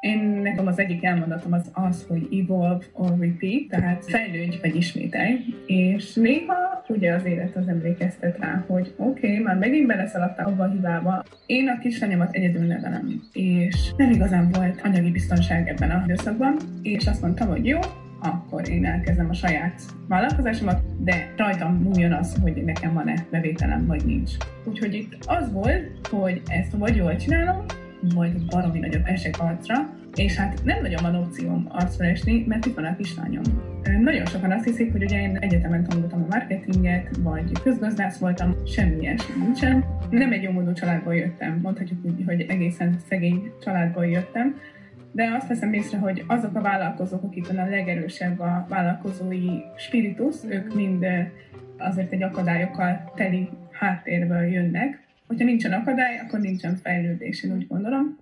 Én 0.00 0.18
nekem 0.18 0.66
az 0.66 0.78
egyik 0.78 1.04
elmondatom 1.04 1.52
az 1.52 1.70
az, 1.72 2.06
hogy 2.08 2.28
evolve 2.42 2.84
or 2.92 3.18
repeat, 3.18 3.68
tehát 3.68 4.04
fejlődj 4.04 4.56
vagy 4.60 4.76
ismételj, 4.76 5.38
és 5.66 6.14
néha 6.14 6.84
ugye 6.88 7.14
az 7.14 7.24
élet 7.24 7.56
az 7.56 7.68
emlékeztet 7.68 8.38
rá, 8.38 8.64
hogy 8.66 8.94
oké, 8.96 9.30
okay, 9.30 9.38
már 9.38 9.56
megint 9.56 9.86
beleszaladtál 9.86 10.46
abba 10.46 10.64
a 10.64 10.70
hibába. 10.70 11.24
Én 11.46 11.68
a 11.68 11.78
kislányomat 11.78 12.34
egyedül 12.34 12.66
nevelem, 12.66 13.22
és 13.32 13.92
nem 13.96 14.10
igazán 14.10 14.48
volt 14.52 14.80
anyagi 14.84 15.10
biztonság 15.10 15.68
ebben 15.68 15.90
a 15.90 16.02
időszakban, 16.04 16.56
és 16.82 17.06
azt 17.06 17.22
mondtam, 17.22 17.48
hogy 17.48 17.66
jó, 17.66 17.78
akkor 18.20 18.68
én 18.68 18.84
elkezdem 18.84 19.28
a 19.28 19.34
saját 19.34 19.82
vállalkozásomat, 20.08 20.80
de 21.04 21.32
rajtam 21.36 21.74
múljon 21.74 22.12
az, 22.12 22.36
hogy 22.42 22.64
nekem 22.64 22.94
van-e 22.94 23.26
bevételem, 23.30 23.86
vagy 23.86 24.04
nincs. 24.04 24.30
Úgyhogy 24.64 24.94
itt 24.94 25.16
az 25.26 25.52
volt, 25.52 26.08
hogy 26.10 26.42
ezt 26.46 26.72
vagy 26.72 26.96
jól 26.96 27.16
csinálom, 27.16 27.64
vagy 28.14 28.44
baromi 28.44 28.78
nagyobb 28.78 29.06
esek 29.06 29.40
arcra, 29.40 29.74
és 30.14 30.36
hát 30.36 30.64
nem 30.64 30.82
nagyon 30.82 31.02
van 31.02 31.14
opcióm 31.14 31.66
arcra 31.68 32.04
esni, 32.04 32.44
mert 32.46 32.66
itt 32.66 32.74
van 32.74 32.84
a 32.84 32.96
kislányom. 32.96 33.42
Nagyon 34.00 34.26
sokan 34.26 34.52
azt 34.52 34.64
hiszik, 34.64 34.92
hogy 34.92 35.02
ugye 35.02 35.20
én 35.20 35.36
egyetemen 35.36 35.84
tanultam 35.84 36.22
a 36.22 36.26
marketinget, 36.30 37.16
vagy 37.22 37.52
közgazdász 37.62 38.18
voltam, 38.18 38.54
semmi 38.66 39.00
ilyesmi 39.00 39.44
nincsen. 39.44 39.84
Nem 40.10 40.32
egy 40.32 40.42
jómódú 40.42 40.72
családból 40.72 41.14
jöttem, 41.14 41.58
mondhatjuk 41.62 42.04
úgy, 42.04 42.22
hogy 42.26 42.40
egészen 42.48 42.98
szegény 43.08 43.52
családból 43.60 44.06
jöttem, 44.06 44.54
de 45.12 45.34
azt 45.36 45.48
veszem 45.48 45.72
észre, 45.72 45.98
hogy 45.98 46.24
azok 46.26 46.56
a 46.56 46.60
vállalkozók, 46.60 47.22
akikben 47.22 47.58
a 47.58 47.68
legerősebb 47.68 48.40
a 48.40 48.66
vállalkozói 48.68 49.48
spiritus, 49.76 50.36
ők 50.48 50.74
mind 50.74 51.06
azért 51.78 52.12
egy 52.12 52.22
akadályokkal 52.22 53.12
teli 53.16 53.48
háttérből 53.70 54.42
jönnek. 54.42 55.06
Hogyha 55.28 55.44
nincsen 55.44 55.72
akadály, 55.72 56.18
akkor 56.18 56.40
nincsen 56.40 56.76
fejlődés, 56.76 57.42
én 57.42 57.52
úgy 57.52 57.66
gondolom. 57.66 58.18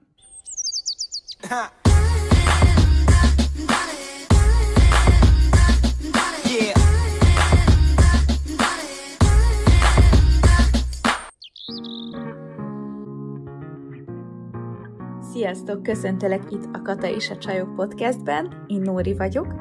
Sziasztok, 15.32 15.82
köszöntelek 15.82 16.42
itt 16.50 16.64
a 16.72 16.82
Kata 16.82 17.14
és 17.14 17.30
a 17.30 17.38
Csajok 17.38 17.74
podcastben, 17.74 18.64
én 18.66 18.80
Nóri 18.80 19.14
vagyok. 19.14 19.54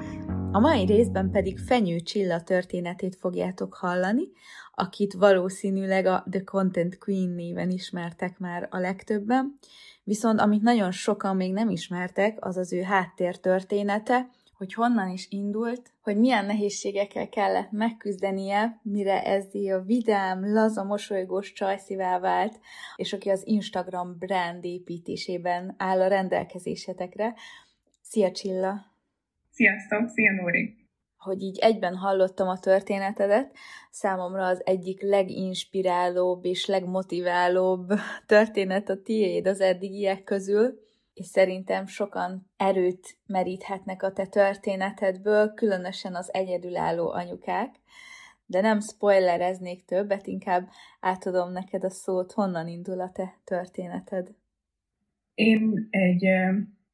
A 0.51 0.59
mai 0.59 0.85
részben 0.85 1.31
pedig 1.31 1.59
Fenyő 1.59 1.99
Csilla 1.99 2.41
történetét 2.41 3.15
fogjátok 3.15 3.73
hallani, 3.73 4.23
akit 4.75 5.13
valószínűleg 5.13 6.05
a 6.05 6.25
The 6.29 6.43
Content 6.43 6.97
Queen 6.97 7.29
néven 7.29 7.69
ismertek 7.69 8.37
már 8.39 8.67
a 8.71 8.77
legtöbben, 8.77 9.57
viszont 10.03 10.39
amit 10.39 10.61
nagyon 10.61 10.91
sokan 10.91 11.35
még 11.35 11.53
nem 11.53 11.69
ismertek, 11.69 12.45
az 12.45 12.57
az 12.57 12.73
ő 12.73 12.81
háttér 12.81 13.39
története, 13.39 14.29
hogy 14.57 14.73
honnan 14.73 15.09
is 15.09 15.27
indult, 15.29 15.91
hogy 16.01 16.17
milyen 16.17 16.45
nehézségekkel 16.45 17.29
kellett 17.29 17.71
megküzdenie, 17.71 18.79
mire 18.83 19.23
ez 19.23 19.45
a 19.53 19.81
vidám, 19.81 20.53
laza, 20.53 20.83
mosolygós 20.83 21.53
csajszivá 21.53 22.19
vált, 22.19 22.59
és 22.95 23.13
aki 23.13 23.29
az 23.29 23.47
Instagram 23.47 24.17
brand 24.17 24.65
építésében 24.65 25.75
áll 25.77 26.01
a 26.01 26.07
rendelkezésetekre. 26.07 27.33
Szia 28.01 28.31
Csilla! 28.31 28.85
Sziasztok! 29.51 30.09
Szia 30.09 30.31
Nóri! 30.31 30.84
Hogy 31.25 31.41
így 31.41 31.57
egyben 31.59 31.95
hallottam 31.95 32.47
a 32.47 32.59
történetedet, 32.59 33.55
számomra 33.89 34.45
az 34.45 34.61
egyik 34.65 35.01
leginspirálóbb 35.01 36.45
és 36.45 36.65
legmotiválóbb 36.65 37.93
történet 38.25 38.89
a 38.89 39.01
tiéd 39.01 39.47
az 39.47 39.61
eddigiek 39.61 40.23
közül, 40.23 40.83
és 41.13 41.25
szerintem 41.25 41.85
sokan 41.85 42.49
erőt 42.57 43.17
meríthetnek 43.25 44.03
a 44.03 44.11
te 44.11 44.25
történetedből, 44.25 45.53
különösen 45.53 46.15
az 46.15 46.33
egyedülálló 46.33 47.11
anyukák, 47.11 47.75
de 48.45 48.61
nem 48.61 48.79
spoilereznék 48.79 49.85
többet, 49.85 50.27
inkább 50.27 50.67
átadom 50.99 51.51
neked 51.51 51.83
a 51.83 51.89
szót, 51.89 52.31
honnan 52.31 52.67
indul 52.67 53.01
a 53.01 53.11
te 53.13 53.35
történeted. 53.43 54.27
Én 55.33 55.87
egy 55.89 56.27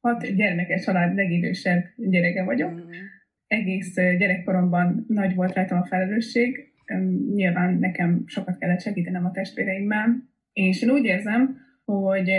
hat 0.00 0.34
gyermekes 0.34 0.84
család 0.84 1.14
legidősebb 1.14 1.84
gyereke 1.96 2.44
vagyok. 2.44 2.70
Mm. 2.70 2.90
Egész 3.52 3.94
gyerekkoromban 3.94 5.04
nagy 5.08 5.34
volt 5.34 5.54
rajtam 5.54 5.78
a 5.78 5.86
felelősség. 5.86 6.72
Nyilván 7.34 7.78
nekem 7.78 8.22
sokat 8.26 8.58
kellett 8.58 8.80
segítenem 8.80 9.24
a 9.24 9.30
testvéreimmel, 9.30 10.28
és 10.52 10.82
én 10.82 10.90
úgy 10.90 11.04
érzem, 11.04 11.56
hogy 11.84 12.30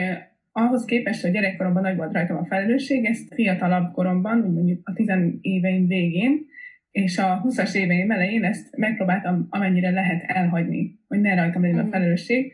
ahhoz 0.51 0.85
képest, 0.85 1.22
hogy 1.22 1.31
gyerekkoromban 1.31 1.81
nagy 1.81 1.96
volt 1.96 2.13
rajtam 2.13 2.38
a 2.38 2.46
felelősség, 2.46 3.06
ezt 3.06 3.34
fiatalabb 3.34 3.91
koromban, 3.91 4.38
mondjuk 4.38 4.81
a 4.84 4.94
tizen 4.94 5.38
éveim 5.41 5.88
végén, 5.88 6.46
és 6.91 7.18
a 7.18 7.41
20-as 7.45 7.75
éveim 7.75 8.12
elején 8.12 8.44
ezt 8.44 8.78
megpróbáltam 8.78 9.47
amennyire 9.50 9.91
lehet 9.91 10.24
elhagyni, 10.28 11.00
hogy 11.07 11.22
ne 11.22 11.35
rajtam 11.35 11.62
legyen 11.62 11.80
a 11.80 11.81
mhm. 11.81 11.91
felelősség, 11.91 12.53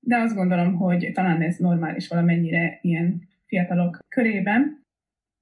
de 0.00 0.16
azt 0.16 0.34
gondolom, 0.34 0.74
hogy 0.74 1.10
talán 1.14 1.42
ez 1.42 1.56
normális 1.56 2.08
valamennyire 2.08 2.78
ilyen 2.82 3.22
fiatalok 3.46 3.98
körében. 4.08 4.77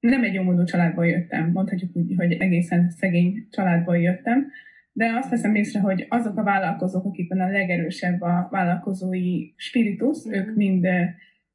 Nem 0.07 0.25
egy 0.25 0.35
jómódú 0.35 0.65
családból 0.65 1.07
jöttem, 1.07 1.51
mondhatjuk 1.51 1.97
úgy, 1.97 2.15
hogy 2.17 2.33
egészen 2.33 2.91
szegény 2.91 3.47
családból 3.51 3.99
jöttem, 3.99 4.47
de 4.93 5.13
azt 5.15 5.31
veszem 5.31 5.55
észre, 5.55 5.81
hogy 5.81 6.07
azok 6.09 6.37
a 6.37 6.43
vállalkozók, 6.43 7.05
akikben 7.05 7.41
a 7.41 7.51
legerősebb 7.51 8.21
a 8.21 8.49
vállalkozói 8.51 9.53
spiritus, 9.57 10.19
ők 10.31 10.47
mhm. 10.47 10.57
mind 10.57 10.87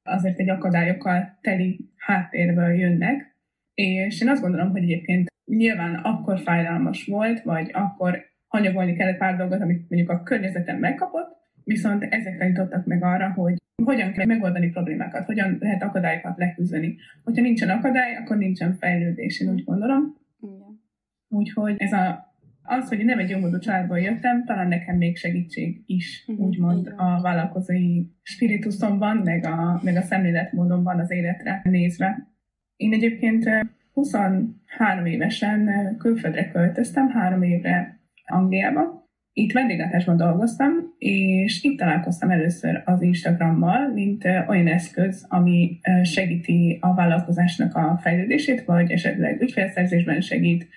azért 0.04 0.40
egy 0.40 0.50
akadályokkal 0.50 1.38
teli 1.42 1.90
háttérből 1.98 2.74
jönnek, 2.74 3.36
és 3.74 4.22
én 4.22 4.30
azt 4.30 4.42
gondolom, 4.42 4.72
hogy 4.72 4.84
egyébként 4.84 5.30
nyilván 5.46 5.96
akkor 5.96 6.40
fájdalmas 6.40 7.06
volt, 7.06 7.42
vagy 7.42 7.70
akkor 7.74 8.26
hanyagolni 8.48 8.96
kellett 8.96 9.18
pár 9.18 9.38
dolgot, 9.38 9.62
amit 9.62 9.90
mondjuk 9.90 10.10
a 10.10 10.24
környezetem 10.24 10.78
megkapott, 10.78 11.41
viszont 11.64 12.04
ezek 12.04 12.38
tanítottak 12.38 12.86
meg 12.86 13.04
arra, 13.04 13.32
hogy 13.34 13.56
hogyan 13.84 14.12
kell 14.12 14.26
megoldani 14.26 14.70
problémákat, 14.70 15.26
hogyan 15.26 15.58
lehet 15.60 15.84
akadályokat 15.84 16.38
leküzdeni. 16.38 16.96
Hogyha 17.24 17.42
nincsen 17.42 17.70
akadály, 17.70 18.16
akkor 18.16 18.38
nincsen 18.38 18.74
fejlődés, 18.74 19.40
én 19.40 19.50
úgy 19.50 19.64
gondolom. 19.64 20.16
Igen. 20.42 20.82
Úgyhogy 21.28 21.76
ez 21.78 21.94
a 21.94 22.30
az, 22.64 22.88
hogy 22.88 23.06
nem 23.06 23.20
egy 23.20 23.30
jómódú 23.30 23.58
családból 23.58 24.00
jöttem, 24.00 24.46
talán 24.46 24.68
nekem 24.68 24.98
még 24.98 25.18
segítség 25.18 25.84
is, 25.86 26.24
uh-huh, 26.28 26.46
úgymond 26.46 26.94
a 26.98 27.22
vállalkozói 27.22 28.04
spiritusomban, 28.22 29.18
meg 29.18 29.46
a, 29.46 29.80
meg 29.84 29.96
a 29.96 30.02
szemléletmódomban 30.02 31.00
az 31.00 31.12
életre 31.12 31.62
nézve. 31.64 32.28
Én 32.76 32.94
egyébként 32.94 33.50
23 33.94 35.06
eh, 35.06 35.12
évesen 35.12 35.68
eh, 35.68 35.96
külföldre 35.98 36.52
költöztem, 36.52 37.10
három 37.10 37.42
évre 37.42 38.00
Angliába. 38.26 39.01
Itt 39.34 39.52
vendéglátásban 39.52 40.18
dolgoztam, 40.18 40.72
és 40.98 41.64
itt 41.64 41.78
találkoztam 41.78 42.30
először 42.30 42.82
az 42.86 43.02
Instagrammal, 43.02 43.88
mint 43.94 44.26
olyan 44.48 44.68
eszköz, 44.68 45.26
ami 45.30 45.80
segíti 46.04 46.78
a 46.82 46.94
vállalkozásnak 46.94 47.76
a 47.76 48.00
fejlődését, 48.02 48.66
vagy 48.66 48.92
esetleg 48.92 49.42
ügyfélszerzésben 49.42 50.22
segít, 50.22 50.68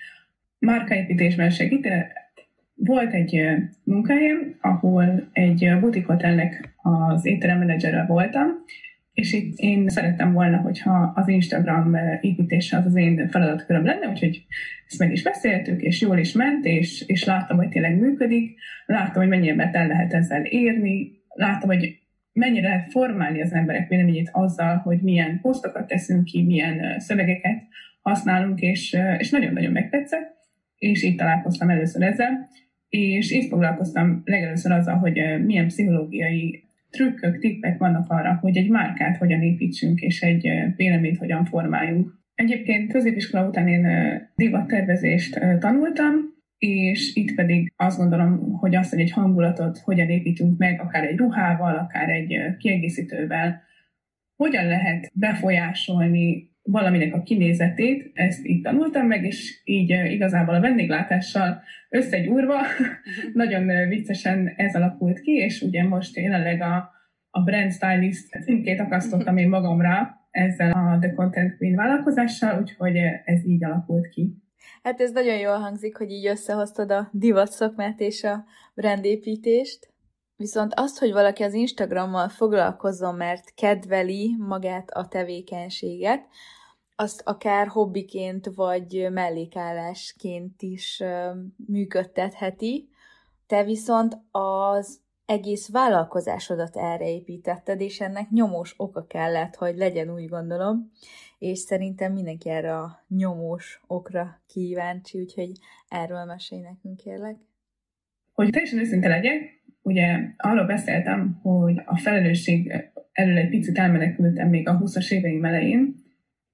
márkaépítésben 0.59 1.49
segít. 1.49 1.87
Volt 2.75 3.13
egy 3.13 3.41
munkahelyem, 3.83 4.55
ahol 4.61 5.29
egy 5.31 5.71
butikhotelnek 5.79 6.75
az 6.81 7.25
étterem 7.25 7.57
menedzsere 7.57 8.05
voltam, 8.05 8.47
és 9.15 9.33
itt 9.33 9.57
én 9.57 9.89
szerettem 9.89 10.33
volna, 10.33 10.57
hogyha 10.57 11.11
az 11.15 11.27
Instagram 11.27 11.95
építése 12.21 12.77
az 12.77 12.85
az 12.85 12.95
én 12.95 13.29
feladatköröm 13.29 13.85
lenne, 13.85 14.07
úgyhogy 14.07 14.45
ezt 14.87 14.99
meg 14.99 15.11
is 15.11 15.23
beszéltük, 15.23 15.81
és 15.81 16.01
jól 16.01 16.17
is 16.17 16.31
ment, 16.31 16.65
és, 16.65 17.03
és 17.07 17.23
láttam, 17.23 17.57
hogy 17.57 17.69
tényleg 17.69 17.99
működik, 17.99 18.59
láttam, 18.85 19.21
hogy 19.21 19.27
mennyire 19.27 19.69
el 19.73 19.87
lehet 19.87 20.13
ezzel 20.13 20.45
érni, 20.45 21.11
láttam, 21.27 21.69
hogy 21.69 21.99
mennyire 22.33 22.67
lehet 22.67 22.91
formálni 22.91 23.41
az 23.41 23.53
emberek 23.53 23.87
véleményét 23.89 24.29
azzal, 24.31 24.77
hogy 24.77 25.01
milyen 25.01 25.39
posztokat 25.41 25.87
teszünk 25.87 26.23
ki, 26.23 26.43
milyen 26.43 26.99
szövegeket 26.99 27.63
használunk, 28.01 28.59
és, 28.59 28.97
és 29.17 29.29
nagyon-nagyon 29.29 29.71
megtetszett. 29.71 30.33
És 30.77 31.03
így 31.03 31.15
találkoztam 31.15 31.69
először 31.69 32.01
ezzel, 32.01 32.49
és 32.89 33.31
itt 33.31 33.49
foglalkoztam 33.49 34.21
legelőször 34.25 34.71
azzal, 34.71 34.95
hogy 34.95 35.17
eh, 35.17 35.39
milyen 35.39 35.67
pszichológiai 35.67 36.64
trükkök, 36.95 37.39
tippek 37.39 37.77
vannak 37.77 38.09
arra, 38.09 38.37
hogy 38.41 38.57
egy 38.57 38.69
márkát 38.69 39.17
hogyan 39.17 39.41
építsünk, 39.41 39.99
és 39.99 40.21
egy 40.21 40.49
véleményt 40.75 41.17
hogyan 41.17 41.45
formáljunk. 41.45 42.13
Egyébként 42.35 42.91
középiskola 42.91 43.47
után 43.47 43.67
én 43.67 43.87
divattervezést 44.35 45.39
tanultam, 45.59 46.13
és 46.57 47.15
itt 47.15 47.35
pedig 47.35 47.73
azt 47.75 47.97
gondolom, 47.97 48.53
hogy 48.53 48.75
azt, 48.75 48.89
hogy 48.89 48.99
egy 48.99 49.11
hangulatot 49.11 49.77
hogyan 49.77 50.09
építünk 50.09 50.57
meg, 50.57 50.81
akár 50.81 51.03
egy 51.03 51.17
ruhával, 51.17 51.75
akár 51.75 52.09
egy 52.09 52.57
kiegészítővel, 52.57 53.61
hogyan 54.35 54.65
lehet 54.67 55.11
befolyásolni 55.13 56.54
valaminek 56.65 57.13
a 57.13 57.23
kinézetét, 57.23 58.11
ezt 58.13 58.45
így 58.45 58.61
tanultam 58.61 59.07
meg, 59.07 59.25
és 59.25 59.61
így 59.63 59.89
igazából 59.89 60.55
a 60.55 60.59
vendéglátással 60.59 61.61
összegyúrva 61.89 62.55
nagyon 63.33 63.87
viccesen 63.87 64.53
ez 64.55 64.75
alakult 64.75 65.19
ki, 65.19 65.31
és 65.31 65.61
ugye 65.61 65.83
most 65.83 66.17
jelenleg 66.17 66.61
a, 66.61 66.89
a 67.29 67.41
brand 67.41 67.71
stylist 67.71 68.41
címkét 68.43 68.79
akasztottam 68.79 69.37
én 69.37 69.49
magamra 69.49 70.27
ezzel 70.31 70.71
a 70.71 70.97
The 70.99 71.13
Content 71.13 71.57
Queen 71.57 71.75
vállalkozással, 71.75 72.59
úgyhogy 72.61 72.95
ez 73.25 73.45
így 73.45 73.63
alakult 73.63 74.07
ki. 74.09 74.43
Hát 74.83 75.01
ez 75.01 75.11
nagyon 75.11 75.37
jól 75.37 75.57
hangzik, 75.57 75.97
hogy 75.97 76.11
így 76.11 76.27
összehoztad 76.27 76.91
a 76.91 77.09
divat 77.11 77.51
szakmát 77.51 77.99
és 77.99 78.23
a 78.23 78.45
brandépítést. 78.75 79.93
Viszont 80.37 80.73
azt, 80.75 80.99
hogy 80.99 81.11
valaki 81.11 81.43
az 81.43 81.53
Instagrammal 81.53 82.29
foglalkozzon, 82.29 83.15
mert 83.15 83.53
kedveli 83.53 84.35
magát 84.37 84.89
a 84.89 85.07
tevékenységet, 85.07 86.27
azt 86.95 87.21
akár 87.25 87.67
hobbiként 87.67 88.49
vagy 88.55 89.07
mellékállásként 89.11 90.61
is 90.61 91.03
működtetheti. 91.67 92.89
Te 93.47 93.63
viszont 93.63 94.17
az 94.31 94.99
egész 95.25 95.69
vállalkozásodat 95.69 96.77
erre 96.77 97.09
építetted, 97.09 97.81
és 97.81 97.99
ennek 97.99 98.29
nyomós 98.29 98.73
oka 98.77 99.05
kellett, 99.05 99.55
hogy 99.55 99.77
legyen, 99.77 100.13
úgy 100.13 100.27
gondolom, 100.27 100.91
és 101.39 101.59
szerintem 101.59 102.13
mindenki 102.13 102.49
erre 102.49 102.77
a 102.77 103.05
nyomós 103.07 103.81
okra 103.87 104.41
kíváncsi, 104.47 105.19
úgyhogy 105.19 105.51
erről 105.87 106.25
mesélj 106.25 106.61
nekünk, 106.61 106.97
kérlek. 106.97 107.37
Hogy 108.33 108.49
teljesen 108.49 108.79
őszinte 108.79 109.07
legyek, 109.07 109.63
ugye 109.85 110.19
arról 110.37 110.65
beszéltem, 110.65 111.39
hogy 111.41 111.81
a 111.85 111.97
felelősség 111.97 112.73
elől 113.11 113.37
egy 113.37 113.49
picit 113.49 113.77
elmenekültem 113.77 114.49
még 114.49 114.67
a 114.67 114.79
20-as 114.79 115.11
éveim 115.11 115.45
elején, 115.45 115.95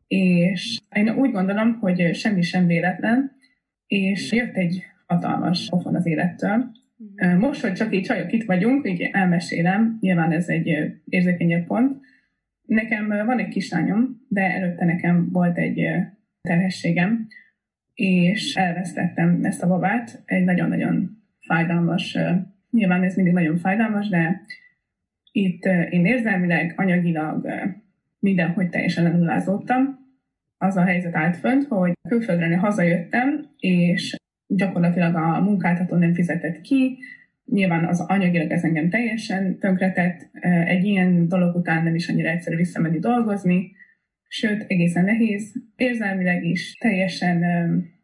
és 0.07 0.79
én 0.95 1.09
úgy 1.09 1.31
gondolom, 1.31 1.77
hogy 1.79 2.15
semmi 2.15 2.41
sem 2.41 2.67
véletlen, 2.67 3.31
és 3.87 4.31
jött 4.31 4.55
egy 4.55 4.83
hatalmas 5.05 5.69
pofon 5.69 5.95
az 5.95 6.05
élettől. 6.05 6.71
Mhm. 6.97 7.37
Most, 7.37 7.61
hogy 7.61 7.73
csak 7.73 7.95
így 7.95 8.03
csajok 8.03 8.31
itt 8.31 8.43
vagyunk, 8.43 8.89
így 8.89 9.09
elmesélem, 9.11 9.97
nyilván 9.99 10.31
ez 10.31 10.47
egy 10.47 10.77
érzékenyebb 11.05 11.65
pont. 11.65 11.99
Nekem 12.65 13.07
van 13.07 13.39
egy 13.39 13.47
kislányom, 13.47 14.25
de 14.27 14.41
előtte 14.41 14.85
nekem 14.85 15.31
volt 15.31 15.57
egy 15.57 15.87
terhességem, 16.41 17.27
és 17.93 18.55
elvesztettem 18.55 19.39
ezt 19.43 19.63
a 19.63 19.67
babát. 19.67 20.21
Egy 20.25 20.43
nagyon-nagyon 20.43 21.23
fájdalmas, 21.39 22.17
nyilván 22.71 23.03
ez 23.03 23.15
mindig 23.15 23.33
nagyon 23.33 23.57
fájdalmas, 23.57 24.09
de 24.09 24.41
itt 25.31 25.65
én 25.65 26.05
érzelmileg, 26.05 26.73
anyagilag 26.75 27.47
mindenhogy 28.19 28.69
teljesen 28.69 29.03
lenullázódtam. 29.03 29.99
Az 30.57 30.77
a 30.77 30.83
helyzet 30.83 31.15
állt 31.15 31.37
fönt, 31.37 31.67
hogy 31.67 31.91
külföldre 32.09 32.57
hazajöttem, 32.57 33.45
és 33.57 34.15
gyakorlatilag 34.47 35.15
a 35.15 35.41
munkáltató 35.41 35.95
nem 35.95 36.13
fizetett 36.13 36.61
ki, 36.61 36.97
nyilván 37.45 37.85
az 37.85 37.99
anyagilag 37.99 38.51
ez 38.51 38.63
engem 38.63 38.89
teljesen 38.89 39.59
tönkretett, 39.59 40.29
egy 40.65 40.83
ilyen 40.83 41.27
dolog 41.27 41.55
után 41.55 41.83
nem 41.83 41.95
is 41.95 42.09
annyira 42.09 42.29
egyszerű 42.29 42.55
visszamenni 42.55 42.99
dolgozni, 42.99 43.71
sőt, 44.27 44.65
egészen 44.67 45.05
nehéz, 45.05 45.53
érzelmileg 45.75 46.43
is 46.43 46.73
teljesen 46.73 47.43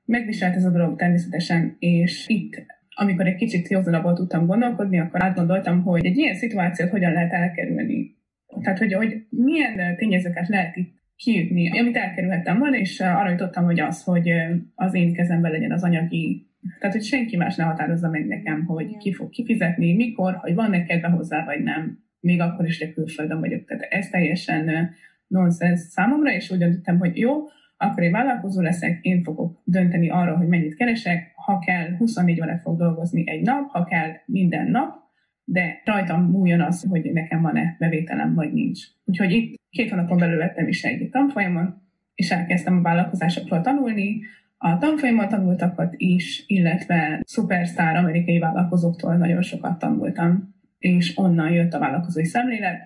megviselt 0.06 0.56
ez 0.56 0.64
a 0.64 0.70
dolog 0.70 0.98
természetesen, 0.98 1.76
és 1.80 2.26
itt, 2.28 2.66
amikor 3.00 3.28
egy 3.28 3.36
kicsit 3.36 3.68
józanabban 3.68 4.16
tudtam 4.16 4.46
gondolkodni, 4.46 5.00
akkor 5.00 5.24
átgondoltam, 5.24 5.84
hogy 5.84 6.06
egy 6.06 6.18
ilyen 6.18 6.36
szituációt 6.36 6.90
hogyan 6.90 7.12
lehet 7.12 7.34
elkerülni. 7.34 8.16
Tehát, 8.62 8.80
hogy, 8.80 8.94
hogy 8.94 9.26
milyen 9.30 9.96
tényezőket 9.96 10.48
lehet 10.48 10.76
itt 10.76 10.96
kiütni, 11.16 11.80
amit 11.80 11.98
elkerülhettem 11.98 12.60
volna, 12.60 12.78
és 12.78 13.00
arra 13.00 13.30
jutottam, 13.30 13.64
hogy 13.64 13.80
az, 13.80 14.04
hogy 14.04 14.30
az 14.76 14.94
én 14.94 15.14
kezemben 15.14 15.52
legyen 15.52 15.72
az 15.72 15.84
anyagi, 15.84 16.48
tehát, 16.80 16.96
hogy 16.96 17.04
senki 17.04 17.38
más 17.38 17.56
ne 17.56 17.64
határozza 17.64 18.10
meg 18.10 18.28
nekem, 18.28 18.66
hogy 18.66 18.98
ki 18.98 19.14
fog 19.14 19.30
kifizetni, 19.30 19.96
mikor, 19.96 20.34
hogy 20.34 20.54
van 20.54 20.70
neked 20.70 21.04
hozzá, 21.04 21.46
vagy 21.46 21.64
nem, 21.64 22.00
még 22.20 22.42
akkor 22.42 22.66
is, 22.66 22.80
hogy 22.80 22.94
külföldön 22.94 23.40
vagyok. 23.40 23.66
Tehát 23.66 23.84
ez 23.90 24.10
teljesen 24.10 24.90
nonsens 25.28 25.80
számomra, 25.80 26.32
és 26.32 26.52
úgy 26.52 26.58
döntöttem, 26.58 26.98
hogy 26.98 27.18
jó, 27.18 27.34
akkor 27.78 28.04
én 28.04 28.12
vállalkozó 28.12 28.62
leszek, 28.62 29.00
én 29.02 29.24
fogok 29.24 29.62
dönteni 29.64 30.10
arra, 30.10 30.38
hogy 30.38 30.48
mennyit 30.48 30.76
keresek, 30.76 31.32
ha 31.36 31.60
kell, 31.60 31.96
24 31.98 32.42
órát 32.42 32.62
fog 32.62 32.78
dolgozni 32.78 33.30
egy 33.30 33.42
nap, 33.42 33.70
ha 33.70 33.84
kell, 33.84 34.12
minden 34.26 34.68
nap, 34.68 34.96
de 35.44 35.82
rajtam 35.86 36.24
múljon 36.24 36.62
az, 36.62 36.86
hogy 36.90 37.12
nekem 37.14 37.42
van-e 37.42 37.76
bevételem, 37.80 38.34
vagy 38.34 38.54
nincs. 38.54 38.80
Úgyhogy 39.06 39.32
itt 39.32 39.60
két 39.70 39.90
hónapon 39.90 40.18
belül 40.18 40.38
vettem 40.38 40.68
is 40.68 40.84
egy 40.84 41.10
tanfolyamon, 41.10 41.82
és 42.16 42.32
elkezdtem 42.32 42.78
a 42.78 42.82
vállalkozásokról 42.82 43.62
tanulni, 43.62 44.20
a 44.58 44.78
tanfolyamon 44.78 45.28
tanultakat 45.28 45.94
is, 45.98 46.44
illetve 46.48 47.22
szupersztár 47.26 47.96
amerikai 47.96 48.40
vállalkozóktól 48.40 49.16
nagyon 49.16 49.42
sokat 49.42 49.80
tanultam, 49.80 50.56
és 50.78 51.18
onnan 51.18 51.52
jött 51.52 51.74
a 51.74 51.80
vállalkozói 51.80 52.26
szemlélet, 52.26 52.80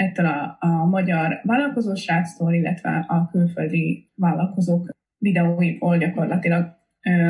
ettől 0.00 0.26
a, 0.26 0.56
a 0.60 0.84
magyar 0.86 1.40
vállalkozósráctól, 1.42 2.52
illetve 2.52 3.04
a 3.08 3.28
külföldi 3.30 4.10
vállalkozók 4.14 4.96
videóiból 5.18 5.98
gyakorlatilag 5.98 6.78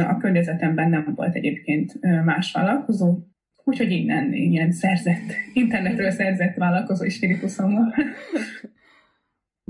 a 0.09 0.17
környezetemben 0.17 0.91
nem 0.91 1.13
volt 1.15 1.35
egyébként 1.35 2.01
más 2.25 2.53
vállalkozó, 2.53 3.19
úgyhogy 3.65 3.91
innen 3.91 4.33
ilyen 4.33 4.73
szerzett, 4.73 5.33
internetről 5.53 6.11
szerzett 6.11 6.57
vállalkozói 6.57 7.09
spiritusom 7.09 7.75
van. 7.75 7.95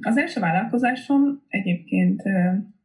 Az 0.03 0.17
első 0.17 0.41
vállalkozásom 0.41 1.43
egyébként 1.49 2.23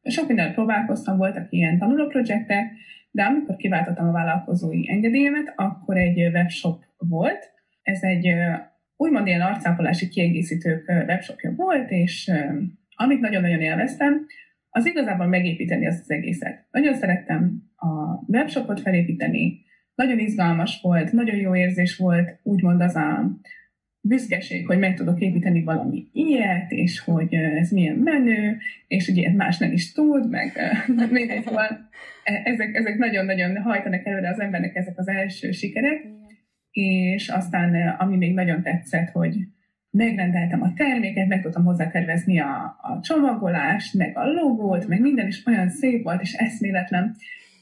sok 0.03 0.27
mindent 0.27 0.53
próbálkoztam, 0.53 1.17
voltak 1.17 1.47
ilyen 1.49 1.77
tanulóprojektek, 1.77 2.71
de 3.11 3.23
amikor 3.23 3.55
kiváltottam 3.55 4.07
a 4.07 4.11
vállalkozói 4.11 4.89
engedélyemet, 4.89 5.53
akkor 5.55 5.97
egy 5.97 6.19
webshop 6.19 6.83
volt. 6.97 7.51
Ez 7.81 8.01
egy 8.01 8.27
úgymond 8.97 9.27
ilyen 9.27 9.41
arcápolási 9.41 10.07
kiegészítők 10.07 10.87
webshopja 10.87 11.53
volt, 11.55 11.91
és 11.91 12.31
amit 12.95 13.19
nagyon-nagyon 13.19 13.61
élveztem, 13.61 14.25
az 14.69 14.85
igazából 14.85 15.27
megépíteni 15.27 15.87
azt 15.87 16.01
az 16.01 16.11
egészet. 16.11 16.65
Nagyon 16.71 16.93
szerettem 16.93 17.63
a 17.75 18.23
webshopot 18.27 18.81
felépíteni, 18.81 19.63
nagyon 19.95 20.19
izgalmas 20.19 20.81
volt, 20.81 21.11
nagyon 21.11 21.35
jó 21.35 21.55
érzés 21.55 21.97
volt, 21.97 22.39
úgymond 22.43 22.81
az 22.81 22.95
a 22.95 23.31
büszkeség, 24.01 24.65
hogy 24.65 24.77
meg 24.77 24.95
tudok 24.95 25.21
építeni 25.21 25.63
valami 25.63 26.07
ilyet, 26.11 26.71
és 26.71 26.99
hogy 26.99 27.33
ez 27.33 27.71
milyen 27.71 27.95
menő, 27.95 28.57
és 28.87 29.05
hogy 29.05 29.17
ilyet 29.17 29.35
más 29.35 29.57
nem 29.57 29.71
is 29.71 29.91
tud, 29.91 30.29
meg 30.29 30.51
mindegy, 31.11 31.43
szóval 31.43 31.89
e, 32.23 32.41
ezek, 32.43 32.75
ezek 32.75 32.97
nagyon-nagyon 32.97 33.57
hajtanak 33.57 34.05
előre 34.05 34.29
az 34.29 34.39
embernek 34.39 34.75
ezek 34.75 34.97
az 34.97 35.07
első 35.07 35.51
sikerek, 35.51 36.05
és 36.75 37.29
aztán 37.29 37.95
ami 37.97 38.17
még 38.17 38.33
nagyon 38.33 38.61
tetszett, 38.61 39.09
hogy 39.09 39.35
megrendeltem 39.89 40.61
a 40.61 40.73
terméket, 40.73 41.27
meg 41.27 41.41
tudtam 41.41 41.63
hozzá 41.63 41.87
tervezni 41.87 42.39
a, 42.39 42.77
a 42.81 42.99
csomagolást, 43.01 43.93
meg 43.93 44.17
a 44.17 44.25
logót, 44.25 44.87
meg 44.87 45.01
minden 45.01 45.27
is 45.27 45.45
olyan 45.45 45.69
szép 45.69 46.03
volt, 46.03 46.21
és 46.21 46.33
eszméletlen, 46.33 47.15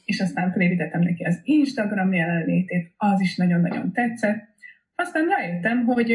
és 0.04 0.20
aztán 0.20 0.52
felépítettem 0.52 1.00
neki 1.00 1.24
az 1.24 1.40
Instagram 1.42 2.12
jelenlétét, 2.12 2.92
az 2.96 3.20
is 3.20 3.36
nagyon-nagyon 3.36 3.92
tetszett, 3.92 4.48
aztán 4.94 5.26
rájöttem, 5.28 5.84
hogy 5.84 6.12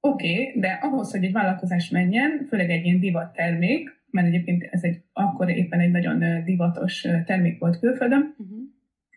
oké, 0.00 0.32
okay, 0.32 0.60
de 0.60 0.78
ahhoz, 0.82 1.10
hogy 1.10 1.24
egy 1.24 1.32
vállalkozás 1.32 1.90
menjen, 1.90 2.46
főleg 2.48 2.70
egy 2.70 2.84
ilyen 2.84 3.00
divat 3.00 3.32
termék, 3.32 4.02
mert 4.10 4.26
egyébként 4.26 4.68
ez 4.70 4.82
egy 4.82 5.02
akkor 5.12 5.48
éppen 5.48 5.80
egy 5.80 5.90
nagyon 5.90 6.44
divatos 6.44 7.06
termék 7.26 7.58
volt 7.58 7.78
külföldön, 7.78 8.34
uh-huh. 8.38 8.57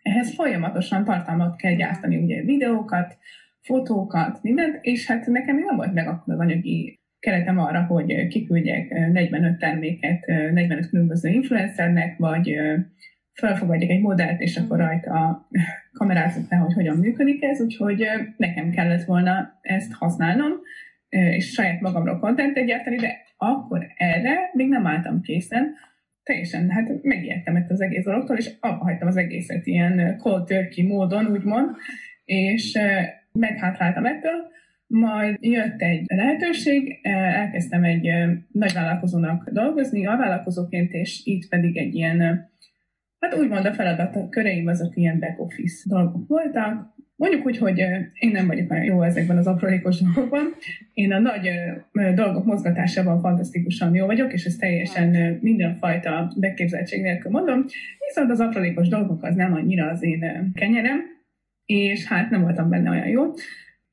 Ehhez 0.02 0.34
folyamatosan 0.34 1.04
tartalmat 1.04 1.56
kell 1.56 1.74
gyártani, 1.74 2.16
ugye 2.16 2.42
videókat, 2.42 3.18
fotókat, 3.60 4.42
mindent, 4.42 4.78
és 4.80 5.06
hát 5.06 5.26
nekem 5.26 5.58
nem 5.58 5.76
volt 5.76 5.92
meg 5.92 6.06
akkor 6.06 6.34
az 6.34 6.40
anyagi 6.40 7.00
keretem 7.18 7.58
arra, 7.58 7.82
hogy 7.82 8.26
kiküldjek 8.26 8.88
45 9.12 9.58
terméket 9.58 10.26
45 10.26 10.88
különböző 10.88 11.28
influencernek, 11.28 12.18
vagy 12.18 12.56
felfogadjak 13.32 13.90
egy 13.90 14.00
modellt, 14.00 14.40
és 14.40 14.56
akkor 14.56 14.76
mm. 14.76 14.80
rajta 14.80 15.48
kamerázott 15.98 16.50
le, 16.50 16.56
hogy 16.56 16.72
hogyan 16.72 16.96
működik 16.96 17.42
ez, 17.44 17.60
úgyhogy 17.60 18.06
nekem 18.36 18.70
kellett 18.70 19.04
volna 19.04 19.58
ezt 19.60 19.92
használnom, 19.92 20.52
és 21.08 21.50
saját 21.50 21.80
magamra 21.80 22.18
kontentet 22.18 22.66
gyártani, 22.66 22.96
de 22.96 23.20
akkor 23.36 23.86
erre 23.96 24.50
még 24.52 24.68
nem 24.68 24.86
álltam 24.86 25.20
készen, 25.20 25.74
teljesen, 26.22 26.70
hát 26.70 27.02
megijedtem 27.02 27.56
ezt 27.56 27.70
az 27.70 27.80
egész 27.80 28.04
dologtól, 28.04 28.36
és 28.36 28.50
abba 28.60 28.84
hagytam 28.84 29.08
az 29.08 29.16
egészet 29.16 29.66
ilyen 29.66 30.16
cold 30.18 30.46
turkey 30.46 30.86
módon, 30.86 31.26
úgymond, 31.26 31.70
és 32.24 32.78
meghátráltam 33.32 34.06
ettől, 34.06 34.50
majd 34.86 35.36
jött 35.40 35.80
egy 35.80 36.04
lehetőség, 36.06 36.98
elkezdtem 37.02 37.84
egy 37.84 38.10
nagyvállalkozónak 38.52 39.50
dolgozni, 39.50 40.06
a 40.06 40.16
vállalkozóként, 40.16 40.92
és 40.92 41.20
itt 41.24 41.48
pedig 41.48 41.76
egy 41.76 41.94
ilyen 41.94 42.50
Hát 43.22 43.34
úgymond 43.34 43.66
a 43.66 43.74
feladat 43.74 44.30
köreim 44.30 44.66
azok 44.66 44.96
ilyen 44.96 45.18
back 45.18 45.40
office 45.40 45.82
dolgok 45.88 46.28
voltak. 46.28 46.94
Mondjuk 47.16 47.46
úgy, 47.46 47.58
hogy 47.58 47.78
én 48.12 48.30
nem 48.30 48.46
vagyok 48.46 48.70
olyan 48.70 48.84
jó 48.84 49.02
ezekben 49.02 49.36
az 49.36 49.46
aprólékos 49.46 50.00
dolgokban. 50.00 50.42
Én 50.92 51.12
a 51.12 51.18
nagy 51.18 51.50
dolgok 52.14 52.44
mozgatásában 52.44 53.20
fantasztikusan 53.20 53.94
jó 53.94 54.06
vagyok, 54.06 54.32
és 54.32 54.44
ez 54.44 54.56
teljesen 54.56 55.38
mindenfajta 55.40 56.32
beképzeltség 56.36 57.02
nélkül 57.02 57.30
mondom. 57.30 57.64
Viszont 58.06 58.30
az 58.30 58.40
aprólékos 58.40 58.88
dolgok 58.88 59.22
az 59.22 59.34
nem 59.34 59.52
annyira 59.52 59.88
az 59.90 60.02
én 60.02 60.50
kenyerem, 60.54 61.00
és 61.64 62.06
hát 62.06 62.30
nem 62.30 62.42
voltam 62.42 62.68
benne 62.68 62.90
olyan 62.90 63.08
jó. 63.08 63.22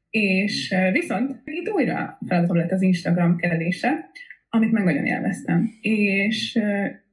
És 0.09 0.75
viszont 0.91 1.41
itt 1.43 1.69
újra 1.69 2.17
feladatom 2.27 2.57
lett 2.57 2.71
az 2.71 2.81
Instagram 2.81 3.35
kerelése, 3.35 4.09
amit 4.49 4.71
meg 4.71 4.83
nagyon 4.83 5.05
élveztem. 5.05 5.69
És 5.81 6.59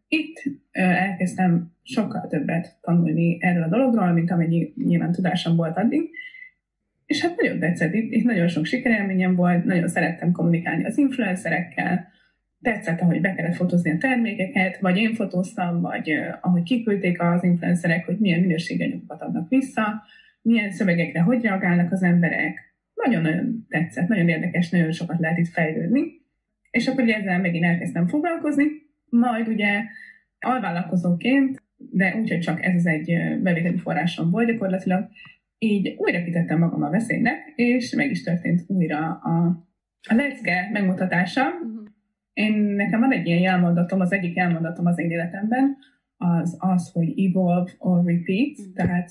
itt 0.08 0.42
elkezdtem 0.70 1.74
sokkal 1.86 2.26
többet 2.26 2.78
tanulni 2.80 3.38
erről 3.40 3.62
a 3.62 3.68
dologról, 3.68 4.12
mint 4.12 4.30
amennyi 4.30 4.72
nyilván 4.76 5.12
tudásom 5.12 5.56
volt 5.56 5.76
addig. 5.76 6.10
És 7.06 7.22
hát 7.22 7.36
nagyon 7.36 7.58
tetszett, 7.58 7.94
itt, 7.94 8.12
itt 8.12 8.24
nagyon 8.24 8.48
sok 8.48 8.64
sikerélményem 8.64 9.34
volt, 9.34 9.64
nagyon 9.64 9.88
szerettem 9.88 10.32
kommunikálni 10.32 10.84
az 10.84 10.98
influencerekkel, 10.98 12.14
tetszett, 12.62 13.00
ahogy 13.00 13.20
be 13.20 13.34
kellett 13.34 13.54
fotózni 13.54 13.90
a 13.90 13.98
termékeket, 13.98 14.78
vagy 14.80 14.96
én 14.96 15.14
fotóztam, 15.14 15.80
vagy 15.80 16.12
ahogy 16.40 16.62
kiküldték 16.62 17.22
az 17.22 17.44
influencerek, 17.44 18.06
hogy 18.06 18.18
milyen 18.18 18.40
minőséganyagokat 18.40 19.22
adnak 19.22 19.48
vissza, 19.48 20.02
milyen 20.42 20.70
szövegekre 20.70 21.20
hogy 21.20 21.42
reagálnak 21.42 21.92
az 21.92 22.02
emberek. 22.02 22.74
Nagyon-nagyon 22.94 23.66
tetszett, 23.68 24.08
nagyon 24.08 24.28
érdekes, 24.28 24.70
nagyon 24.70 24.92
sokat 24.92 25.18
lehet 25.18 25.38
itt 25.38 25.48
fejlődni. 25.48 26.02
És 26.70 26.86
akkor 26.86 27.02
ugye 27.02 27.16
ezzel 27.16 27.40
megint 27.40 27.64
elkezdtem 27.64 28.08
foglalkozni, 28.08 28.64
majd 29.08 29.48
ugye 29.48 29.82
alvállalkozóként, 30.40 31.62
de 31.90 32.16
úgyhogy 32.20 32.40
csak 32.40 32.64
ez 32.64 32.74
az 32.74 32.86
egy 32.86 33.12
bevételi 33.42 33.78
forrásom 33.78 34.30
volt 34.30 34.46
gyakorlatilag, 34.46 35.08
így 35.58 35.94
újra 35.98 36.22
kitettem 36.22 36.58
magam 36.58 36.82
a 36.82 36.90
veszélynek, 36.90 37.52
és 37.54 37.94
meg 37.94 38.10
is 38.10 38.22
történt 38.22 38.64
újra 38.66 39.20
a, 39.22 39.66
a 40.08 40.14
lecke 40.14 40.68
megmutatása. 40.72 41.42
Uh-huh. 41.42 41.86
Én 42.32 42.52
nekem 42.52 43.00
van 43.00 43.12
egy 43.12 43.26
ilyen 43.26 43.40
jelmondatom, 43.40 44.00
az 44.00 44.12
egyik 44.12 44.36
jelmondatom 44.36 44.86
az 44.86 44.98
én 44.98 45.10
életemben, 45.10 45.76
az 46.16 46.56
az, 46.58 46.90
hogy 46.92 47.20
evolve 47.20 47.70
or 47.78 48.04
repeat, 48.04 48.60
mm. 48.60 48.72
tehát 48.74 49.10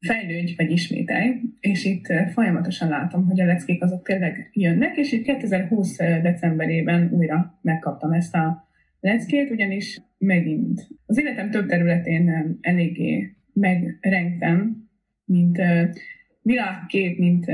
fejlődj 0.00 0.54
vagy 0.56 0.70
ismételj, 0.70 1.40
és 1.60 1.84
itt 1.84 2.06
folyamatosan 2.32 2.88
látom, 2.88 3.26
hogy 3.26 3.40
a 3.40 3.44
leckék 3.44 3.82
azok 3.82 4.02
tényleg 4.02 4.50
jönnek, 4.52 4.96
és 4.96 5.12
itt 5.12 5.24
2020 5.24 5.96
decemberében 5.96 7.08
újra 7.12 7.58
megkaptam 7.62 8.12
ezt 8.12 8.34
a 8.34 8.63
leckét, 9.04 9.50
ugyanis 9.50 10.00
megint 10.18 10.88
az 11.06 11.18
életem 11.18 11.50
több 11.50 11.66
területén 11.66 12.58
eléggé 12.60 13.36
megrengtem, 13.52 14.88
mint 15.24 15.58
világkép, 16.42 17.18
mint 17.18 17.46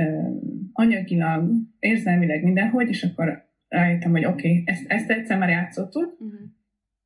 anyagilag, 0.72 1.50
érzelmileg 1.78 2.42
mindenhogy, 2.42 2.88
és 2.88 3.02
akkor 3.02 3.48
rájöttem, 3.68 4.10
hogy 4.10 4.24
oké, 4.24 4.48
okay, 4.48 4.62
ezt, 4.66 4.84
ezt 4.86 5.10
egyszer 5.10 5.38
már 5.38 5.48
játszottuk, 5.48 6.16
uh-huh. 6.20 6.40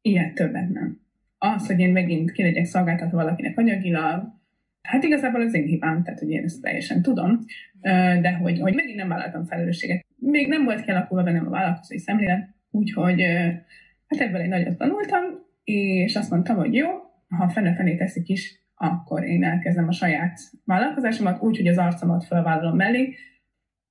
ilyet 0.01 0.35
többet 0.35 0.69
nem 0.69 1.03
az, 1.45 1.67
hogy 1.67 1.79
én 1.79 1.93
megint 1.93 2.33
ki 2.33 2.43
legyek 2.43 2.65
szolgáltatva 2.65 3.17
valakinek 3.17 3.59
anyagilag, 3.59 4.33
hát 4.83 5.05
igazából 5.05 5.41
az 5.41 5.55
én 5.55 5.65
hibám, 5.65 6.03
tehát 6.03 6.21
hogy 6.21 6.31
én 6.31 6.45
ezt 6.45 6.63
teljesen 6.63 7.03
tudom, 7.03 7.45
de 8.21 8.33
hogy, 8.33 8.61
hogy 8.61 8.75
megint 8.75 8.97
nem 8.97 9.09
vállaltam 9.09 9.45
felelősséget. 9.45 10.05
Még 10.17 10.49
nem 10.49 10.65
volt 10.65 10.85
kialakulva 10.85 11.23
bennem 11.23 11.47
a 11.47 11.51
vállalkozói 11.51 11.99
szemlélet, 11.99 12.49
úgyhogy 12.71 13.25
hát 14.19 14.29
ebből 14.29 14.41
egy 14.41 14.49
nagyot 14.49 14.79
tanultam, 14.79 15.23
és 15.65 16.17
azt 16.17 16.31
mondtam, 16.31 16.57
hogy 16.57 16.75
jó, 16.75 16.89
ha 17.29 17.49
fene-fené 17.49 17.97
teszik 17.97 18.29
is, 18.29 18.63
akkor 18.75 19.25
én 19.25 19.45
elkezdem 19.45 19.89
a 19.89 19.93
saját 19.93 20.39
vállalkozásomat 20.65 21.43
úgy, 21.43 21.57
hogy 21.57 21.67
az 21.67 21.79
arcomat 21.79 22.25
felvállalom 22.25 22.77
mellé, 22.77 23.15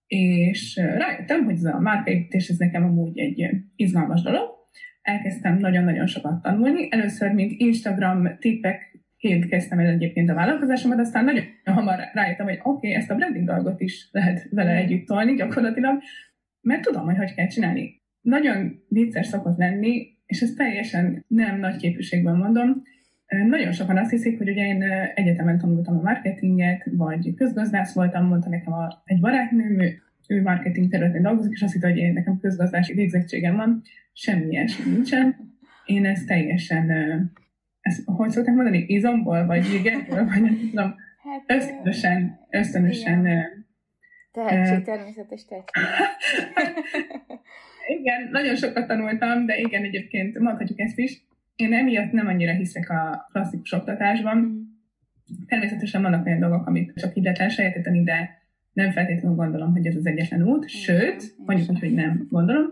és 0.08 0.76
rájöttem, 0.76 1.44
hogy 1.44 1.54
ez 1.54 1.64
a 1.64 1.80
márkaépítés, 1.80 2.48
ez 2.48 2.58
nekem 2.58 2.84
amúgy 2.84 3.20
egy 3.20 3.50
izgalmas 3.76 4.22
dolog, 4.22 4.50
elkezdtem 5.02 5.58
nagyon-nagyon 5.58 6.06
sokat 6.06 6.42
tanulni. 6.42 6.88
Először, 6.92 7.32
mint 7.32 7.52
Instagram 7.58 8.38
tippekként 8.40 9.48
kezdtem 9.48 9.80
el 9.80 9.90
egyébként 9.90 10.30
a 10.30 10.34
vállalkozásomat, 10.34 11.00
aztán 11.00 11.24
nagyon 11.24 11.44
hamar 11.64 12.00
rájöttem, 12.14 12.46
hogy 12.46 12.60
oké, 12.64 12.88
okay, 12.88 12.94
ezt 12.94 13.12
a 13.12 13.16
branding 13.16 13.46
dolgot 13.46 13.82
is 13.82 14.10
lehet 14.12 14.48
vele 14.50 14.72
együtt 14.72 15.06
tolni 15.06 15.36
gyakorlatilag, 15.36 16.02
mert 16.62 16.82
tudom, 16.82 17.06
hogy 17.06 17.18
hogy 17.18 17.34
kell 17.34 17.48
csinálni. 17.48 18.02
Nagyon 18.22 18.84
vicces 18.88 19.28
szokott 19.28 19.58
lenni, 19.58 20.13
és 20.26 20.42
ez 20.42 20.54
teljesen 20.54 21.26
nem 21.28 21.60
nagy 21.60 21.76
képűségben 21.76 22.36
mondom, 22.36 22.84
nagyon 23.48 23.72
sokan 23.72 23.98
azt 23.98 24.10
hiszik, 24.10 24.38
hogy 24.38 24.50
ugye 24.50 24.66
én 24.66 24.84
egyetemen 25.16 25.58
tanultam 25.58 25.98
a 25.98 26.02
marketinget, 26.02 26.88
vagy 26.92 27.34
közgazdász 27.36 27.94
voltam, 27.94 28.26
mondta 28.26 28.50
nekem 28.50 28.74
a, 28.74 29.02
egy 29.06 29.20
barátnőm, 29.20 29.80
ő 30.28 30.42
marketing 30.42 30.92
területén 30.92 31.22
dolgozik, 31.22 31.52
és 31.52 31.62
azt 31.62 31.74
hitte, 31.74 31.88
hogy 31.88 31.98
én 31.98 32.14
nekem 32.14 32.40
közgazdási 32.40 32.94
végzettségem 32.94 33.56
van. 33.56 33.82
Semmi 34.14 34.46
ilyesmi 34.50 34.92
nincsen. 34.92 35.36
Én 35.86 36.06
ezt 36.06 36.28
teljesen, 36.28 36.92
ezt, 37.82 38.02
hogy 38.06 38.30
szokták 38.30 38.56
mondani, 38.56 38.86
izomból, 38.88 39.46
vagy 39.46 39.64
zsigerből, 39.64 40.26
vagy 40.26 40.42
nem 40.42 40.58
tudom, 40.70 40.96
hát, 41.24 41.44
ösztönösen, 41.48 42.40
ösztönösen 42.50 43.28
Tehetség, 44.34 44.84
természetes 44.84 45.46
tehetség. 45.50 45.84
igen, 47.98 48.30
nagyon 48.32 48.56
sokat 48.56 48.88
tanultam, 48.88 49.46
de 49.46 49.58
igen, 49.58 49.84
egyébként 49.84 50.40
mondhatjuk 50.40 50.80
ezt 50.80 50.98
is. 50.98 51.26
Én 51.56 51.74
emiatt 51.74 52.12
nem 52.12 52.28
annyira 52.28 52.52
hiszek 52.54 52.90
a 52.90 53.28
klasszikus 53.32 53.72
oktatásban. 53.72 54.38
Mm. 54.38 54.62
Természetesen 55.48 56.02
vannak 56.02 56.26
olyan 56.26 56.40
dolgok, 56.40 56.68
amit 56.68 56.94
csak 56.96 57.16
így 57.16 57.24
lehet 57.24 57.40
elsajátítani, 57.40 58.04
de 58.04 58.42
nem 58.74 58.92
feltétlenül 58.92 59.38
gondolom, 59.38 59.72
hogy 59.72 59.86
ez 59.86 59.96
az 59.96 60.06
egyetlen 60.06 60.44
út, 60.44 60.70
sőt, 60.70 61.36
mondjuk, 61.46 61.80
hogy 61.80 61.94
nem 61.94 62.28
gondolom. 62.30 62.66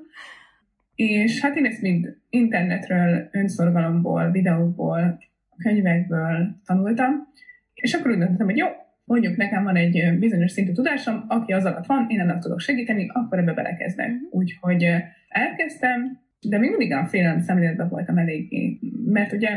És 0.96 1.42
hát 1.42 1.56
én 1.56 1.66
ezt 1.66 1.82
mind 1.82 2.18
internetről, 2.30 3.30
önszorgalomból, 3.32 4.32
videókból, 4.32 5.20
könyvekből 5.58 6.62
tanultam, 6.66 7.28
és 7.74 7.94
akkor 7.94 8.12
úgy 8.12 8.18
döntöttem, 8.18 8.46
hogy 8.46 8.58
jó, 8.58 8.68
mondjuk 9.12 9.36
nekem 9.36 9.64
van 9.64 9.76
egy 9.76 10.18
bizonyos 10.20 10.52
szintű 10.52 10.72
tudásom, 10.72 11.26
aki 11.28 11.52
az 11.52 11.66
alatt 11.66 11.86
van, 11.86 12.06
én 12.10 12.20
ennek 12.20 12.40
tudok 12.40 12.60
segíteni, 12.60 13.10
akkor 13.14 13.38
ebbe 13.38 13.54
belekezdek. 13.54 14.08
Mhm. 14.08 14.18
Úgyhogy 14.30 14.88
elkezdtem, 15.30 16.20
de 16.42 16.58
még 16.58 16.70
mindig 16.70 16.94
a 16.94 17.06
félelem 17.06 17.40
szemléletben 17.40 17.90
voltam 17.90 18.18
eléggé, 18.18 18.80
mert 19.06 19.32
ugye 19.32 19.50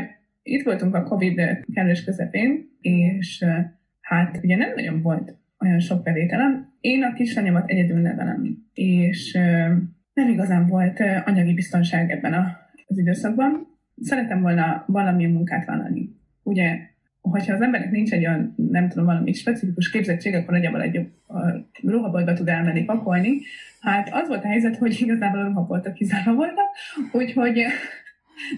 itt 0.43 0.65
voltunk 0.65 0.95
a 0.95 1.03
Covid 1.03 1.41
kellős 1.73 2.03
közepén, 2.03 2.69
és 2.81 3.45
hát 4.01 4.39
ugye 4.43 4.55
nem 4.55 4.71
nagyon 4.75 5.01
volt 5.01 5.35
olyan 5.59 5.79
sok 5.79 6.03
bevételem. 6.03 6.73
Én 6.79 7.03
a 7.03 7.13
kislányomat 7.13 7.69
egyedül 7.69 7.99
nevelem, 7.99 8.57
és 8.73 9.31
nem 10.13 10.29
igazán 10.29 10.67
volt 10.67 10.99
anyagi 11.25 11.53
biztonság 11.53 12.11
ebben 12.11 12.33
az 12.87 12.97
időszakban. 12.97 13.67
Szeretem 14.01 14.41
volna 14.41 14.83
valamilyen 14.87 15.31
munkát 15.31 15.65
vállalni. 15.65 16.09
Ugye, 16.43 16.79
hogyha 17.31 17.53
az 17.53 17.61
embernek 17.61 17.91
nincs 17.91 18.11
egy 18.11 18.25
olyan, 18.25 18.53
nem 18.55 18.89
tudom, 18.89 19.05
valami 19.05 19.33
specifikus 19.33 19.89
képzettség, 19.89 20.33
akkor 20.33 20.53
nagyjából 20.53 20.81
egy 20.81 21.07
ruhaboltba 21.83 22.33
tud 22.33 22.47
elmenni 22.47 22.83
pakolni. 22.83 23.41
Hát 23.79 24.09
az 24.11 24.27
volt 24.27 24.43
a 24.43 24.47
helyzet, 24.47 24.77
hogy 24.77 25.01
igazából 25.01 25.39
a 25.39 25.45
ruhaboltok 25.45 25.93
kizárva 25.93 26.33
voltak, 26.33 26.65
úgyhogy 27.11 27.55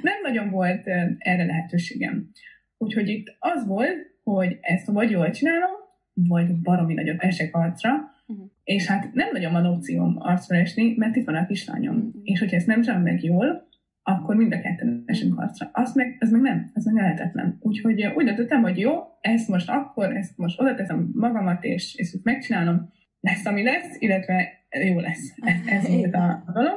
nem 0.01 0.15
nagyon 0.24 0.50
volt 0.50 0.88
erre 1.17 1.45
lehetőségem. 1.45 2.29
Úgyhogy 2.77 3.07
itt 3.07 3.36
az 3.39 3.65
volt, 3.67 4.15
hogy 4.24 4.57
ezt 4.62 4.86
vagy 4.86 5.12
jól 5.12 5.29
csinálom, 5.29 5.71
vagy 6.13 6.55
baromi 6.55 6.93
nagyot 6.93 7.24
esek 7.24 7.55
arcra, 7.55 7.91
uh-huh. 8.27 8.45
és 8.63 8.86
hát 8.86 9.13
nem 9.13 9.29
nagyon 9.31 9.51
van 9.51 9.65
opcióm 9.65 10.15
arcra 10.19 10.55
esni, 10.55 10.93
mert 10.97 11.15
itt 11.15 11.25
van 11.25 11.36
a 11.36 11.45
kislányom. 11.45 11.95
Uh-huh. 11.95 12.21
És 12.24 12.39
hogyha 12.39 12.55
ezt 12.55 12.67
nem 12.67 12.81
csinálom 12.81 13.03
meg 13.03 13.24
jól, 13.24 13.66
akkor 14.10 14.36
mind 14.36 14.54
a 14.54 14.60
ketten 14.60 15.04
esünk 15.06 15.40
arcra. 15.40 15.70
Azt 15.74 15.96
meg, 15.96 16.16
ez 16.20 16.32
meg 16.32 16.42
nem, 16.42 16.72
ez 16.74 16.86
meg 16.86 16.94
lehetetlen. 16.94 17.58
Úgyhogy 17.60 18.06
úgy 18.16 18.26
döntöttem, 18.26 18.62
hogy 18.62 18.80
jó, 18.80 18.94
ezt 19.22 19.48
most 19.48 19.70
akkor, 19.70 20.16
ezt 20.16 20.38
most 20.38 20.60
oda 20.60 20.76
teszem 20.76 21.10
magamat, 21.14 21.64
és, 21.64 21.96
és 21.96 22.12
ezt 22.14 22.24
megcsinálom, 22.24 22.90
lesz, 23.20 23.46
ami 23.46 23.64
lesz, 23.64 23.96
illetve 24.00 24.66
jó 24.86 25.00
lesz. 25.00 25.34
Ez, 25.36 25.56
ez 25.66 25.88
volt 25.96 26.14
a, 26.14 26.44
a 26.46 26.52
dolog. 26.52 26.74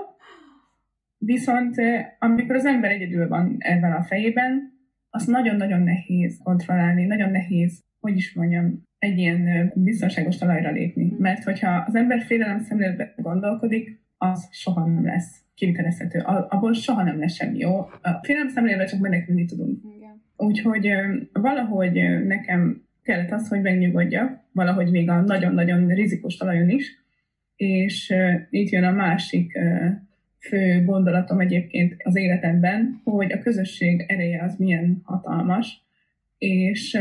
Viszont 1.18 1.74
amikor 2.18 2.54
az 2.54 2.66
ember 2.66 2.90
egyedül 2.90 3.28
van 3.28 3.56
ebben 3.58 3.92
a 3.92 4.02
fejében, 4.02 4.72
az 5.10 5.24
nagyon-nagyon 5.26 5.82
nehéz 5.82 6.40
kontrollálni, 6.42 7.04
nagyon 7.04 7.30
nehéz, 7.30 7.84
hogy 8.00 8.16
is 8.16 8.34
mondjam, 8.34 8.82
egy 8.98 9.18
ilyen 9.18 9.72
biztonságos 9.74 10.36
talajra 10.36 10.70
lépni. 10.70 11.14
Mert 11.18 11.44
hogyha 11.44 11.84
az 11.86 11.94
ember 11.94 12.22
félelem 12.22 12.60
szemléletben 12.60 13.12
gondolkodik, 13.16 14.00
az 14.18 14.48
soha 14.50 14.86
nem 14.86 15.04
lesz 15.04 15.48
kivitelezhető. 15.60 16.18
Abból 16.48 16.72
soha 16.72 17.02
nem 17.02 17.18
lesz 17.18 17.34
semmi 17.34 17.58
jó. 17.58 17.78
A 17.80 18.18
félelem 18.22 18.48
szemléletben 18.48 18.86
csak 18.86 19.00
menekülni 19.00 19.44
tudunk. 19.44 19.78
Igen. 19.96 20.22
Úgyhogy 20.36 20.90
valahogy 21.32 22.24
nekem 22.26 22.82
kellett 23.02 23.30
az, 23.30 23.48
hogy 23.48 23.60
megnyugodjak, 23.60 24.40
valahogy 24.52 24.90
még 24.90 25.10
a 25.10 25.20
nagyon-nagyon 25.20 25.86
rizikos 25.86 26.36
talajon 26.36 26.68
is, 26.68 26.98
és 27.56 28.14
itt 28.50 28.68
jön 28.68 28.84
a 28.84 28.90
másik 28.90 29.58
fő 30.38 30.84
gondolatom 30.84 31.40
egyébként 31.40 31.94
az 32.02 32.16
életemben, 32.16 33.00
hogy 33.04 33.32
a 33.32 33.38
közösség 33.38 34.04
ereje 34.08 34.42
az 34.42 34.56
milyen 34.56 35.00
hatalmas, 35.02 35.82
és 36.38 36.98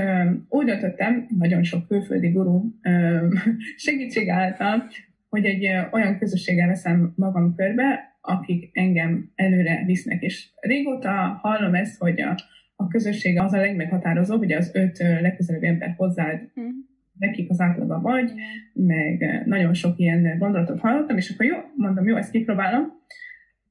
úgy 0.49 0.65
döntöttem, 0.65 1.27
nagyon 1.37 1.63
sok 1.63 1.87
külföldi 1.87 2.29
guru 2.29 2.63
uh, 2.83 3.33
segítség 3.85 4.29
által, 4.29 4.83
hogy 5.29 5.45
egy 5.45 5.69
olyan 5.91 6.17
közösséggel 6.17 6.67
veszem 6.67 7.13
magam 7.15 7.55
körbe, 7.55 8.08
akik 8.21 8.69
engem 8.73 9.31
előre 9.35 9.83
visznek. 9.85 10.21
És 10.21 10.49
régóta 10.55 11.39
hallom 11.41 11.73
ezt, 11.73 11.99
hogy 11.99 12.21
a, 12.21 12.35
a 12.75 12.87
közösség 12.87 13.39
az 13.39 13.53
a 13.53 13.57
legmeghatározóbb, 13.57 14.39
hogy 14.39 14.51
az 14.51 14.71
öt 14.73 14.97
legközelebb 14.97 15.63
ember 15.63 15.93
hozzád, 15.97 16.41
mm. 16.59 16.69
nekik 17.17 17.49
az 17.49 17.59
átlaga 17.59 18.01
vagy, 18.01 18.33
meg 18.73 19.43
nagyon 19.45 19.73
sok 19.73 19.99
ilyen 19.99 20.37
gondolatot 20.37 20.79
hallottam, 20.79 21.17
és 21.17 21.29
akkor 21.29 21.45
jó, 21.45 21.57
mondom, 21.75 22.07
jó, 22.07 22.15
ezt 22.15 22.31
kipróbálom. 22.31 22.85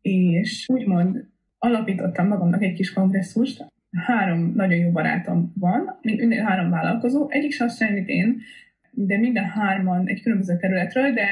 és 0.01 0.67
úgymond 0.73 1.27
alapítottam 1.59 2.27
magamnak 2.27 2.63
egy 2.63 2.75
kis 2.75 2.93
kongresszust. 2.93 3.67
Három 4.07 4.53
nagyon 4.55 4.79
jó 4.79 4.91
barátom 4.91 5.53
van, 5.59 5.99
minden 6.03 6.47
három 6.47 6.71
vállalkozó, 6.71 7.31
egyik 7.31 7.53
sem 7.53 7.67
azt 7.67 7.91
mint 7.93 8.09
én, 8.09 8.41
de 8.91 9.19
minden 9.19 9.45
hárman 9.45 10.09
egy 10.09 10.23
különböző 10.23 10.57
területről, 10.57 11.13
de 11.13 11.27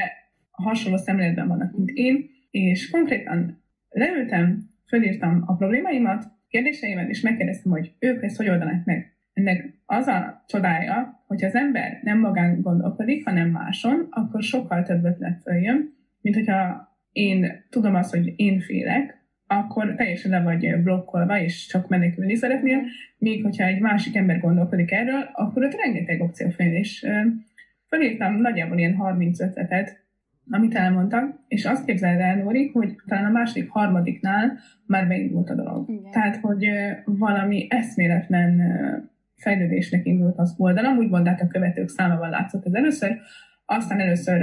hasonló 0.51 0.97
szemléletben 0.97 1.47
vannak, 1.47 1.77
mint 1.77 1.89
én, 1.89 2.29
és 2.49 2.89
konkrétan 2.89 3.63
leültem, 3.89 4.69
fölírtam 4.87 5.43
a 5.45 5.55
problémáimat, 5.55 6.25
kérdéseimet, 6.47 7.09
és 7.09 7.21
megkérdeztem, 7.21 7.71
hogy 7.71 7.93
ők 7.99 8.23
ezt 8.23 8.37
hogy 8.37 8.49
oldanák 8.49 8.85
meg. 8.85 9.17
Ennek 9.33 9.73
az 9.85 10.07
a 10.07 10.43
csodája, 10.47 11.23
hogy 11.27 11.43
az 11.43 11.55
ember 11.55 11.99
nem 12.03 12.19
magán 12.19 12.61
gondolkodik, 12.61 13.25
hanem 13.25 13.49
máson, 13.49 14.07
akkor 14.09 14.41
sokkal 14.43 14.83
több 14.83 15.03
ötlet 15.03 15.41
följön, 15.41 15.93
mint 16.21 16.35
hogyha 16.35 16.87
én 17.11 17.65
tudom 17.69 17.95
azt, 17.95 18.13
hogy 18.13 18.33
én 18.35 18.59
félek, 18.59 19.25
akkor 19.47 19.95
teljesen 19.95 20.31
le 20.31 20.41
vagy 20.41 20.81
blokkolva, 20.83 21.41
és 21.41 21.65
csak 21.65 21.87
menekülni 21.87 22.35
szeretnél, 22.35 22.81
míg 23.17 23.43
hogyha 23.43 23.63
egy 23.63 23.79
másik 23.79 24.15
ember 24.15 24.39
gondolkodik 24.39 24.91
erről, 24.91 25.29
akkor 25.33 25.63
ott 25.63 25.81
rengeteg 25.83 26.21
opció 26.21 26.49
fél, 26.49 26.73
és 26.73 27.05
felírtam 27.85 28.35
nagyjából 28.35 28.77
ilyen 28.77 28.95
30 28.95 29.39
ötletet, 29.39 30.05
amit 30.49 30.75
elmondtak, 30.75 31.39
és 31.47 31.65
azt 31.65 31.85
képzeld 31.85 32.19
el, 32.19 32.35
Nóri, 32.35 32.69
hogy 32.73 32.95
talán 33.05 33.25
a 33.25 33.29
második, 33.31 33.69
harmadiknál 33.69 34.57
már 34.85 35.07
beindult 35.07 35.49
a 35.49 35.55
dolog. 35.55 35.89
Igen. 35.89 36.11
Tehát, 36.11 36.35
hogy 36.35 36.69
valami 37.05 37.67
eszméletlen 37.69 38.61
fejlődésnek 39.35 40.05
indult 40.05 40.37
az 40.37 40.55
oldalam, 40.57 40.97
úgy 40.97 41.09
mondták 41.09 41.41
a 41.41 41.47
követők 41.47 41.89
számával 41.89 42.29
látszott 42.29 42.65
ez 42.65 42.73
először, 42.73 43.17
aztán 43.69 43.99
először 43.99 44.41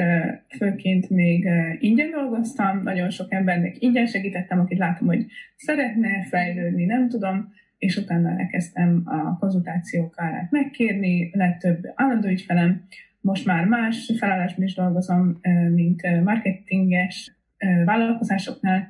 főként 0.56 1.10
még 1.10 1.48
ingyen 1.78 2.10
dolgoztam, 2.10 2.82
nagyon 2.82 3.10
sok 3.10 3.32
embernek 3.32 3.76
ingyen 3.78 4.06
segítettem, 4.06 4.60
akit 4.60 4.78
látom, 4.78 5.06
hogy 5.06 5.26
szeretne 5.56 6.08
fejlődni, 6.28 6.84
nem 6.84 7.08
tudom, 7.08 7.52
és 7.78 7.96
utána 7.96 8.38
elkezdtem 8.38 9.02
a 9.04 9.38
konzultációk 9.38 10.14
árát 10.16 10.50
megkérni, 10.50 11.30
lett 11.32 11.58
több 11.58 11.92
állandó 11.94 12.28
ügyfelem, 12.28 12.82
most 13.24 13.46
már 13.46 13.64
más 13.64 14.12
felállásban 14.18 14.64
is 14.64 14.74
dolgozom, 14.74 15.40
mint 15.74 16.02
marketinges 16.24 17.36
vállalkozásoknál. 17.84 18.88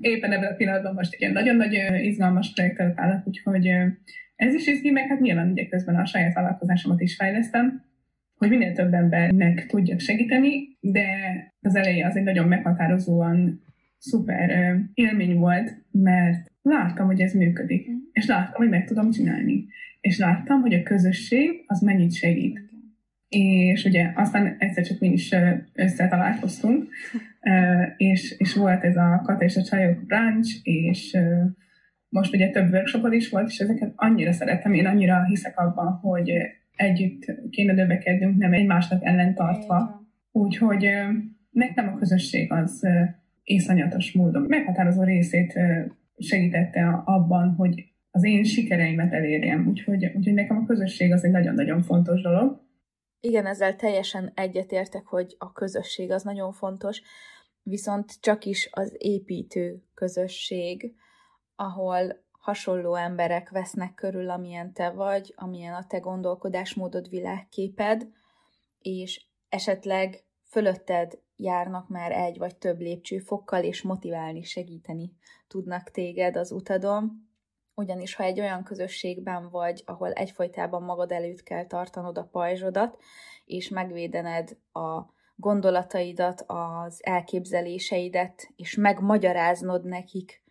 Éppen 0.00 0.32
ebben 0.32 0.52
a 0.52 0.56
pillanatban 0.56 0.94
most 0.94 1.16
egy 1.18 1.32
nagyon 1.32 1.56
nagy 1.56 1.78
izgalmas 2.02 2.52
projektet 2.52 3.00
állok, 3.00 3.26
úgyhogy 3.26 3.66
ez 4.36 4.54
is 4.54 4.66
izgi, 4.66 4.90
meg 4.90 5.08
hát 5.08 5.20
nyilván 5.20 5.50
ugye 5.50 5.66
közben 5.66 5.96
a 5.96 6.06
saját 6.06 6.34
vállalkozásomat 6.34 7.00
is 7.00 7.16
fejlesztem, 7.16 7.84
hogy 8.34 8.48
minél 8.48 8.72
több 8.72 8.92
embernek 8.92 9.66
tudjak 9.66 10.00
segíteni, 10.00 10.76
de 10.80 11.06
az 11.60 11.74
eleje 11.74 12.06
az 12.06 12.16
egy 12.16 12.22
nagyon 12.22 12.48
meghatározóan 12.48 13.62
szuper 13.98 14.76
élmény 14.94 15.36
volt, 15.36 15.76
mert 15.90 16.50
láttam, 16.62 17.06
hogy 17.06 17.20
ez 17.20 17.32
működik, 17.32 17.90
mm. 17.90 17.94
és 18.12 18.26
láttam, 18.26 18.54
hogy 18.54 18.68
meg 18.68 18.84
tudom 18.84 19.10
csinálni, 19.10 19.66
és 20.00 20.18
láttam, 20.18 20.60
hogy 20.60 20.74
a 20.74 20.82
közösség 20.82 21.64
az 21.66 21.80
mennyit 21.80 22.14
segít. 22.14 22.70
És 23.34 23.84
ugye 23.84 24.12
aztán 24.14 24.56
egyszer 24.58 24.84
csak 24.84 24.98
mi 24.98 25.08
is 25.08 25.34
összetalálkoztunk, 25.72 26.88
és, 27.96 28.34
és 28.38 28.54
volt 28.54 28.84
ez 28.84 28.96
a 28.96 29.22
Kata 29.24 29.44
és 29.44 29.56
a 29.56 29.62
Csajok 29.62 30.06
brunch, 30.06 30.60
és 30.62 31.16
most 32.08 32.34
ugye 32.34 32.50
több 32.50 32.72
workshopod 32.72 33.12
is 33.12 33.28
volt, 33.28 33.48
és 33.48 33.58
ezeket 33.58 33.92
annyira 33.96 34.32
szeretem, 34.32 34.72
én 34.72 34.86
annyira 34.86 35.24
hiszek 35.24 35.58
abban, 35.58 35.92
hogy 35.92 36.32
együtt 36.76 37.34
kéne 37.50 37.72
növekednünk, 37.72 38.36
nem 38.36 38.52
egymásnak 38.52 39.04
ellen 39.04 39.34
tartva. 39.34 40.06
Úgyhogy 40.32 40.88
nekem 41.50 41.88
a 41.88 41.98
közösség 41.98 42.52
az 42.52 42.86
észanyatos 43.42 44.12
módon 44.12 44.44
meghatározó 44.48 45.02
részét 45.02 45.58
segítette 46.18 47.02
abban, 47.04 47.54
hogy 47.54 47.84
az 48.10 48.24
én 48.24 48.44
sikereimet 48.44 49.12
elérjem. 49.12 49.66
Úgyhogy, 49.66 50.04
úgyhogy 50.14 50.34
nekem 50.34 50.56
a 50.56 50.66
közösség 50.66 51.12
az 51.12 51.24
egy 51.24 51.30
nagyon-nagyon 51.30 51.82
fontos 51.82 52.22
dolog. 52.22 52.60
Igen, 53.24 53.46
ezzel 53.46 53.76
teljesen 53.76 54.32
egyetértek, 54.34 55.06
hogy 55.06 55.34
a 55.38 55.52
közösség 55.52 56.10
az 56.10 56.22
nagyon 56.22 56.52
fontos, 56.52 57.02
viszont 57.62 58.20
csak 58.20 58.44
is 58.44 58.68
az 58.72 58.94
építő 58.98 59.82
közösség, 59.94 60.94
ahol 61.56 62.24
hasonló 62.30 62.94
emberek 62.94 63.50
vesznek 63.50 63.94
körül, 63.94 64.30
amilyen 64.30 64.72
te 64.72 64.90
vagy, 64.90 65.34
amilyen 65.36 65.74
a 65.74 65.86
te 65.86 65.98
gondolkodásmódod, 65.98 67.08
világképed, 67.08 68.08
és 68.78 69.26
esetleg 69.48 70.24
fölötted 70.44 71.18
járnak 71.36 71.88
már 71.88 72.12
egy 72.12 72.38
vagy 72.38 72.56
több 72.56 72.80
lépcsőfokkal, 72.80 73.62
és 73.62 73.82
motiválni, 73.82 74.42
segíteni 74.42 75.12
tudnak 75.48 75.90
téged 75.90 76.36
az 76.36 76.52
utadon. 76.52 77.31
Ugyanis 77.74 78.14
ha 78.14 78.22
egy 78.22 78.40
olyan 78.40 78.64
közösségben 78.64 79.50
vagy, 79.50 79.82
ahol 79.86 80.12
egyfolytában 80.12 80.82
magad 80.82 81.12
előtt 81.12 81.42
kell 81.42 81.66
tartanod 81.66 82.18
a 82.18 82.28
pajzsodat, 82.32 82.98
és 83.44 83.68
megvédened 83.68 84.56
a 84.72 85.02
gondolataidat, 85.36 86.44
az 86.46 87.00
elképzeléseidet, 87.04 88.52
és 88.56 88.74
megmagyaráznod 88.74 89.84
nekik, 89.84 90.42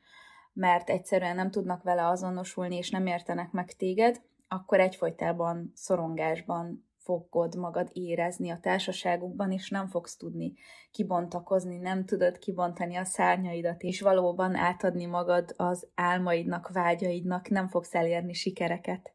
mert 0.54 0.90
egyszerűen 0.90 1.36
nem 1.36 1.52
tudnak 1.52 1.84
vele 1.84 2.08
azonosulni, 2.08 2.76
és 2.76 2.90
nem 2.90 3.06
értenek 3.06 3.52
meg 3.52 3.72
téged, 3.72 4.22
akkor 4.48 4.80
egyfolytában 4.80 5.72
szorongásban 5.76 6.91
fogod 7.12 7.56
magad 7.56 7.90
érezni 7.94 8.50
a 8.50 8.60
társaságukban, 8.60 9.52
és 9.52 9.70
nem 9.70 9.88
fogsz 9.88 10.18
tudni 10.18 10.54
kibontakozni, 10.92 11.78
nem 11.78 12.06
tudod 12.06 12.38
kibontani 12.38 12.96
a 12.96 13.04
szárnyaidat, 13.04 13.84
és 13.84 14.02
valóban 14.02 14.56
átadni 14.56 15.06
magad 15.06 15.54
az 15.58 15.88
álmaidnak, 15.96 16.70
vágyaidnak, 16.70 17.50
nem 17.50 17.68
fogsz 17.68 17.96
elérni 17.96 18.34
sikereket. 18.34 19.14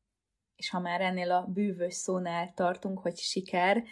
És 0.57 0.71
ha 0.71 0.81
már 0.81 1.01
ennél 1.01 1.31
a 1.31 1.47
bűvös 1.53 1.95
szónál 1.95 2.53
tartunk, 2.55 2.99
hogy 2.99 3.17
siker, 3.17 3.83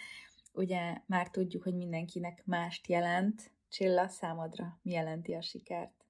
ugye 0.52 0.80
már 1.06 1.28
tudjuk, 1.28 1.62
hogy 1.62 1.74
mindenkinek 1.74 2.42
mást 2.44 2.88
jelent. 2.88 3.52
Csilla, 3.68 4.08
számodra 4.08 4.78
mi 4.82 4.92
jelenti 4.92 5.34
a 5.34 5.42
sikert? 5.42 6.04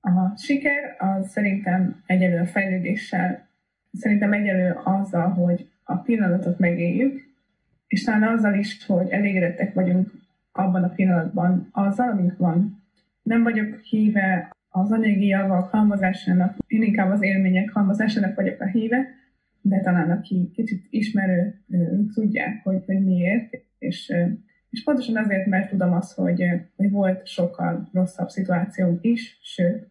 A 0.00 0.36
siker 0.36 0.96
az 0.98 1.30
szerintem 1.30 2.02
egyelő 2.06 2.40
a 2.40 2.46
fejlődéssel, 2.46 3.48
szerintem 3.92 4.32
egyelő 4.32 4.80
azzal, 4.84 5.28
hogy 5.28 5.70
a 5.90 5.96
pillanatot 5.96 6.58
megéljük, 6.58 7.26
és 7.86 8.04
talán 8.04 8.36
azzal 8.36 8.54
is, 8.54 8.86
hogy 8.86 9.08
elégedettek 9.08 9.74
vagyunk 9.74 10.10
abban 10.52 10.82
a 10.82 10.88
pillanatban, 10.88 11.68
azzal, 11.72 12.10
amink 12.10 12.36
van. 12.36 12.82
Nem 13.22 13.42
vagyok 13.42 13.80
híve 13.80 14.50
az 14.68 14.92
anyagi 14.92 15.26
javak 15.26 15.70
halmozásának, 15.70 16.56
én 16.66 16.82
inkább 16.82 17.10
az 17.10 17.22
élmények 17.22 17.70
halmozásának 17.70 18.34
vagyok 18.34 18.60
a 18.60 18.66
híve, 18.66 19.06
de 19.60 19.80
talán 19.80 20.10
aki 20.10 20.50
kicsit 20.54 20.86
ismerő, 20.90 21.62
tudják, 22.14 22.62
hogy, 22.62 22.82
hogy 22.86 23.04
miért, 23.04 23.62
és, 23.78 24.12
és 24.70 24.82
pontosan 24.84 25.16
azért, 25.16 25.46
mert 25.46 25.70
tudom 25.70 25.92
azt, 25.92 26.14
hogy, 26.14 26.44
hogy 26.76 26.90
volt 26.90 27.26
sokkal 27.26 27.88
rosszabb 27.92 28.28
szituáció 28.28 28.98
is, 29.00 29.38
sőt, 29.42 29.88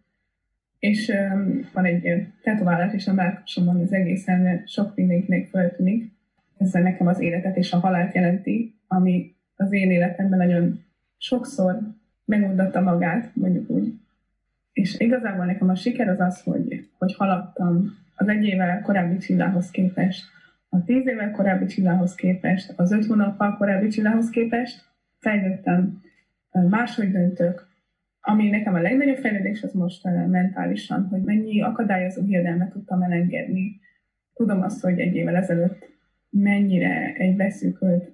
és 0.79 1.09
um, 1.09 1.69
van 1.73 1.85
egy 1.85 2.27
tetoválás 2.41 2.93
is 2.93 3.07
a 3.07 3.13
melkasomon, 3.13 3.81
az 3.81 3.93
egészen 3.93 4.63
sok 4.65 4.95
mindenkinek 4.95 5.47
föltűnik. 5.47 6.11
Ezzel 6.57 6.81
nekem 6.81 7.07
az 7.07 7.19
életet 7.19 7.57
és 7.57 7.71
a 7.71 7.79
halált 7.79 8.13
jelenti, 8.13 8.75
ami 8.87 9.35
az 9.55 9.73
én 9.73 9.91
életemben 9.91 10.37
nagyon 10.37 10.83
sokszor 11.17 11.79
megmondotta 12.25 12.81
magát, 12.81 13.35
mondjuk 13.35 13.69
úgy. 13.69 13.93
És 14.73 14.99
igazából 14.99 15.45
nekem 15.45 15.69
a 15.69 15.75
siker 15.75 16.09
az 16.09 16.19
az, 16.19 16.41
hogy, 16.41 16.89
hogy 16.97 17.15
haladtam 17.15 17.97
az 18.15 18.27
egy 18.27 18.43
évvel 18.43 18.81
korábbi 18.81 19.17
csillához 19.17 19.69
képest, 19.69 20.23
a 20.69 20.83
tíz 20.83 21.07
évvel 21.07 21.31
korábbi 21.31 21.65
csillához 21.65 22.15
képest, 22.15 22.73
az 22.75 22.91
öt 22.91 23.05
hónappal 23.05 23.57
korábbi 23.57 23.87
csillához 23.87 24.29
képest 24.29 24.85
fejlődtem, 25.19 26.01
máshogy 26.51 27.11
döntök, 27.11 27.67
ami 28.29 28.49
nekem 28.49 28.73
a 28.73 28.81
legnagyobb 28.81 29.17
fejlődés 29.17 29.63
az 29.63 29.73
most 29.73 30.03
mentálisan, 30.27 31.07
hogy 31.07 31.21
mennyi 31.21 31.61
akadályozó 31.61 32.23
hiedelmet 32.23 32.71
tudtam 32.71 33.01
elengedni. 33.01 33.79
Tudom 34.33 34.61
azt, 34.61 34.81
hogy 34.81 34.99
egy 34.99 35.15
évvel 35.15 35.35
ezelőtt 35.35 35.89
mennyire 36.29 37.13
egy 37.13 37.35
beszűkölt 37.35 38.11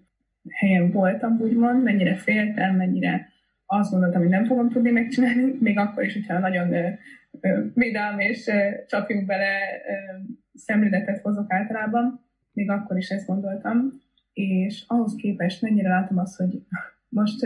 helyen 0.49 0.91
voltam, 0.91 1.39
úgymond, 1.41 1.83
mennyire 1.83 2.15
féltem, 2.15 2.75
mennyire 2.75 3.27
azt 3.65 3.91
gondoltam, 3.91 4.21
hogy 4.21 4.29
nem 4.29 4.45
fogom 4.45 4.69
tudni 4.69 4.91
megcsinálni, 4.91 5.55
még 5.59 5.77
akkor 5.77 6.03
is, 6.03 6.13
hogyha 6.13 6.39
nagyon 6.39 6.97
vidám 7.73 8.19
és 8.19 8.47
uh, 8.47 8.85
csapjunk 8.87 9.25
bele 9.25 9.57
uh, 9.57 10.25
szemléletet 10.53 11.21
hozok 11.21 11.53
általában, 11.53 12.25
még 12.51 12.69
akkor 12.69 12.97
is 12.97 13.09
ezt 13.09 13.27
gondoltam, 13.27 14.01
és 14.33 14.83
ahhoz 14.87 15.15
képest 15.15 15.61
mennyire 15.61 15.89
látom 15.89 16.17
azt, 16.17 16.37
hogy 16.37 16.63
most 17.09 17.45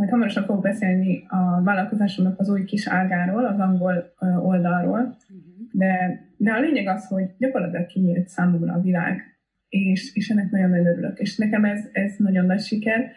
majd 0.00 0.12
hamarosan 0.12 0.44
fogok 0.44 0.62
beszélni 0.62 1.24
a 1.28 1.62
vállalkozásomnak 1.62 2.40
az 2.40 2.48
új 2.48 2.64
kis 2.64 2.88
ágáról, 2.88 3.44
az 3.46 3.58
angol 3.58 4.14
oldalról, 4.42 4.98
uh-huh. 4.98 5.68
de, 5.72 6.20
de 6.36 6.52
a 6.52 6.60
lényeg 6.60 6.86
az, 6.86 7.06
hogy 7.06 7.24
gyakorlatilag 7.38 7.86
kinyílt 7.86 8.28
számomra 8.28 8.72
a 8.72 8.80
világ, 8.80 9.22
és, 9.68 10.14
és 10.14 10.28
ennek 10.28 10.50
nagyon 10.50 10.70
nagyon 10.70 10.86
örülök. 10.86 11.18
És 11.18 11.36
nekem 11.36 11.64
ez, 11.64 11.88
ez 11.92 12.14
nagyon 12.18 12.46
nagy 12.46 12.60
siker, 12.60 13.10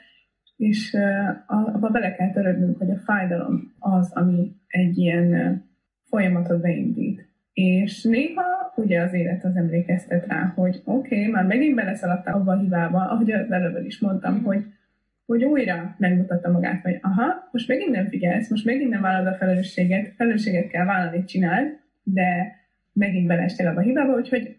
és 0.57 0.97
abba 1.45 1.89
bele 1.89 2.15
kell 2.15 2.31
törődnünk, 2.31 2.77
hogy 2.77 2.89
a 2.89 2.97
fájdalom 2.97 3.73
az, 3.79 4.11
ami 4.13 4.51
egy 4.67 4.97
ilyen 4.97 5.61
folyamatot 6.03 6.61
beindít. 6.61 7.27
És 7.53 8.03
néha 8.03 8.73
ugye 8.75 9.01
az 9.01 9.13
élet 9.13 9.43
az 9.43 9.55
emlékeztet 9.55 10.27
rá, 10.27 10.51
hogy 10.55 10.81
oké, 10.85 11.19
okay, 11.19 11.31
már 11.31 11.45
megint 11.45 11.75
beleszaladtam 11.75 12.33
abba 12.41 12.51
a 12.51 12.59
hibába, 12.59 13.09
ahogy 13.09 13.31
az 13.31 13.51
előbb 13.51 13.85
is 13.85 13.99
mondtam, 13.99 14.43
hogy, 14.43 14.65
hogy 15.33 15.43
újra 15.43 15.95
megmutatta 15.97 16.51
magát, 16.51 16.81
hogy 16.81 16.97
aha, 17.01 17.49
most 17.51 17.67
megint 17.67 17.91
nem 17.91 18.07
figyelsz, 18.07 18.49
most 18.49 18.65
megint 18.65 18.89
nem 18.89 19.01
vállalod 19.01 19.33
a 19.33 19.35
felelősséget, 19.35 20.13
felelősséget 20.15 20.67
kell 20.67 20.85
vállalni, 20.85 21.23
csináld, 21.23 21.79
de 22.03 22.55
megint 22.93 23.27
beleestél 23.27 23.67
abba 23.67 23.79
a 23.79 23.83
hibába, 23.83 24.13
úgyhogy 24.13 24.57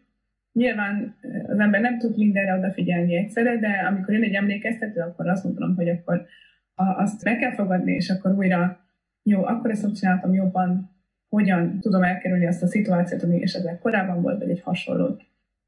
nyilván 0.53 1.17
az 1.47 1.59
ember 1.59 1.81
nem 1.81 1.99
tud 1.99 2.17
mindenre 2.17 2.57
odafigyelni 2.57 3.17
egyszerre, 3.17 3.59
de 3.59 3.69
amikor 3.69 4.15
jön 4.15 4.23
egy 4.23 4.35
emlékeztető, 4.35 5.01
akkor 5.01 5.29
azt 5.29 5.45
mondom, 5.45 5.75
hogy 5.77 5.89
akkor 5.89 6.27
azt 6.75 7.25
meg 7.25 7.39
kell 7.39 7.53
fogadni, 7.53 7.93
és 7.93 8.11
akkor 8.11 8.33
újra 8.33 8.81
jó, 9.23 9.45
akkor 9.45 9.71
ezt 9.71 9.95
csináltam 9.95 10.35
jobban, 10.35 10.91
hogyan 11.29 11.81
tudom 11.81 12.03
elkerülni 12.03 12.47
azt 12.47 12.63
a 12.63 12.67
szituációt, 12.67 13.23
ami 13.23 13.43
esetleg 13.43 13.79
korábban 13.79 14.23
volt, 14.23 14.39
vagy 14.39 14.51
egy 14.51 14.61
hasonló. 14.61 15.17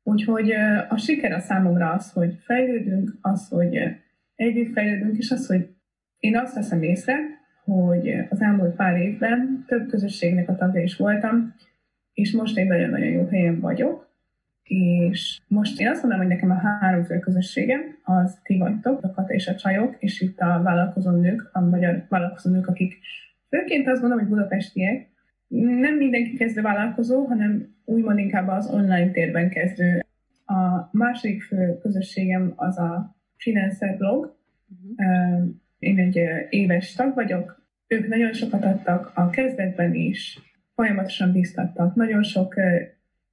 Úgyhogy 0.02 0.50
a 0.88 0.96
siker 0.96 1.32
a 1.32 1.40
számomra 1.40 1.90
az, 1.90 2.12
hogy 2.12 2.38
fejlődünk, 2.44 3.10
az, 3.20 3.48
hogy 3.48 3.78
együtt 4.36 4.72
fejlődünk, 4.72 5.16
és 5.16 5.30
az, 5.30 5.46
hogy 5.46 5.68
én 6.18 6.38
azt 6.38 6.54
veszem 6.54 6.82
észre, 6.82 7.16
hogy 7.64 8.08
az 8.30 8.40
elmúlt 8.40 8.74
pár 8.74 9.00
évben 9.00 9.64
több 9.66 9.88
közösségnek 9.88 10.48
a 10.48 10.56
tagja 10.56 10.82
is 10.82 10.96
voltam, 10.96 11.54
és 12.12 12.32
most 12.32 12.58
egy 12.58 12.66
nagyon-nagyon 12.66 13.08
jó 13.08 13.26
helyen 13.26 13.60
vagyok, 13.60 14.06
és 14.62 15.40
most 15.48 15.80
én 15.80 15.88
azt 15.88 16.02
mondom, 16.02 16.20
hogy 16.20 16.28
nekem 16.28 16.50
a 16.50 16.78
három 16.80 17.04
fő 17.04 17.18
közösségem, 17.18 17.80
az 18.02 18.38
ti 18.42 18.58
vagytok, 18.58 19.02
a 19.02 19.10
Kata 19.10 19.32
és 19.32 19.46
a 19.46 19.54
Csajok, 19.54 19.96
és 19.98 20.20
itt 20.20 20.40
a 20.40 20.60
vállalkozó 20.62 21.10
nők, 21.10 21.50
a 21.52 21.60
magyar 21.60 22.06
vállalkozó 22.08 22.50
nők, 22.50 22.66
akik 22.66 22.98
főként 23.48 23.88
azt 23.88 24.00
mondom, 24.00 24.18
hogy 24.18 24.28
budapestiek, 24.28 25.08
nem 25.48 25.94
mindenki 25.96 26.36
kezdő 26.36 26.62
vállalkozó, 26.62 27.24
hanem 27.24 27.74
úgymond 27.84 28.18
inkább 28.18 28.48
az 28.48 28.70
online 28.70 29.10
térben 29.10 29.50
kezdő. 29.50 30.04
A 30.46 30.88
másik 30.92 31.42
fő 31.42 31.78
közösségem 31.82 32.52
az 32.56 32.78
a 32.78 33.15
freelancer 33.36 33.96
blog. 33.96 34.36
Uh-huh. 34.68 35.48
Én 35.78 35.98
egy 35.98 36.20
éves 36.50 36.94
tag 36.94 37.14
vagyok. 37.14 37.64
Ők 37.86 38.08
nagyon 38.08 38.32
sokat 38.32 38.64
adtak 38.64 39.12
a 39.14 39.30
kezdetben 39.30 39.94
is, 39.94 40.38
folyamatosan 40.74 41.32
biztattak. 41.32 41.94
Nagyon 41.94 42.22
sok 42.22 42.54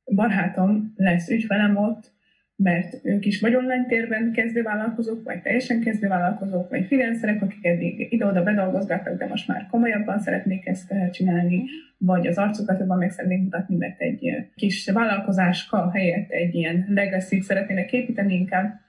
barátom 0.06 0.94
lesz 0.96 1.30
ügyfelem 1.30 1.78
ott, 1.78 2.12
mert 2.56 3.00
ők 3.04 3.26
is 3.26 3.40
vagy 3.40 3.56
online 3.56 3.86
térben 3.86 4.32
kezdővállalkozók, 4.32 5.24
vagy 5.24 5.42
teljesen 5.42 5.80
kezdővállalkozók, 5.80 6.70
vagy 6.70 6.86
freelancerek, 6.86 7.42
akik 7.42 7.66
eddig 7.66 8.14
ide-oda 8.14 8.44
bedolgozgattak, 8.44 9.18
de 9.18 9.28
most 9.28 9.48
már 9.48 9.68
komolyabban 9.72 10.20
szeretnék 10.20 10.68
ezt 10.68 10.94
csinálni, 11.12 11.64
vagy 11.98 12.28
az 12.28 12.38
arcukat 12.38 12.80
jobban 12.80 12.98
meg 12.98 13.12
szeretnék 13.12 13.42
mutatni, 13.42 13.76
mert 13.76 14.02
egy 14.02 14.48
kis 14.56 14.90
vállalkozáska 14.90 15.92
helyett 15.92 16.30
egy 16.30 16.56
ilyen 16.56 16.86
legacy 16.90 17.42
szeretnének 17.42 17.94
építeni 17.94 18.34
inkább. 18.34 18.82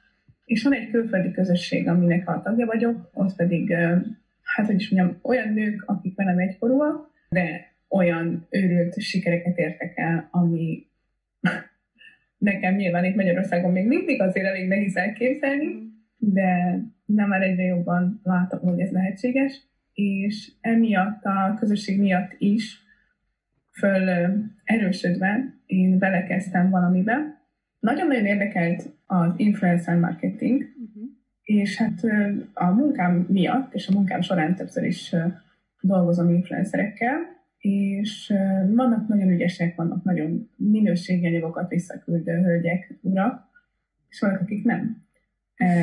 És 0.45 0.63
van 0.63 0.73
egy 0.73 0.91
külföldi 0.91 1.31
közösség, 1.31 1.89
aminek 1.89 2.29
a 2.29 2.43
tagja 2.43 2.67
vagyok, 2.67 3.11
ott 3.13 3.37
pedig, 3.37 3.73
hát 4.43 4.67
hogy 4.67 4.81
is 4.81 4.91
mondjam, 4.91 5.19
olyan 5.23 5.53
nők, 5.53 5.83
akik 5.87 6.17
velem 6.17 6.39
egykorúak, 6.39 7.11
de 7.29 7.73
olyan 7.89 8.47
őrült 8.51 9.01
sikereket 9.01 9.59
értek 9.59 9.99
el, 9.99 10.29
ami 10.31 10.87
nekem 12.39 12.75
nyilván 12.75 13.05
itt 13.05 13.15
Magyarországon 13.15 13.73
még 13.73 13.87
mindig 13.87 14.21
azért 14.23 14.47
elég 14.47 14.69
nehéz 14.69 14.97
elképzelni, 14.97 15.93
de 16.17 16.79
nem 17.05 17.29
már 17.29 17.43
egyre 17.43 17.63
jobban 17.63 18.21
látom, 18.23 18.61
hogy 18.61 18.81
ez 18.81 18.91
lehetséges, 18.91 19.63
és 19.93 20.53
emiatt 20.61 21.25
a 21.25 21.57
közösség 21.59 22.01
miatt 22.01 22.35
is 22.39 22.83
föl 23.73 24.09
erősödve 24.65 25.55
én 25.67 25.99
belekezdtem 25.99 26.71
valamibe. 26.71 27.43
Nagyon-nagyon 27.81 28.27
érdekelt 28.27 28.94
az 29.07 29.33
influencer 29.37 29.99
marketing, 29.99 30.63
uh-huh. 30.63 31.11
és 31.43 31.77
hát 31.77 32.01
a 32.55 32.71
munkám 32.71 33.27
miatt, 33.29 33.75
és 33.75 33.89
a 33.89 33.93
munkám 33.93 34.21
során 34.21 34.55
többször 34.55 34.85
is 34.85 35.15
dolgozom 35.81 36.31
influencerekkel, 36.31 37.17
és 37.59 38.33
vannak 38.75 39.09
nagyon 39.09 39.29
ügyesek, 39.29 39.77
vannak 39.77 40.05
nagyon 40.05 40.51
minőségi 40.57 41.27
anyagokat 41.27 41.69
visszaküldő 41.69 42.33
hölgyek, 42.33 42.99
urak, 43.01 43.53
és 44.09 44.21
vannak, 44.21 44.41
akik 44.41 44.65
nem 44.65 45.03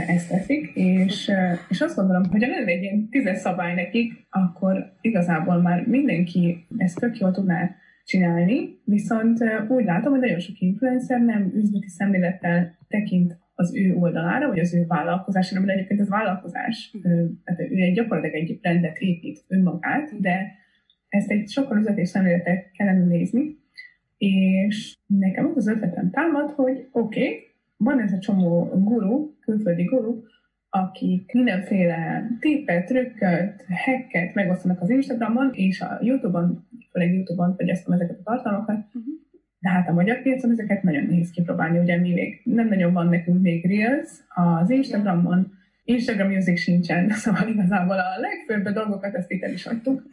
ezt 0.08 0.30
teszik, 0.30 0.72
és, 0.74 1.32
és 1.70 1.82
azt 1.82 1.96
gondolom, 1.96 2.24
hogy 2.30 2.44
ha 2.44 2.50
lenne 2.50 2.72
egy 2.72 2.82
ilyen 2.82 3.10
tízes 3.10 3.38
szabály 3.38 3.76
nekik, 3.76 4.26
akkor 4.30 4.94
igazából 5.02 5.62
már 5.62 5.88
mindenki 5.88 6.66
ezt 6.78 7.00
tök 7.00 7.18
jól 7.18 7.32
tudná 7.32 7.76
csinálni, 8.06 8.80
viszont 8.84 9.40
úgy 9.68 9.86
látom, 9.86 10.12
hogy 10.12 10.22
nagyon 10.22 10.40
sok 10.40 10.60
influencer 10.60 11.22
nem 11.22 11.52
üzleti 11.56 11.88
szemlélettel 11.88 12.78
tekint 12.88 13.40
az 13.54 13.76
ő 13.76 13.96
oldalára, 13.96 14.48
vagy 14.48 14.60
az 14.60 14.74
ő 14.74 14.86
vállalkozására, 14.88 15.62
mert 15.62 15.78
egyébként 15.78 16.00
ez 16.00 16.10
vállalkozás, 16.10 16.96
tehát 17.44 17.62
ő 17.72 17.76
egy 17.76 17.94
gyakorlatilag 17.94 18.36
egy 18.36 18.60
rendet 18.62 18.98
épít 18.98 19.44
önmagát, 19.48 20.22
de 20.22 20.60
ezt 21.08 21.32
egy 21.32 21.50
sokkal 21.50 21.78
üzleti 21.78 22.06
szemléletet 22.06 22.72
kellene 22.72 23.06
nézni, 23.06 23.60
és 24.18 24.98
nekem 25.06 25.46
az 25.46 25.58
az 25.58 25.68
ötletem 25.68 26.10
támad, 26.10 26.52
hogy 26.52 26.88
oké, 26.92 27.24
okay, 27.24 27.40
van 27.78 28.02
ez 28.02 28.14
a 28.14 28.20
csomó 28.20 28.64
guru, 28.64 29.40
külföldi 29.40 29.84
guru, 29.84 30.22
akik 30.74 31.34
mindenféle 31.34 32.28
tippet, 32.40 32.86
trükköt, 32.86 33.66
hacket 33.86 34.34
megosztanak 34.34 34.82
az 34.82 34.90
Instagramon, 34.90 35.50
és 35.54 35.82
a 35.82 36.00
Youtube-on, 36.02 36.68
főleg 36.92 37.14
Youtube-on 37.14 37.56
fogyasztom 37.56 37.94
ezeket 37.94 38.18
a 38.20 38.24
tartalmakat, 38.24 38.76
uh-huh. 38.86 39.04
de 39.60 39.70
hát 39.70 39.90
a 39.90 39.94
magyar 39.94 40.22
piacon 40.22 40.52
ezeket 40.52 40.84
nagyon 40.84 41.04
nehéz 41.04 41.32
kipróbálni, 41.32 41.80
ugye 41.80 41.98
mi 41.98 42.14
még 42.14 42.42
nem 42.44 42.68
nagyon 42.68 42.94
van 42.94 43.08
nekünk 43.08 43.42
még 43.42 43.66
Reels 43.66 44.10
az 44.28 44.70
Instagramon, 44.70 45.52
Instagram 45.84 46.32
Music 46.32 46.60
sincsen, 46.60 47.10
szóval 47.24 47.48
igazából 47.48 48.00
a 48.00 48.20
legfőbb 48.20 48.74
dolgokat 48.74 49.16
ezt 49.16 49.32
itt 49.32 49.44
el 49.44 49.52
is 49.52 49.64
hagytuk, 49.64 50.04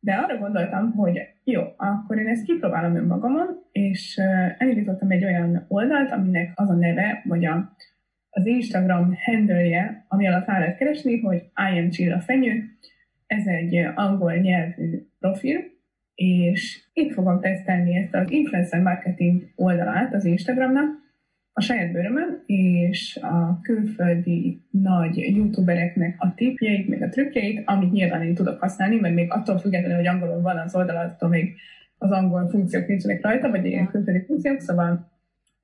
de 0.00 0.12
arra 0.12 0.38
gondoltam, 0.38 0.92
hogy 0.92 1.20
jó, 1.44 1.62
akkor 1.76 2.18
én 2.18 2.26
ezt 2.26 2.44
kipróbálom 2.44 2.96
önmagamon, 2.96 3.46
és 3.72 4.20
elindítottam 4.58 5.10
egy 5.10 5.24
olyan 5.24 5.64
oldalt, 5.68 6.10
aminek 6.10 6.52
az 6.54 6.68
a 6.68 6.74
neve, 6.74 7.22
vagy 7.24 7.44
a, 7.44 7.76
az 8.34 8.46
Instagram 8.46 9.16
handle 9.24 10.04
ami 10.08 10.26
alatt 10.26 10.46
rá 10.46 10.58
lehet 10.58 10.76
keresni, 10.76 11.20
hogy 11.20 11.36
I 11.36 11.78
am 11.78 11.90
Chill 11.90 12.12
a 12.12 12.20
fenyő. 12.20 12.64
Ez 13.26 13.46
egy 13.46 13.74
angol 13.94 14.34
nyelvű 14.34 15.06
profil, 15.18 15.58
és 16.14 16.82
itt 16.92 17.12
fogom 17.12 17.40
tesztelni 17.40 17.96
ezt 17.96 18.14
az 18.14 18.30
influencer 18.30 18.80
marketing 18.80 19.42
oldalát 19.56 20.14
az 20.14 20.24
Instagramnak, 20.24 21.02
a 21.56 21.60
saját 21.60 21.92
bőrömön, 21.92 22.42
és 22.46 23.18
a 23.22 23.60
külföldi 23.62 24.62
nagy 24.70 25.16
youtubereknek 25.16 26.14
a 26.18 26.34
tipjeit, 26.34 26.88
meg 26.88 27.02
a 27.02 27.08
trükkjeit, 27.08 27.62
amit 27.64 27.92
nyilván 27.92 28.22
én 28.22 28.34
tudok 28.34 28.60
használni, 28.60 28.96
mert 28.96 29.14
még 29.14 29.32
attól 29.32 29.58
függetlenül, 29.58 29.96
hogy 29.96 30.06
angolul 30.06 30.40
van 30.40 30.58
az 30.58 30.74
oldal, 30.74 30.96
attól 30.96 31.28
még 31.28 31.54
az 31.98 32.10
angol 32.10 32.48
funkciók 32.48 32.86
nincsenek 32.86 33.22
rajta, 33.22 33.50
vagy 33.50 33.66
ilyen 33.66 33.86
külföldi 33.86 34.24
funkciók, 34.24 34.60
szóval 34.60 35.13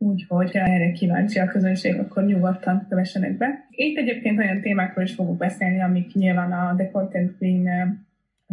úgyhogy 0.03 0.53
ha 0.53 0.59
erre 0.59 0.93
kíváncsi 0.93 1.39
a 1.39 1.47
közönség, 1.47 1.99
akkor 1.99 2.25
nyugodtan 2.25 2.87
kövessenek 2.89 3.37
be. 3.37 3.67
Itt 3.71 3.99
egyébként 3.99 4.39
olyan 4.39 4.61
témákról 4.61 5.05
is 5.05 5.15
fogok 5.15 5.37
beszélni, 5.37 5.83
amik 5.83 6.15
nyilván 6.15 6.53
a 6.53 6.75
The 6.77 6.91
Content 6.91 7.37
Queen 7.39 7.67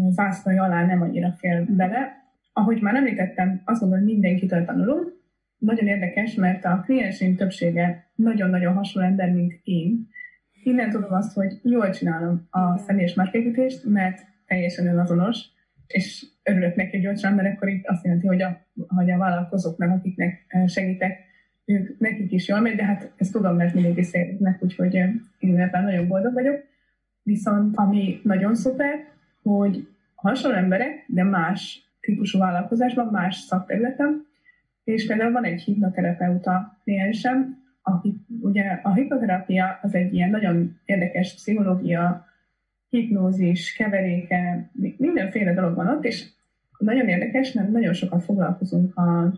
zászlója 0.10 0.64
alá 0.64 0.86
nem 0.86 1.02
annyira 1.02 1.36
fél 1.38 1.66
bele. 1.70 2.26
Ahogy 2.54 2.82
már 2.82 2.96
említettem, 2.96 3.62
azt 3.66 3.80
gondolom, 3.80 4.04
hogy 4.06 4.14
mindenkitől 4.14 4.66
tanulunk, 4.66 5.14
nagyon 5.58 5.88
érdekes, 5.88 6.34
mert 6.36 6.66
a 6.66 6.82
klienseim 6.86 7.36
többsége 7.36 8.12
nagyon-nagyon 8.16 8.74
hasonló 8.74 9.08
ember, 9.08 9.32
mint 9.32 9.54
én. 9.64 10.08
Innen 10.64 10.90
tudom 10.90 11.14
azt, 11.14 11.34
hogy 11.34 11.60
jól 11.64 11.90
csinálom 11.90 12.48
a 12.50 12.78
személyes 12.78 13.14
marketingést, 13.14 13.86
mert 13.86 14.26
teljesen 14.48 14.88
önazonos, 14.88 15.38
és 15.88 16.26
örülök 16.44 16.76
neki, 16.76 17.02
csinálom, 17.02 17.38
mert 17.38 17.56
akkor 17.56 17.70
itt 17.70 17.88
azt 17.88 18.04
jelenti, 18.04 18.28
hogy 18.28 18.42
a, 18.42 18.66
hogy 18.88 19.12
a 19.12 19.18
vállalkozóknak, 19.18 19.90
akiknek 19.90 20.46
eh, 20.48 20.68
segítek, 20.68 21.26
nekik 21.98 22.32
is 22.32 22.48
jól 22.48 22.60
megy, 22.60 22.76
de 22.76 22.86
hát 22.86 23.12
ezt 23.18 23.32
tudom, 23.32 23.56
mert 23.56 23.74
mindig 23.74 23.96
beszélnek, 23.96 24.64
úgyhogy 24.64 24.96
eh, 24.96 25.10
én 25.40 25.60
ebben 25.60 25.84
nagyon 25.84 26.08
boldog 26.08 26.34
vagyok. 26.34 26.64
Viszont 27.24 27.78
ami 27.78 28.20
nagyon 28.24 28.56
szuper, 28.56 29.06
hogy 29.42 29.88
hasonló 30.16 30.58
emberek, 30.58 31.04
de 31.08 31.24
más 31.24 31.90
típusú 32.02 32.40
vállalkozásban, 32.40 33.08
más 33.08 33.36
szakterületen, 33.36 34.26
és 34.84 35.06
például 35.06 35.32
van 35.32 35.44
egy 35.44 35.62
hipnoterapeuta 35.62 36.78
kliensem, 36.84 37.64
aki 37.82 38.16
ugye 38.42 38.80
a 38.84 38.94
hipnoterápia 38.94 39.80
az 39.82 39.94
egy 39.94 40.14
ilyen 40.14 40.30
nagyon 40.30 40.80
érdekes 40.86 41.34
pszichológia, 41.34 42.26
hipnózis, 42.90 43.74
keveréke, 43.74 44.70
mindenféle 44.98 45.54
dolog 45.54 45.76
van 45.76 45.88
ott, 45.88 46.06
és 46.06 46.26
nagyon 46.78 47.08
érdekes, 47.08 47.52
mert 47.52 47.72
nagyon 47.72 47.94
sokat 47.94 48.24
foglalkozunk 48.24 48.98
a 48.98 49.34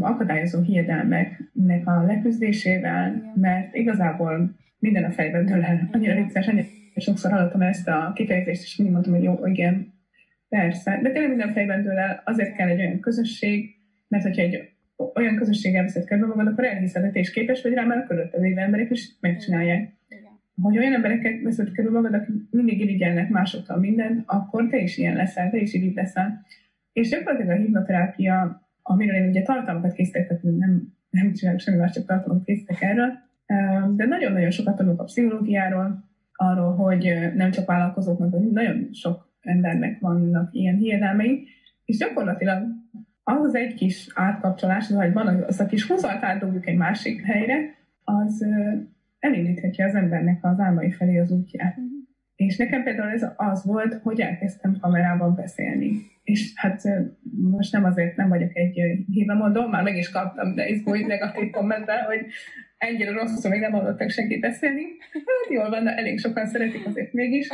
akadályozó 0.00 0.60
hiedelmeknek 0.62 1.86
a 1.86 2.02
leküzdésével, 2.02 3.32
mert 3.34 3.74
igazából 3.74 4.54
minden 4.78 5.04
a 5.04 5.10
fejben 5.10 5.46
dől 5.46 5.62
el. 5.62 5.88
Annyira 5.92 6.14
vicces, 6.14 6.46
annyira 6.46 6.66
sokszor 6.96 7.30
hallottam 7.30 7.60
ezt 7.60 7.88
a 7.88 8.12
kifejezést, 8.14 8.62
és 8.62 8.76
mindig 8.76 8.94
mondtam, 8.94 9.14
hogy 9.14 9.24
jó, 9.24 9.46
igen, 9.46 9.94
persze. 10.48 10.98
De 11.02 11.10
tényleg 11.10 11.28
minden 11.28 11.52
fejben 11.52 11.82
dől 11.82 11.98
el, 11.98 12.22
azért 12.24 12.56
kell 12.56 12.68
egy 12.68 12.80
olyan 12.80 13.00
közösség, 13.00 13.74
mert 14.08 14.22
hogyha 14.22 14.42
egy 14.42 14.70
olyan 15.14 15.36
közösséggel 15.36 15.82
veszed 15.82 16.04
körbe 16.04 16.26
magad, 16.26 16.46
akkor 16.46 16.64
elhiszed, 16.64 17.02
hogy 17.02 17.12
te 17.12 17.18
is 17.18 17.30
képes 17.30 17.62
vagy 17.62 17.72
rá, 17.72 17.84
mert 17.84 18.02
a 18.02 18.06
körülötted 18.06 18.40
lévő 18.40 18.60
emberek 18.60 18.90
is 18.90 19.16
megcsinálják. 19.20 19.92
Igen. 20.08 20.40
Hogy 20.62 20.78
olyan 20.78 20.94
embereket 20.94 21.42
veszed 21.42 21.72
körül 21.72 21.90
magad, 21.90 22.14
akik 22.14 22.34
mindig 22.50 22.80
irigyelnek 22.80 23.28
másoktól 23.28 23.78
mindent, 23.78 24.22
akkor 24.26 24.68
te 24.68 24.78
is 24.78 24.96
ilyen 24.96 25.16
leszel, 25.16 25.50
te 25.50 25.56
is 25.56 25.72
irigy 25.72 25.94
leszel. 25.94 26.44
És 26.92 27.08
gyakorlatilag 27.08 27.56
a 27.56 27.60
hipnoterápia, 27.60 28.65
amiről 28.88 29.14
én 29.14 29.28
ugye 29.28 29.42
tartalmakat 29.42 29.92
készítettem, 29.92 30.38
nem, 30.42 30.82
nem 31.10 31.32
csinálok 31.32 31.60
semmi 31.60 31.78
más, 31.78 31.92
csak 31.92 32.06
tartalmakat 32.06 32.44
készítek 32.44 32.82
erről, 32.82 33.12
de 33.94 34.04
nagyon-nagyon 34.04 34.50
sokat 34.50 34.76
tanulok 34.76 35.00
a 35.00 35.04
pszichológiáról, 35.04 36.04
arról, 36.32 36.74
hogy 36.74 37.32
nem 37.34 37.50
csak 37.50 37.66
vállalkozóknak, 37.66 38.30
hanem 38.32 38.48
nagyon 38.52 38.88
sok 38.92 39.34
embernek 39.40 40.00
vannak 40.00 40.54
ilyen 40.54 40.76
hiedelmei, 40.76 41.46
és 41.84 41.96
gyakorlatilag 41.96 42.62
ahhoz 43.22 43.54
egy 43.54 43.74
kis 43.74 44.08
átkapcsolás, 44.14 44.90
vagy 44.90 45.12
van 45.12 45.26
az 45.26 45.60
a 45.60 45.66
kis 45.66 45.86
húzalt 45.86 46.22
átdobjuk 46.22 46.66
egy 46.66 46.76
másik 46.76 47.24
helyre, 47.24 47.56
az 48.04 48.46
elindíthatja 49.18 49.86
az 49.86 49.94
embernek 49.94 50.44
az 50.44 50.58
álmai 50.58 50.90
felé 50.90 51.18
az 51.18 51.30
útját. 51.30 51.76
És 52.36 52.56
nekem 52.56 52.82
például 52.82 53.10
ez 53.10 53.26
az 53.36 53.64
volt, 53.64 53.94
hogy 54.02 54.20
elkezdtem 54.20 54.76
kamerában 54.80 55.34
beszélni. 55.34 55.90
És 56.22 56.52
hát 56.54 56.82
most 57.50 57.72
nem 57.72 57.84
azért 57.84 58.16
nem 58.16 58.28
vagyok 58.28 58.56
egy 58.56 58.80
hívemondó, 59.12 59.66
már 59.66 59.82
meg 59.82 59.96
is 59.96 60.10
kaptam, 60.10 60.54
de 60.54 60.68
izgulj 60.68 61.04
negatív 61.04 61.50
kommentben, 61.50 62.04
hogy 62.04 62.26
ennyire 62.78 63.12
rosszul 63.12 63.50
még 63.50 63.60
nem 63.60 63.72
hallottak 63.72 64.10
senkit 64.10 64.40
beszélni. 64.40 64.82
Hát 65.12 65.54
jól 65.54 65.70
van, 65.70 65.84
de 65.84 65.96
elég 65.96 66.18
sokan 66.18 66.46
szeretik 66.46 66.86
azért 66.86 67.12
mégis. 67.12 67.48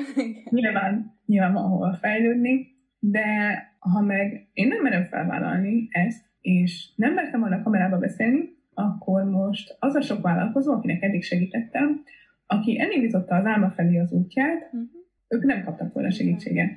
Nyilván, 0.50 1.18
nyilván 1.26 1.52
van 1.52 1.68
hol 1.68 1.98
fejlődni, 2.00 2.66
de 2.98 3.24
ha 3.78 4.00
meg 4.00 4.48
én 4.52 4.68
nem 4.68 4.82
merem 4.82 5.04
felvállalni 5.04 5.88
ezt, 5.90 6.24
és 6.40 6.88
nem 6.96 7.12
mertem 7.12 7.40
volna 7.40 7.62
kamerába 7.62 7.98
beszélni, 7.98 8.48
akkor 8.74 9.24
most 9.24 9.76
az 9.78 9.94
a 9.94 10.00
sok 10.00 10.22
vállalkozó, 10.22 10.72
akinek 10.72 11.02
eddig 11.02 11.22
segítettem, 11.22 12.02
aki 12.52 12.80
elindította 12.80 13.34
az 13.34 13.44
álma 13.44 13.70
felé 13.70 13.98
az 13.98 14.12
útját, 14.12 14.62
uh-huh. 14.64 14.88
ők 15.28 15.44
nem 15.44 15.64
kaptak 15.64 15.92
volna 15.92 16.10
segítséget. 16.10 16.70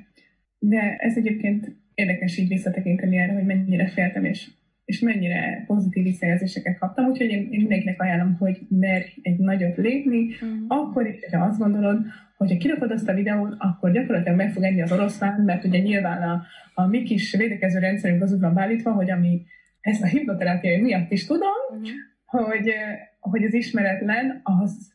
De 0.59 0.95
ez 0.97 1.17
egyébként 1.17 1.75
érdekes 1.93 2.37
így 2.37 2.47
visszatekinteni 2.47 3.17
erre, 3.17 3.33
hogy 3.33 3.45
mennyire 3.45 3.87
féltem, 3.87 4.25
és, 4.25 4.51
és 4.85 4.99
mennyire 4.99 5.63
pozitív 5.67 6.03
visszajelzéseket 6.03 6.77
kaptam, 6.77 7.05
úgyhogy 7.05 7.29
én, 7.29 7.47
én 7.51 7.59
mindenkinek 7.59 8.01
ajánlom, 8.01 8.35
hogy 8.37 8.59
merj 8.69 9.05
egy 9.21 9.37
nagyot 9.37 9.77
lépni, 9.77 10.25
uh-huh. 10.25 10.49
akkor 10.67 11.07
is, 11.07 11.19
hogyha 11.19 11.45
azt 11.45 11.59
gondolod, 11.59 12.05
hogyha 12.37 12.57
kirakod 12.57 12.91
azt 12.91 13.09
a 13.09 13.13
videót, 13.13 13.55
akkor 13.57 13.91
gyakorlatilag 13.91 14.37
meg 14.37 14.51
fog 14.51 14.63
enni 14.63 14.81
az 14.81 14.91
oroszlán, 14.91 15.41
mert 15.41 15.63
ugye 15.63 15.79
nyilván 15.79 16.21
a, 16.21 16.43
a 16.73 16.87
mi 16.87 17.03
kis 17.03 17.35
védekező 17.35 17.79
rendszerünk 17.79 18.21
az 18.21 18.33
úgy 18.33 18.39
van 18.39 18.53
beállítva, 18.53 18.91
hogy 18.91 19.11
ami 19.11 19.45
ezt 19.81 20.03
a 20.03 20.07
hipnoterápiai 20.07 20.81
miatt 20.81 21.11
is 21.11 21.25
tudom, 21.25 21.49
uh-huh. 21.69 21.89
hogy, 22.25 22.73
hogy 23.19 23.43
az 23.43 23.53
ismeretlen, 23.53 24.39
az 24.43 24.94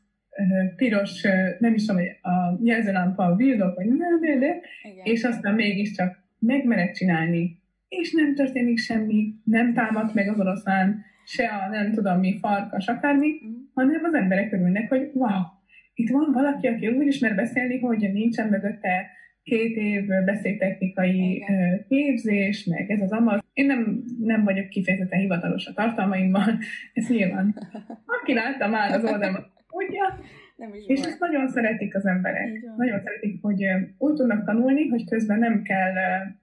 piros, 0.76 1.22
nem 1.58 1.74
is 1.74 1.84
tudom, 1.84 2.02
hogy 2.02 2.16
a 2.22 2.58
jelzőlámpa, 2.62 3.24
a 3.24 3.36
vildok, 3.36 3.74
vagy 3.74 3.86
nem, 3.86 4.20
és 5.02 5.24
aztán 5.24 5.54
mégiscsak 5.54 6.22
megmered 6.38 6.92
csinálni, 6.94 7.58
és 7.88 8.12
nem 8.12 8.34
történik 8.34 8.78
semmi, 8.78 9.34
nem 9.44 9.74
támad 9.74 10.14
meg 10.14 10.28
az 10.28 10.40
oroszlán, 10.40 11.04
se 11.24 11.46
a 11.46 11.68
nem 11.68 11.92
tudom 11.92 12.18
mi 12.18 12.38
farkas, 12.40 12.86
akármi, 12.86 13.28
uh-huh. 13.28 13.50
hanem 13.74 14.04
az 14.04 14.14
emberek 14.14 14.52
örülnek, 14.52 14.88
hogy 14.88 15.10
wow, 15.12 15.40
itt 15.94 16.10
van 16.10 16.32
valaki, 16.32 16.66
aki 16.66 16.88
úgy 16.88 17.06
ismer 17.06 17.34
beszélni, 17.34 17.78
hogy 17.78 18.12
nincsen 18.12 18.48
mögötte 18.48 19.10
két 19.42 19.76
év 19.76 20.06
beszédtechnikai 20.24 21.34
Igen. 21.34 21.84
képzés, 21.88 22.64
meg 22.64 22.90
ez 22.90 23.00
az 23.00 23.12
amaz. 23.12 23.40
Én 23.52 23.66
nem, 23.66 24.02
nem 24.20 24.44
vagyok 24.44 24.68
kifejezetten 24.68 25.20
hivatalos 25.20 25.66
a 25.66 25.72
tartalmaimban, 25.72 26.58
ez 26.94 27.08
nyilván. 27.08 27.54
Aki 28.06 28.34
látta 28.34 28.68
már 28.68 28.92
az 28.92 29.04
oldalmat, 29.04 29.48
tudja, 29.70 30.18
nem 30.56 30.74
is 30.74 30.86
és 30.86 31.00
ezt 31.00 31.20
nagyon 31.20 31.48
szeretik 31.48 31.94
az 31.94 32.06
emberek. 32.06 32.48
Nagyon 32.76 33.00
szeretik, 33.00 33.42
hogy 33.42 33.64
úgy 33.98 34.14
tudnak 34.14 34.44
tanulni, 34.44 34.88
hogy 34.88 35.04
közben 35.04 35.38
nem 35.38 35.62
kell 35.62 35.94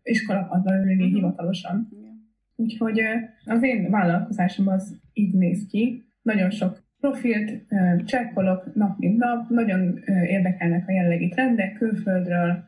iskolapadra 0.04 0.76
ülni 0.76 0.94
uh-huh. 0.94 1.10
hivatalosan. 1.10 1.88
Igen. 1.92 2.16
Úgyhogy 2.56 3.02
az 3.46 3.64
én 3.64 3.90
vállalkozásom 3.90 4.68
az 4.68 5.00
így 5.14 5.34
néz 5.34 5.66
ki. 5.70 6.04
Nagyon 6.22 6.50
sok 6.50 6.84
profilt 7.00 7.66
csekkolok 8.06 8.76
nap 8.76 8.98
mint 8.98 9.18
nap, 9.18 9.50
nagyon 9.50 10.00
érdekelnek 10.06 10.88
a 10.88 10.92
jellegi 10.92 11.30
trendek 11.30 11.74
külföldről, 11.74 12.64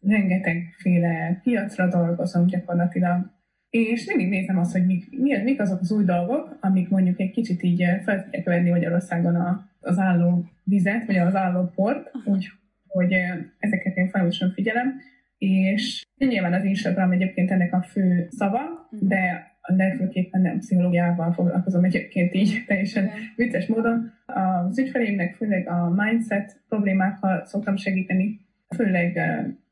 rengetegféle 0.00 1.40
piacra 1.42 1.88
dolgozom 1.88 2.46
gyakorlatilag, 2.46 3.30
és 3.70 4.06
mindig 4.06 4.28
nézem 4.28 4.58
azt, 4.58 4.72
hogy 4.72 4.86
mik, 4.86 5.06
mi, 5.10 5.42
mik 5.42 5.60
azok 5.60 5.80
az 5.80 5.92
új 5.92 6.04
dolgok, 6.04 6.58
amik 6.60 6.88
mondjuk 6.88 7.20
egy 7.20 7.30
kicsit 7.30 7.62
így 7.62 7.84
fel 8.04 8.22
tudják 8.22 8.44
venni 8.44 8.70
Magyarországon 8.70 9.34
a, 9.34 9.68
az 9.80 9.98
álló 9.98 10.44
vizet, 10.64 11.06
vagy 11.06 11.16
az 11.16 11.34
álló 11.34 11.72
port, 11.74 12.10
úgyhogy 12.24 13.14
ezeket 13.58 13.96
én 13.96 14.08
folyamatosan 14.08 14.52
figyelem, 14.52 15.00
és 15.38 16.06
nyilván 16.18 16.52
az 16.52 16.64
Instagram 16.64 17.10
egyébként 17.10 17.50
ennek 17.50 17.72
a 17.72 17.82
fő 17.82 18.26
szava, 18.30 18.88
mhm. 18.90 19.06
de 19.06 19.48
legfőképpen 19.60 20.40
nem 20.40 20.58
pszichológiával 20.58 21.32
foglalkozom 21.32 21.84
egyébként 21.84 22.34
így 22.34 22.62
teljesen 22.66 23.04
okay. 23.04 23.18
vicces 23.36 23.66
módon. 23.66 24.12
Az 24.26 24.78
ügyfelémnek 24.78 25.34
főleg 25.34 25.68
a 25.68 25.94
mindset 25.96 26.60
problémákkal 26.68 27.44
szoktam 27.44 27.76
segíteni, 27.76 28.40
főleg 28.76 29.18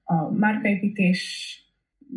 a 0.04 0.30
márkaépítés 0.30 1.52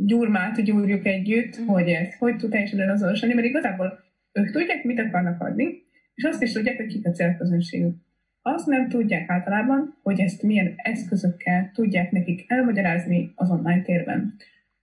gyurmát 0.05 0.63
gyúrjuk 0.63 1.05
együtt, 1.05 1.61
mm. 1.61 1.65
hogy 1.65 1.87
ez 1.87 2.15
hogy 2.17 2.35
tud 2.35 2.49
teljesen 2.49 2.89
azonosulni, 2.89 3.33
mert 3.33 3.47
igazából 3.47 3.99
ők 4.31 4.51
tudják, 4.51 4.83
mit 4.83 4.99
akarnak 4.99 5.41
adni, 5.41 5.83
és 6.13 6.23
azt 6.23 6.41
is 6.41 6.51
tudják, 6.51 6.77
hogy 6.77 6.87
kik 6.87 7.07
a 7.07 7.11
célközönségük. 7.11 7.95
Azt 8.41 8.67
nem 8.67 8.89
tudják 8.89 9.29
általában, 9.29 9.97
hogy 10.01 10.19
ezt 10.19 10.43
milyen 10.43 10.73
eszközökkel 10.75 11.71
tudják 11.73 12.11
nekik 12.11 12.45
elmagyarázni 12.47 13.31
az 13.35 13.49
online 13.49 13.81
térben. 13.81 14.33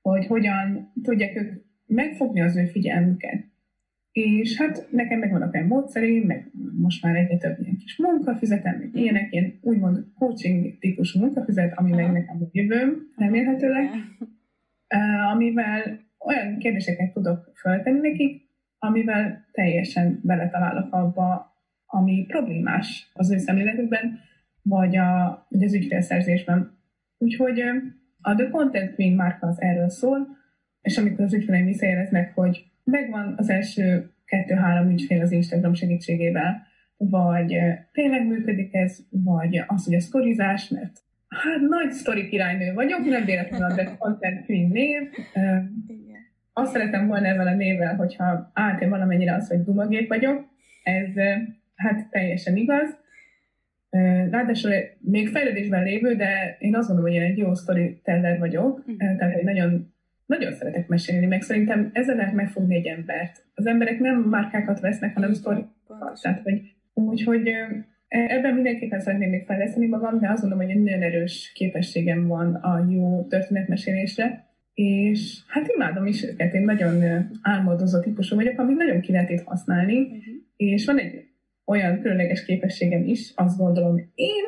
Hogy 0.01 0.27
hogyan 0.27 0.93
tudják 1.03 1.37
ők 1.37 1.53
megfogni 1.87 2.41
az 2.41 2.57
ő 2.57 2.65
figyelmüket. 2.65 3.45
És 4.13 4.57
hát 4.57 4.89
nekem 4.91 5.19
megvannak 5.19 5.55
olyan 5.55 5.67
módszereim, 5.67 6.27
meg 6.27 6.51
most 6.77 7.03
már 7.03 7.17
egyre 7.17 7.37
több 7.37 7.57
ilyen 7.61 7.77
kis 7.77 7.97
munkafüzetem, 7.97 8.77
meg 8.79 8.91
ilyenek, 8.95 9.33
ilyen 9.33 9.59
úgymond 9.61 10.05
coaching 10.19 10.79
típusú 10.79 11.21
munkafüzet, 11.21 11.73
ami 11.79 11.91
meg 11.91 12.13
nekem 12.13 12.37
a 12.43 12.49
jövőm, 12.53 13.13
remélhetőleg, 13.17 13.91
amivel 15.33 16.01
olyan 16.19 16.59
kérdéseket 16.59 17.13
tudok 17.13 17.53
föltenni 17.55 18.09
nekik, 18.09 18.43
amivel 18.79 19.47
teljesen 19.53 20.21
beletalálok 20.23 20.93
abba, 20.95 21.57
ami 21.87 22.25
problémás 22.29 23.11
az 23.15 23.31
ő 23.31 23.39
szemléletükben, 23.39 24.19
vagy, 24.63 24.97
a, 24.97 25.47
vagy 25.49 25.63
az 25.63 25.75
ügyfélszerzésben. 25.75 26.79
Úgyhogy 27.19 27.61
a 28.21 28.35
The 28.35 28.49
Content 28.51 28.95
Queen 28.95 29.13
márka 29.13 29.47
az 29.47 29.61
erről 29.61 29.89
szól, 29.89 30.37
és 30.81 30.99
amikor 30.99 31.25
az 31.25 31.35
ügyfeleim 31.35 31.67
visszajeleznek, 31.67 32.35
hogy 32.35 32.65
megvan 32.85 33.35
az 33.37 33.51
első 33.51 34.13
kettő-három 34.25 34.91
ügyfél 34.91 35.21
az 35.21 35.33
Instagram 35.33 35.75
segítségével, 35.75 36.67
vagy 36.97 37.57
tényleg 37.93 38.27
működik 38.27 38.75
ez, 38.75 38.99
vagy 39.11 39.65
az, 39.67 39.85
hogy 39.85 39.95
a 39.95 40.01
sztorizás, 40.01 40.69
mert 40.69 41.01
hát 41.29 41.61
nagy 41.69 41.91
sztori 41.91 42.29
királynő 42.29 42.75
vagyok, 42.75 43.05
nem 43.05 43.25
véletlenül 43.25 43.77
The 43.77 43.97
Content 43.99 44.45
Queen 44.45 44.71
név. 44.71 45.03
Azt 46.53 46.73
szeretem 46.73 47.07
volna 47.07 47.27
ezzel 47.27 47.47
a 47.47 47.55
névvel, 47.55 47.95
hogyha 47.95 48.51
átjön 48.55 48.91
valamennyire 48.91 49.35
az, 49.35 49.49
hogy 49.49 49.65
dumagép 49.65 50.09
vagyok. 50.09 50.45
Ez 50.83 51.09
hát 51.75 52.09
teljesen 52.11 52.57
igaz. 52.57 52.97
Ráadásul 54.31 54.73
még 55.01 55.29
fejlődésben 55.29 55.83
lévő, 55.83 56.15
de 56.15 56.57
én 56.59 56.77
azt 56.77 56.89
gondolom, 56.89 57.13
hogy 57.13 57.21
én 57.21 57.31
egy 57.31 57.39
jó 57.39 57.55
storyteller 57.55 58.39
vagyok, 58.39 58.79
uh-huh. 58.79 59.17
tehát 59.17 59.37
egy 59.37 59.45
nagyon 59.45 59.97
nagyon 60.29 60.53
szeretek 60.53 60.89
mesélni, 60.89 61.27
meg 61.27 61.43
szerintem 61.43 61.91
ezzel 61.93 62.17
lehet 62.17 62.35
megfogni 62.35 62.75
egy 62.75 62.87
embert. 62.87 63.45
Az 63.55 63.67
emberek 63.67 63.99
nem 63.99 64.21
márkákat 64.21 64.81
vesznek, 64.81 65.15
hanem 65.15 65.33
sztorikat. 65.33 66.21
Tehát, 66.23 66.43
hogy, 66.43 66.75
úgyhogy 66.95 67.51
ebben 68.09 68.55
mindenképpen 68.55 69.01
szeretném 69.01 69.31
még 69.31 69.45
fejleszteni 69.45 69.87
magam, 69.87 70.19
de 70.19 70.31
azt 70.31 70.41
gondolom, 70.41 70.65
hogy 70.65 70.75
egy 70.77 70.83
nagyon 70.83 71.03
erős 71.03 71.53
képességem 71.55 72.27
van 72.27 72.55
a 72.55 72.87
jó 72.91 73.27
történetmesélésre, 73.29 74.47
és 74.75 75.39
hát 75.47 75.69
imádom 75.75 76.07
is 76.07 76.25
őket, 76.25 76.55
én 76.55 76.63
nagyon 76.63 77.03
álmodozó 77.43 78.01
típusú 78.01 78.37
vagyok, 78.37 78.59
amit 78.59 78.77
nagyon 78.77 79.01
ki 79.01 79.13
lehet 79.13 79.31
itt 79.31 79.43
használni, 79.43 80.01
uh-huh. 80.01 80.19
és 80.57 80.85
van 80.87 80.99
egy 80.99 81.29
olyan 81.65 82.01
különleges 82.01 82.45
képességem 82.45 83.05
is, 83.05 83.33
azt 83.35 83.59
gondolom 83.59 83.97
én, 84.15 84.45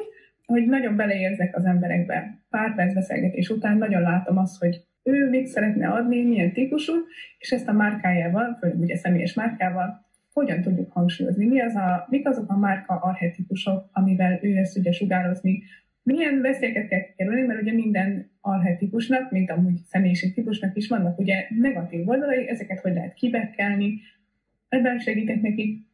hogy 0.47 0.67
nagyon 0.67 0.97
beleérzek 0.97 1.57
az 1.57 1.65
emberekbe. 1.65 2.39
Pár 2.51 2.75
perc 2.75 2.95
beszélgetés 2.95 3.49
után 3.49 3.79
nagyon 3.79 4.03
látom 4.03 4.39
azt, 4.39 4.59
hogy 4.59 4.85
ő 5.03 5.29
mit 5.29 5.47
szeretne 5.47 5.89
adni, 5.89 6.23
milyen 6.23 6.53
típusú, 6.53 6.93
és 7.39 7.51
ezt 7.51 7.69
a 7.69 7.73
márkájával, 7.73 8.57
főleg 8.61 8.81
ugye 8.81 8.97
személyes 8.97 9.35
márkával, 9.35 10.10
hogyan 10.33 10.63
tudjuk 10.63 10.93
hangsúlyozni, 10.93 11.47
mi 11.47 11.61
az 11.61 11.75
a, 11.75 12.07
mik 12.09 12.29
azok 12.29 12.51
a 12.51 12.57
márka 12.57 12.95
arhetipusok, 12.95 13.89
amivel 13.93 14.39
ő 14.43 14.57
ezt 14.57 14.75
tudja 14.75 14.93
sugározni? 14.93 15.63
Milyen 16.03 16.41
veszélyeket 16.41 16.89
kell 16.89 17.01
kerülni, 17.17 17.43
mert 17.43 17.61
ugye 17.61 17.73
minden 17.73 18.31
arhetipusnak, 18.41 19.31
mint 19.31 19.51
amúgy 19.51 19.77
személyiségtípusnak 19.77 20.77
is 20.77 20.89
vannak 20.89 21.19
ugye 21.19 21.47
negatív 21.49 22.09
oldalai, 22.09 22.49
ezeket 22.49 22.81
hogy 22.81 22.95
lehet 22.95 23.15
kibekkelni, 23.15 24.01
ebben 24.69 24.99
segítek 24.99 25.41
nekik, 25.41 25.87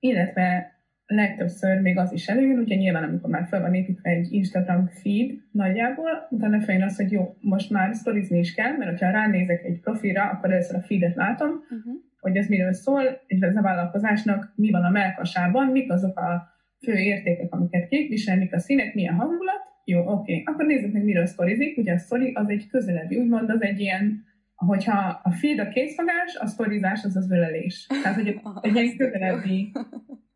illetve 0.00 0.74
legtöbbször 1.06 1.80
még 1.80 1.98
az 1.98 2.12
is 2.12 2.28
előjön, 2.28 2.58
ugye 2.58 2.74
nyilván 2.74 3.02
amikor 3.02 3.30
már 3.30 3.46
fel 3.46 3.60
van 3.60 3.74
építve 3.74 4.10
egy 4.10 4.32
Instagram 4.32 4.86
feed 4.86 5.30
nagyjából, 5.50 6.26
utána 6.30 6.60
feljön 6.60 6.84
az, 6.84 6.96
hogy 6.96 7.12
jó, 7.12 7.36
most 7.40 7.70
már 7.70 7.94
sztorizni 7.94 8.38
is 8.38 8.54
kell, 8.54 8.76
mert 8.76 9.02
ha 9.02 9.10
ránézek 9.10 9.64
egy 9.64 9.80
profilra, 9.80 10.22
akkor 10.22 10.50
először 10.50 10.76
a 10.76 10.82
feedet 10.82 11.14
látom, 11.14 11.48
uh-huh. 11.48 11.94
Hogy 12.24 12.36
ez 12.36 12.46
miről 12.46 12.72
szól, 12.72 13.02
egy 13.26 13.44
a 13.44 13.62
vállalkozásnak 13.62 14.52
mi 14.56 14.70
van 14.70 14.84
a 14.84 14.90
melkasában, 14.90 15.66
mik 15.66 15.92
azok 15.92 16.18
a 16.18 16.48
fő 16.82 16.92
értékek, 16.92 17.52
amiket 17.52 17.88
képvisel, 17.88 18.36
mik 18.36 18.54
a 18.54 18.58
színek, 18.58 18.94
milyen 18.94 19.14
hangulat, 19.14 19.62
jó, 19.84 20.00
oké, 20.00 20.10
okay. 20.12 20.42
akkor 20.44 20.66
nézzük 20.66 20.92
meg, 20.92 21.04
miről 21.04 21.26
sztorizik. 21.26 21.76
Ugye 21.76 21.92
a 21.92 21.98
sztori 21.98 22.32
az 22.32 22.48
egy 22.48 22.68
közelebbi, 22.68 23.16
úgymond 23.16 23.50
az 23.50 23.62
egy 23.62 23.80
ilyen, 23.80 24.24
hogyha 24.54 25.20
a 25.22 25.30
feed 25.30 25.58
a 25.58 25.68
készfogás, 25.68 26.36
a 26.40 26.46
sztorizás 26.46 27.04
az 27.04 27.16
az 27.16 27.30
ölelés. 27.30 27.86
Tehát, 28.02 28.14
hogy 28.16 28.28
egy 28.60 28.74
ilyen 28.74 28.96
közelebbi 28.96 29.72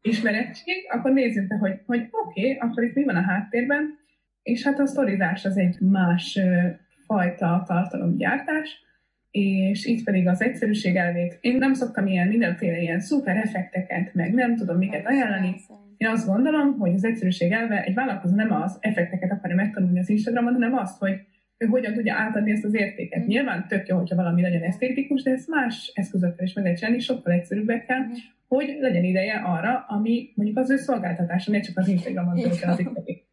ismerettség, 0.02 0.74
akkor 0.90 1.12
nézzük 1.12 1.46
be, 1.46 1.56
hogy, 1.56 1.80
hogy 1.86 2.08
oké, 2.10 2.40
okay, 2.40 2.68
akkor 2.68 2.84
itt 2.84 2.94
mi 2.94 3.04
van 3.04 3.16
a 3.16 3.22
háttérben, 3.22 3.98
és 4.42 4.64
hát 4.64 4.78
a 4.78 4.86
sztorizás 4.86 5.44
az 5.44 5.56
egy 5.56 5.80
más 5.80 6.40
fajta 7.06 7.62
tartalomgyártás, 7.66 8.86
és 9.30 9.84
itt 9.84 10.04
pedig 10.04 10.28
az 10.28 10.42
egyszerűség 10.42 10.96
elvét. 10.96 11.38
Én 11.40 11.56
nem 11.56 11.74
szoktam 11.74 12.06
ilyen 12.06 12.28
mindenféle 12.28 12.80
ilyen 12.80 13.00
szuper 13.00 13.36
effekteket, 13.36 14.14
meg 14.14 14.34
nem 14.34 14.56
tudom 14.56 14.76
miket 14.78 15.06
ajánlani. 15.06 15.54
Én 15.96 16.08
azt 16.08 16.26
gondolom, 16.26 16.78
hogy 16.78 16.94
az 16.94 17.04
egyszerűség 17.04 17.52
elve 17.52 17.84
egy 17.84 17.94
vállalkozó 17.94 18.34
nem 18.34 18.52
az 18.52 18.78
effekteket 18.80 19.30
akarja 19.32 19.56
megtanulni 19.56 19.98
az 19.98 20.08
Instagramon, 20.08 20.52
hanem 20.52 20.74
azt, 20.74 20.98
hogy 20.98 21.20
ő 21.58 21.66
hogyan 21.66 21.92
tudja 21.92 22.14
átadni 22.14 22.50
ezt 22.50 22.64
az 22.64 22.74
értéket. 22.74 23.22
Mm. 23.22 23.26
Nyilván 23.26 23.68
tök 23.68 23.88
jó, 23.88 23.96
hogyha 23.96 24.16
valami 24.16 24.42
legyen 24.42 24.62
esztétikus, 24.62 25.22
de 25.22 25.30
ezt 25.30 25.48
más 25.48 25.92
eszközökkel 25.94 26.46
is 26.46 26.52
meg 26.52 26.64
lehet 26.64 26.78
csinálni, 26.78 27.00
sokkal 27.00 27.32
egyszerűbbekkel, 27.32 27.98
mm. 27.98 28.12
hogy 28.48 28.76
legyen 28.80 29.04
ideje 29.04 29.34
arra, 29.34 29.84
ami 29.88 30.32
mondjuk 30.34 30.58
az 30.58 30.70
ő 30.70 30.76
szolgáltatása, 30.76 31.50
ne 31.50 31.60
csak 31.60 31.78
az 31.78 31.88
Instagramon 31.88 32.34
töltődik. 32.40 33.26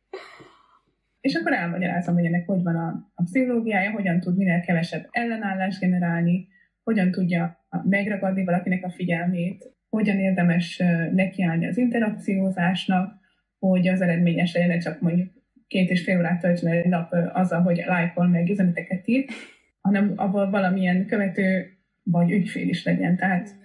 És 1.25 1.35
akkor 1.35 1.53
elmagyarázom, 1.53 2.15
hogy 2.15 2.25
ennek 2.25 2.45
hogy 2.45 2.63
van 2.63 2.75
a, 2.75 3.11
a 3.13 3.23
pszichológiája, 3.23 3.91
hogyan 3.91 4.19
tud 4.19 4.37
minél 4.37 4.59
kevesebb 4.59 5.07
ellenállást 5.11 5.79
generálni, 5.79 6.47
hogyan 6.83 7.11
tudja 7.11 7.67
megragadni 7.83 8.43
valakinek 8.43 8.83
a 8.83 8.89
figyelmét, 8.89 9.73
hogyan 9.89 10.19
érdemes 10.19 10.81
nekiállni 11.13 11.67
az 11.67 11.77
interakciózásnak, 11.77 13.19
hogy 13.59 13.87
az 13.87 14.01
eredményes 14.01 14.53
ne 14.53 14.77
csak 14.77 15.01
mondjuk 15.01 15.31
két 15.67 15.89
és 15.89 16.03
fél 16.03 16.17
órát 16.17 16.41
töltsön 16.41 16.71
egy 16.71 16.85
nap 16.85 17.13
azzal, 17.33 17.61
hogy 17.61 17.83
lájkol 17.85 18.27
meg 18.27 18.49
üzeneteket 18.49 19.07
ír, 19.07 19.25
hanem 19.81 20.13
abból 20.15 20.49
valamilyen 20.49 21.05
követő 21.05 21.77
vagy 22.03 22.31
ügyfél 22.31 22.69
is 22.69 22.85
legyen. 22.85 23.15
Tehát 23.15 23.55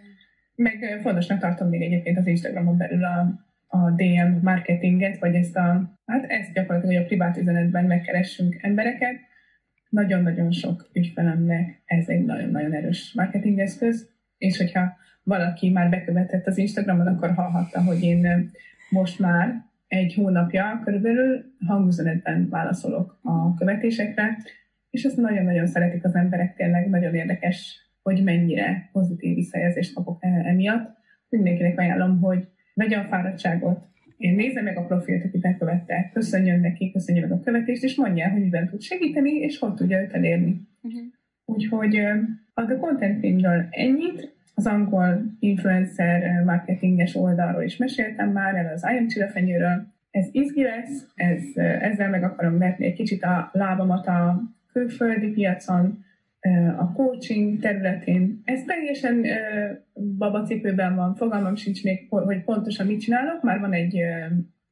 meg 0.54 0.98
fontosnak 1.02 1.40
tartom 1.40 1.68
még 1.68 1.82
egyébként 1.82 2.18
az 2.18 2.26
Instagramon 2.26 2.76
belül 2.76 3.04
a, 3.04 3.48
a 3.72 3.90
DM 3.90 4.42
marketinget, 4.42 5.18
vagy 5.18 5.34
ezt 5.34 5.56
a, 5.56 5.98
hát 6.06 6.24
ezt 6.28 6.52
gyakorlatilag, 6.52 6.94
hogy 6.94 7.04
a 7.04 7.06
privát 7.06 7.36
üzenetben 7.36 7.84
megkeressünk 7.84 8.56
embereket. 8.60 9.14
Nagyon-nagyon 9.88 10.50
sok 10.50 10.90
ügyfelemnek 10.92 11.82
ez 11.84 12.08
egy 12.08 12.24
nagyon-nagyon 12.24 12.72
erős 12.72 13.12
marketingeszköz, 13.14 14.08
és 14.38 14.56
hogyha 14.56 14.96
valaki 15.22 15.70
már 15.70 15.90
bekövetett 15.90 16.46
az 16.46 16.58
Instagramon, 16.58 17.06
akkor 17.06 17.34
hallhatta, 17.34 17.82
hogy 17.82 18.02
én 18.02 18.50
most 18.90 19.18
már 19.18 19.64
egy 19.86 20.14
hónapja 20.14 20.80
körülbelül 20.84 21.44
hangüzenetben 21.66 22.48
válaszolok 22.48 23.18
a 23.22 23.54
követésekre, 23.54 24.36
és 24.90 25.04
ezt 25.04 25.16
nagyon-nagyon 25.16 25.66
szeretik 25.66 26.04
az 26.04 26.14
emberek, 26.14 26.54
tényleg 26.56 26.88
nagyon 26.88 27.14
érdekes, 27.14 27.88
hogy 28.02 28.22
mennyire 28.22 28.88
pozitív 28.92 29.34
visszajelzést 29.34 29.94
kapok 29.94 30.18
emiatt. 30.22 30.96
Mindenkinek 31.28 31.78
ajánlom, 31.78 32.20
hogy 32.20 32.48
vegye 32.74 32.96
a 32.96 33.04
fáradtságot, 33.04 33.88
én 34.16 34.34
nézze 34.34 34.62
meg 34.62 34.76
a 34.76 34.84
profilt, 34.84 35.24
aki 35.24 35.38
bekövette, 35.38 36.10
köszönjön 36.12 36.60
neki, 36.60 36.90
köszönjön 36.90 37.28
meg 37.28 37.38
a 37.38 37.42
követést, 37.42 37.82
és 37.82 37.96
mondja 37.96 38.28
hogy 38.28 38.40
miben 38.40 38.68
tud 38.68 38.80
segíteni, 38.80 39.30
és 39.30 39.58
hogy 39.58 39.74
tudja 39.74 40.00
őt 40.00 40.12
elérni. 40.12 40.60
Uh-huh. 40.82 41.02
Úgyhogy 41.44 41.96
a 42.54 42.64
The 42.64 42.76
Content 42.76 43.20
Teamről 43.20 43.66
ennyit, 43.70 44.34
az 44.54 44.66
angol 44.66 45.22
influencer 45.38 46.42
marketinges 46.44 47.14
oldalról 47.14 47.62
is 47.62 47.76
meséltem 47.76 48.32
már, 48.32 48.54
el 48.54 48.72
az 48.72 48.86
I 48.92 48.96
am 48.96 49.08
Csillafenyőről. 49.08 49.86
Ez 50.10 50.28
izgi 50.32 50.62
lesz, 50.62 51.06
ez, 51.14 51.42
ezzel 51.56 52.10
meg 52.10 52.22
akarom 52.22 52.58
vetni 52.58 52.86
egy 52.86 52.94
kicsit 52.94 53.22
a 53.22 53.50
lábamat 53.52 54.06
a 54.06 54.42
külföldi 54.72 55.30
piacon, 55.30 56.04
a 56.76 56.92
coaching 56.92 57.60
területén. 57.60 58.40
Ez 58.44 58.62
teljesen 58.64 59.26
babacipőben 60.18 60.94
van, 60.94 61.14
fogalmam 61.14 61.56
sincs 61.56 61.84
még, 61.84 62.06
hogy 62.08 62.44
pontosan 62.44 62.86
mit 62.86 63.00
csinálok, 63.00 63.42
már 63.42 63.60
van 63.60 63.72
egy 63.72 64.00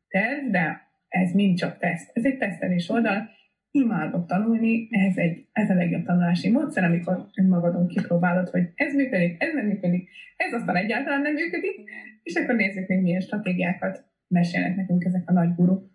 terv, 0.09 0.51
de 0.51 0.89
ez 1.09 1.33
mind 1.33 1.59
csak 1.59 1.79
teszt. 1.79 2.11
Ez 2.13 2.25
egy 2.25 2.39
tesztelés 2.39 2.89
oldal, 2.89 3.29
imádok 3.71 4.27
tanulni, 4.27 4.89
ez, 4.91 5.17
egy, 5.17 5.47
ez 5.53 5.71
a 5.71 5.75
legjobb 5.75 6.05
tanulási 6.05 6.51
módszer, 6.51 6.85
amikor 6.85 7.27
önmagadon 7.35 7.87
kipróbálod, 7.87 8.49
hogy 8.49 8.69
ez 8.75 8.95
működik, 8.95 9.43
ez 9.43 9.55
nem 9.55 9.67
működik, 9.67 10.09
ez 10.37 10.53
aztán 10.53 10.77
egyáltalán 10.77 11.21
nem 11.21 11.33
működik, 11.33 11.91
és 12.23 12.35
akkor 12.35 12.55
nézzük 12.55 12.89
még 12.89 13.01
milyen 13.01 13.21
stratégiákat 13.21 14.05
mesélnek 14.29 14.77
nekünk 14.77 15.05
ezek 15.05 15.23
a 15.27 15.33
nagy 15.33 15.55
guruk. 15.55 15.91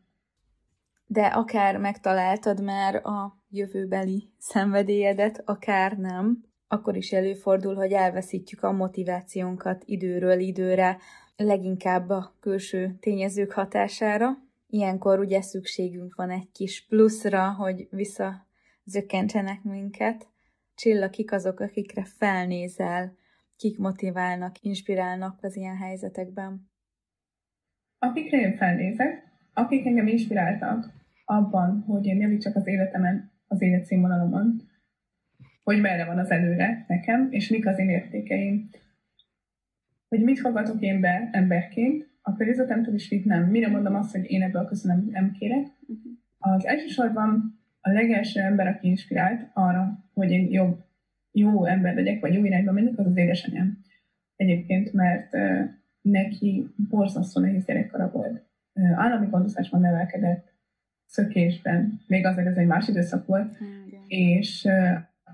De 1.05 1.25
akár 1.25 1.77
megtaláltad 1.77 2.63
már 2.63 2.95
a 2.95 3.37
jövőbeli 3.49 4.33
szenvedélyedet, 4.37 5.41
akár 5.45 5.97
nem, 5.97 6.43
akkor 6.67 6.95
is 6.95 7.11
előfordul, 7.11 7.75
hogy 7.75 7.91
elveszítjük 7.91 8.63
a 8.63 8.71
motivációnkat 8.71 9.83
időről 9.85 10.39
időre, 10.39 10.97
leginkább 11.35 12.09
a 12.09 12.35
külső 12.39 12.95
tényezők 12.99 13.51
hatására, 13.51 14.37
ilyenkor 14.67 15.19
ugye 15.19 15.41
szükségünk 15.41 16.15
van 16.15 16.29
egy 16.29 16.51
kis 16.51 16.85
pluszra, 16.85 17.53
hogy 17.53 17.87
visszazökkentsenek 17.89 19.63
minket. 19.63 20.27
Csilla, 20.75 21.09
kik 21.09 21.31
azok, 21.31 21.59
akikre 21.59 22.03
felnézel, 22.05 23.17
kik 23.55 23.77
motiválnak, 23.77 24.61
inspirálnak 24.61 25.37
az 25.41 25.55
ilyen 25.55 25.77
helyzetekben? 25.77 26.71
Akikre 27.99 28.39
én 28.39 28.57
felnézek, 28.57 29.32
akik 29.53 29.85
engem 29.85 30.07
inspiráltak 30.07 30.91
abban, 31.25 31.83
hogy 31.87 32.05
én 32.05 32.19
javítsak 32.19 32.55
az 32.55 32.67
életemen, 32.67 33.31
az 33.47 33.61
életszínvonalomon, 33.61 34.61
hogy 35.63 35.81
merre 35.81 36.05
van 36.05 36.17
az 36.17 36.31
előre 36.31 36.85
nekem, 36.87 37.27
és 37.31 37.49
mik 37.49 37.67
az 37.67 37.79
én 37.79 37.89
értékeim, 37.89 38.69
hogy 40.07 40.23
mit 40.23 40.39
fogadok 40.39 40.81
én 40.81 40.99
be 40.99 41.29
emberként, 41.31 42.11
a 42.21 42.33
környezetemtől 42.33 42.93
is 42.93 43.09
mit 43.09 43.25
nem. 43.25 43.43
Mire 43.43 43.67
mondom 43.67 43.95
azt, 43.95 44.11
hogy 44.11 44.31
én 44.31 44.41
ebből 44.41 44.65
köszönöm 44.65 45.07
nem 45.11 45.31
kérek? 45.31 45.65
Uh-huh. 45.79 46.11
Az 46.37 46.65
elsősorban 46.65 47.59
a 47.81 47.89
legelső 47.89 48.39
ember, 48.39 48.67
aki 48.67 48.87
inspirált 48.87 49.49
arra, 49.53 50.03
hogy 50.13 50.31
én 50.31 50.51
jobb, 50.51 50.85
jó 51.31 51.65
ember 51.65 51.95
legyek, 51.95 52.19
vagy 52.19 52.33
jó 52.33 52.43
irányba 52.43 52.71
menjek, 52.71 52.99
az 52.99 53.05
az 53.05 53.17
édesanyám. 53.17 53.77
Egyébként, 54.35 54.93
mert 54.93 55.33
uh, 55.33 55.69
neki 56.01 56.67
borzasztó 56.89 57.41
nehéz 57.41 57.65
gyerekkora 57.65 58.11
volt. 58.11 58.43
Állami 58.95 59.27
gondozásban 59.29 59.81
nevelkedett, 59.81 60.53
szökésben, 61.05 62.01
még 62.07 62.25
azért 62.25 62.47
ez 62.47 62.55
egy 62.55 62.67
más 62.67 62.87
időszak 62.87 63.25
volt, 63.25 63.57
és 64.07 64.67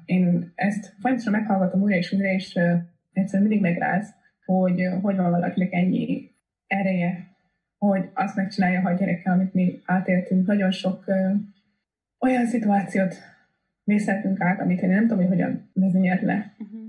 én 0.06 0.52
ezt 0.56 0.96
folyamatosan 1.00 1.40
meghallgatom 1.40 1.82
újra 1.82 1.96
és 1.96 2.12
újra, 2.12 2.28
és 2.28 2.60
egyszerűen 3.14 3.50
mindig 3.50 3.62
megráz, 3.62 4.16
hogy 4.46 4.82
hogy 5.02 5.16
van 5.16 5.32
valakinek 5.32 5.74
ennyi 5.74 6.32
ereje, 6.68 7.30
hogy 7.78 8.10
azt 8.14 8.36
megcsinálja, 8.36 8.82
ha 8.82 8.90
a 8.90 8.94
gyerekkel, 8.94 9.34
amit 9.34 9.54
mi 9.54 9.82
átéltünk. 9.86 10.48
Nagyon 10.48 10.72
sok 10.72 11.04
ö, 11.08 11.32
olyan 12.20 12.46
szituációt 12.46 13.16
vészeltünk 13.84 14.42
át, 14.42 14.60
amit 14.60 14.82
én 14.82 14.90
nem 14.90 15.02
tudom, 15.02 15.18
hogy 15.18 15.28
hogyan 15.28 15.70
vezényelt 15.74 16.22
le. 16.22 16.56
Uh-huh. 16.60 16.80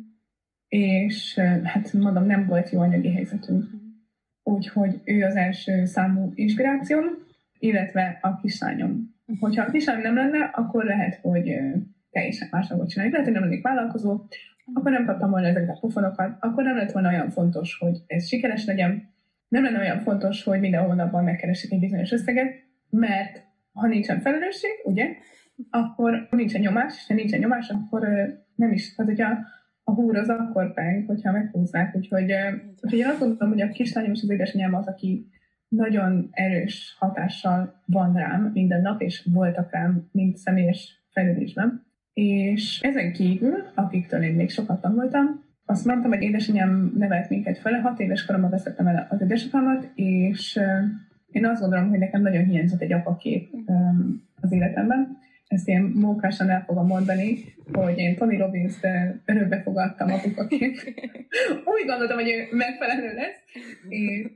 És 0.69 1.37
ö, 1.37 1.63
hát 1.63 1.93
mondom, 1.93 2.27
nem 2.27 2.47
volt 2.47 2.71
jó 2.71 2.81
anyagi 2.81 3.13
helyzetünk. 3.13 3.65
Uh-huh. 3.65 3.80
Úgyhogy 4.43 5.01
ő 5.05 5.25
az 5.25 5.37
első 5.37 5.85
számú 5.85 6.33
inspirációm, 6.35 7.05
illetve 7.59 8.19
a 8.23 8.37
kislányom. 8.37 9.15
Hogyha 9.41 9.65
a 9.65 9.71
kislányom 9.71 10.03
nem 10.03 10.15
lenne, 10.15 10.45
akkor 10.45 10.85
lehet, 10.85 11.19
hogy 11.23 11.57
teljesen 12.11 12.49
más 12.51 12.69
dolgot 12.69 12.89
csinálni. 12.89 13.13
Lehet, 13.13 13.27
hogy 13.27 13.37
nem 13.37 13.45
lennék 13.45 13.63
vállalkozó, 13.63 14.21
akkor 14.75 14.91
nem 14.91 15.07
kaptam 15.07 15.31
volna 15.31 15.47
ezeket 15.47 15.69
a 15.69 15.79
pofonokat, 15.81 16.37
akkor 16.41 16.65
nem 16.65 16.77
lett 16.77 16.93
volna 16.93 17.09
olyan 17.09 17.31
fontos, 17.31 17.79
hogy 17.79 17.99
ez 18.07 18.27
sikeres 18.27 18.65
legyen, 18.65 19.09
nem 19.49 19.63
lenne 19.63 19.79
olyan 19.79 20.01
fontos, 20.01 20.45
hogy 20.45 20.61
minden 20.61 20.85
hónapban 20.85 21.25
megkeresik 21.25 21.73
egy 21.73 21.81
bizonyos 21.81 22.13
összeget, 22.13 22.55
mert 22.91 23.45
ha 23.73 23.87
nincsen 23.87 24.21
felelősség, 24.21 24.71
ugye, 24.85 25.07
akkor 25.71 26.29
nincsen 26.31 26.61
nyomás, 26.61 26.95
és 26.97 27.07
ha 27.07 27.15
nincsen 27.15 27.39
nyomás, 27.39 27.69
akkor 27.69 28.09
nem 28.55 28.73
is, 28.73 28.95
tehát 28.95 29.11
hogyha 29.11 29.39
a 29.91 29.95
húr 29.95 30.17
az 30.17 30.29
akkor 30.29 30.75
peng, 30.75 31.07
hogyha 31.07 31.33
meghúzzák, 31.33 31.97
úgyhogy, 31.97 32.33
úgyhogy 32.83 32.99
én 32.99 33.07
azt 33.07 33.19
gondolom, 33.19 33.53
hogy 33.53 33.61
a 33.61 33.69
kislányom 33.69 34.13
és 34.13 34.23
az 34.23 34.31
édesanyám 34.31 34.75
az, 34.75 34.87
aki 34.87 35.27
nagyon 35.69 36.29
erős 36.31 36.97
hatással 36.99 37.83
van 37.87 38.15
rám 38.15 38.51
minden 38.55 38.81
nap, 38.81 39.01
és 39.01 39.29
voltak 39.33 39.73
rám, 39.73 40.09
mint 40.13 40.37
személyes 40.37 41.05
fejlődésben. 41.11 41.87
És 42.13 42.81
ezen 42.83 43.13
kívül, 43.13 43.57
akiktől 43.75 44.23
én 44.23 44.35
még 44.35 44.51
sokat 44.51 44.81
tanultam, 44.81 45.49
azt 45.65 45.85
mondtam, 45.85 46.11
hogy 46.11 46.23
édesanyám 46.23 46.93
nevelt 46.97 47.29
minket 47.29 47.59
fele, 47.59 47.79
hat 47.79 48.01
éves 48.01 48.25
koromban 48.25 48.51
veszettem 48.51 48.87
el 48.87 49.07
az 49.11 49.21
édesapámat, 49.21 49.91
és 49.95 50.61
én 51.27 51.47
azt 51.47 51.61
gondolom, 51.61 51.89
hogy 51.89 51.99
nekem 51.99 52.23
nagyon 52.23 52.45
hiányzott 52.45 52.81
egy 52.81 52.93
apakép 52.93 53.55
az 54.41 54.53
életemben. 54.53 55.19
Ezt 55.51 55.69
én 55.69 55.93
mókásan 55.95 56.51
el 56.51 56.63
fogom 56.67 56.87
mondani, 56.87 57.39
hogy 57.73 57.99
én 57.99 58.17
Tony 58.17 58.39
Robbins-t 58.39 58.87
örökbe 59.25 59.63
fogadtam 59.63 60.13
apukaként. 60.13 60.77
Úgy 61.75 61.87
gondoltam, 61.87 62.19
hogy 62.19 62.29
ő 62.29 62.57
megfelelő 62.57 63.15
lesz, 63.15 63.39
és 63.89 64.31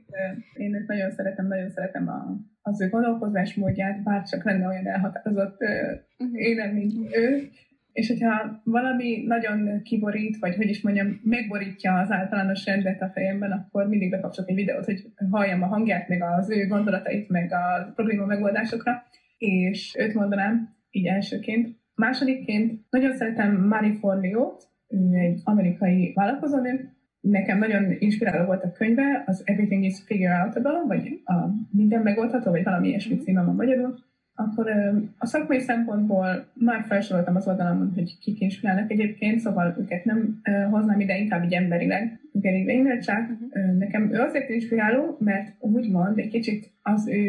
én 0.53 0.75
őt 0.75 0.87
nagyon 0.87 1.11
szeretem, 1.11 1.47
nagyon 1.47 1.69
szeretem 1.69 2.07
a, 2.07 2.37
az 2.61 2.81
ő 2.81 2.89
gondolkozásmódját, 2.89 4.03
bár 4.03 4.23
csak 4.23 4.43
lenne 4.43 4.67
olyan 4.67 4.87
elhatározott 4.87 5.61
uh-huh. 5.61 6.39
énem, 6.39 6.73
mint 6.73 7.15
ő, 7.15 7.49
és 7.91 8.07
hogyha 8.07 8.61
valami 8.63 9.23
nagyon 9.27 9.81
kiborít, 9.83 10.37
vagy 10.39 10.55
hogy 10.55 10.69
is 10.69 10.81
mondjam, 10.81 11.19
megborítja 11.23 11.93
az 11.93 12.11
általános 12.11 12.65
rendet 12.65 13.01
a 13.01 13.11
fejemben, 13.13 13.51
akkor 13.51 13.87
mindig 13.87 14.09
bekapcsolok 14.09 14.49
egy 14.49 14.55
videót, 14.55 14.85
hogy 14.85 15.05
halljam 15.31 15.63
a 15.63 15.67
hangját, 15.67 16.07
meg 16.07 16.23
az 16.23 16.49
ő 16.49 16.67
gondolatait, 16.67 17.29
meg 17.29 17.53
a 17.53 17.91
probléma 17.95 18.25
megoldásokra, 18.25 19.03
és 19.37 19.95
őt 19.99 20.13
mondanám 20.13 20.74
így 20.95 21.05
elsőként. 21.05 21.75
Másodikként 21.95 22.81
nagyon 22.89 23.15
szeretem 23.15 23.67
Marie 23.67 23.97
Forleo-t, 23.99 24.63
egy 25.11 25.41
amerikai 25.43 26.11
vállalkozónő, 26.13 26.89
nekem 27.19 27.57
nagyon 27.57 27.95
inspiráló 27.99 28.45
volt 28.45 28.63
a 28.63 28.71
könyve, 28.71 29.23
az 29.25 29.41
Everything 29.45 29.83
is 29.83 30.01
Figure 30.05 30.43
Outable, 30.43 30.83
vagy 30.87 31.21
a 31.23 31.33
Minden 31.71 32.01
megoldható, 32.01 32.51
vagy 32.51 32.63
valami 32.63 32.87
ilyesmi 32.87 33.17
címe 33.17 33.43
van 33.43 33.55
magyarul, 33.55 33.95
akkor 34.35 34.69
a 35.17 35.25
szakmai 35.25 35.59
szempontból 35.59 36.47
már 36.53 36.83
felsoroltam 36.87 37.35
az 37.35 37.47
oldalamon, 37.47 37.91
hogy 37.95 38.17
kik 38.19 38.39
inspirálnak 38.41 38.91
egyébként, 38.91 39.39
szóval 39.39 39.75
őket 39.79 40.05
nem 40.05 40.41
hoznám 40.69 40.99
ide, 40.99 41.17
inkább 41.17 41.43
így 41.43 41.53
emberileg. 41.53 42.19
Gary 42.31 42.65
Vaynerchuk, 42.65 43.17
uh-huh. 43.17 43.77
nekem 43.77 44.13
ő 44.13 44.19
azért 44.19 44.49
inspiráló, 44.49 45.17
mert 45.19 45.55
úgymond 45.59 46.17
egy 46.17 46.29
kicsit 46.29 46.71
az 46.81 47.07
ő 47.07 47.23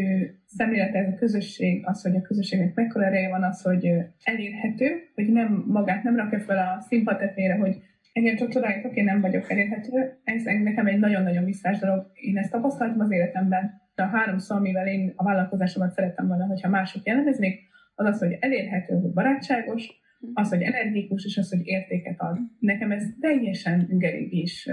szemlélete, 0.47 0.99
ez 0.99 1.13
a 1.13 1.17
közösség, 1.19 1.83
az, 1.85 2.03
hogy 2.03 2.17
a 2.17 2.21
közösségnek 2.21 2.75
mekkora 2.75 3.05
ereje 3.05 3.29
van, 3.29 3.43
az, 3.43 3.63
hogy 3.63 3.93
elérhető, 4.25 4.87
hogy 5.15 5.29
nem 5.33 5.65
magát 5.67 6.03
nem 6.03 6.17
rakja 6.17 6.41
fel 6.41 6.59
a 6.59 6.81
színpadtetmére, 6.81 7.55
hogy 7.55 7.77
engem 8.13 8.37
csak 8.37 8.49
csodáljatok, 8.49 8.97
én 8.97 9.05
nem 9.05 9.21
vagyok 9.21 9.51
elérhető. 9.51 10.19
Ez 10.25 10.43
nekem 10.63 10.87
egy 10.87 10.99
nagyon-nagyon 10.99 11.45
visszás 11.45 11.79
dolog. 11.79 12.11
Én 12.15 12.39
ezt 12.39 12.51
tapasztaltam 12.51 13.01
az 13.01 13.13
életemben 13.13 13.81
a 14.01 14.17
három 14.17 14.39
szó, 14.39 14.57
amivel 14.57 14.87
én 14.87 15.13
a 15.17 15.25
vállalkozásomat 15.25 15.93
szerettem 15.93 16.27
volna, 16.27 16.47
hogyha 16.47 16.69
mások 16.69 17.07
jellemeznék, 17.07 17.61
az 17.95 18.07
az, 18.07 18.19
hogy 18.19 18.37
elérhető, 18.41 18.95
hogy 18.95 19.13
barátságos, 19.13 20.05
az, 20.35 20.49
hogy 20.49 20.63
energikus, 20.63 21.25
és 21.25 21.37
az, 21.37 21.51
hogy 21.51 21.67
értéket 21.67 22.21
ad. 22.21 22.39
Nekem 22.59 22.91
ez 22.91 23.05
teljesen 23.21 23.87
gerig 23.89 24.33
is, 24.33 24.69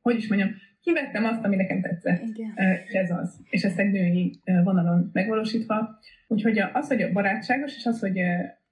hogy 0.00 0.16
is 0.16 0.28
mondjam, 0.28 0.50
kivettem 0.80 1.24
azt, 1.24 1.44
ami 1.44 1.56
nekem 1.56 1.80
tetszett. 1.80 2.22
Igen. 2.22 2.52
Ez 2.92 3.10
az. 3.10 3.40
És 3.50 3.62
ezt 3.62 3.78
egy 3.78 3.90
női 3.90 4.40
vonalon 4.64 5.10
megvalósítva. 5.12 5.98
Úgyhogy 6.28 6.58
az, 6.72 6.88
hogy 6.88 7.12
barátságos, 7.12 7.76
és 7.76 7.86
az, 7.86 8.00
hogy 8.00 8.20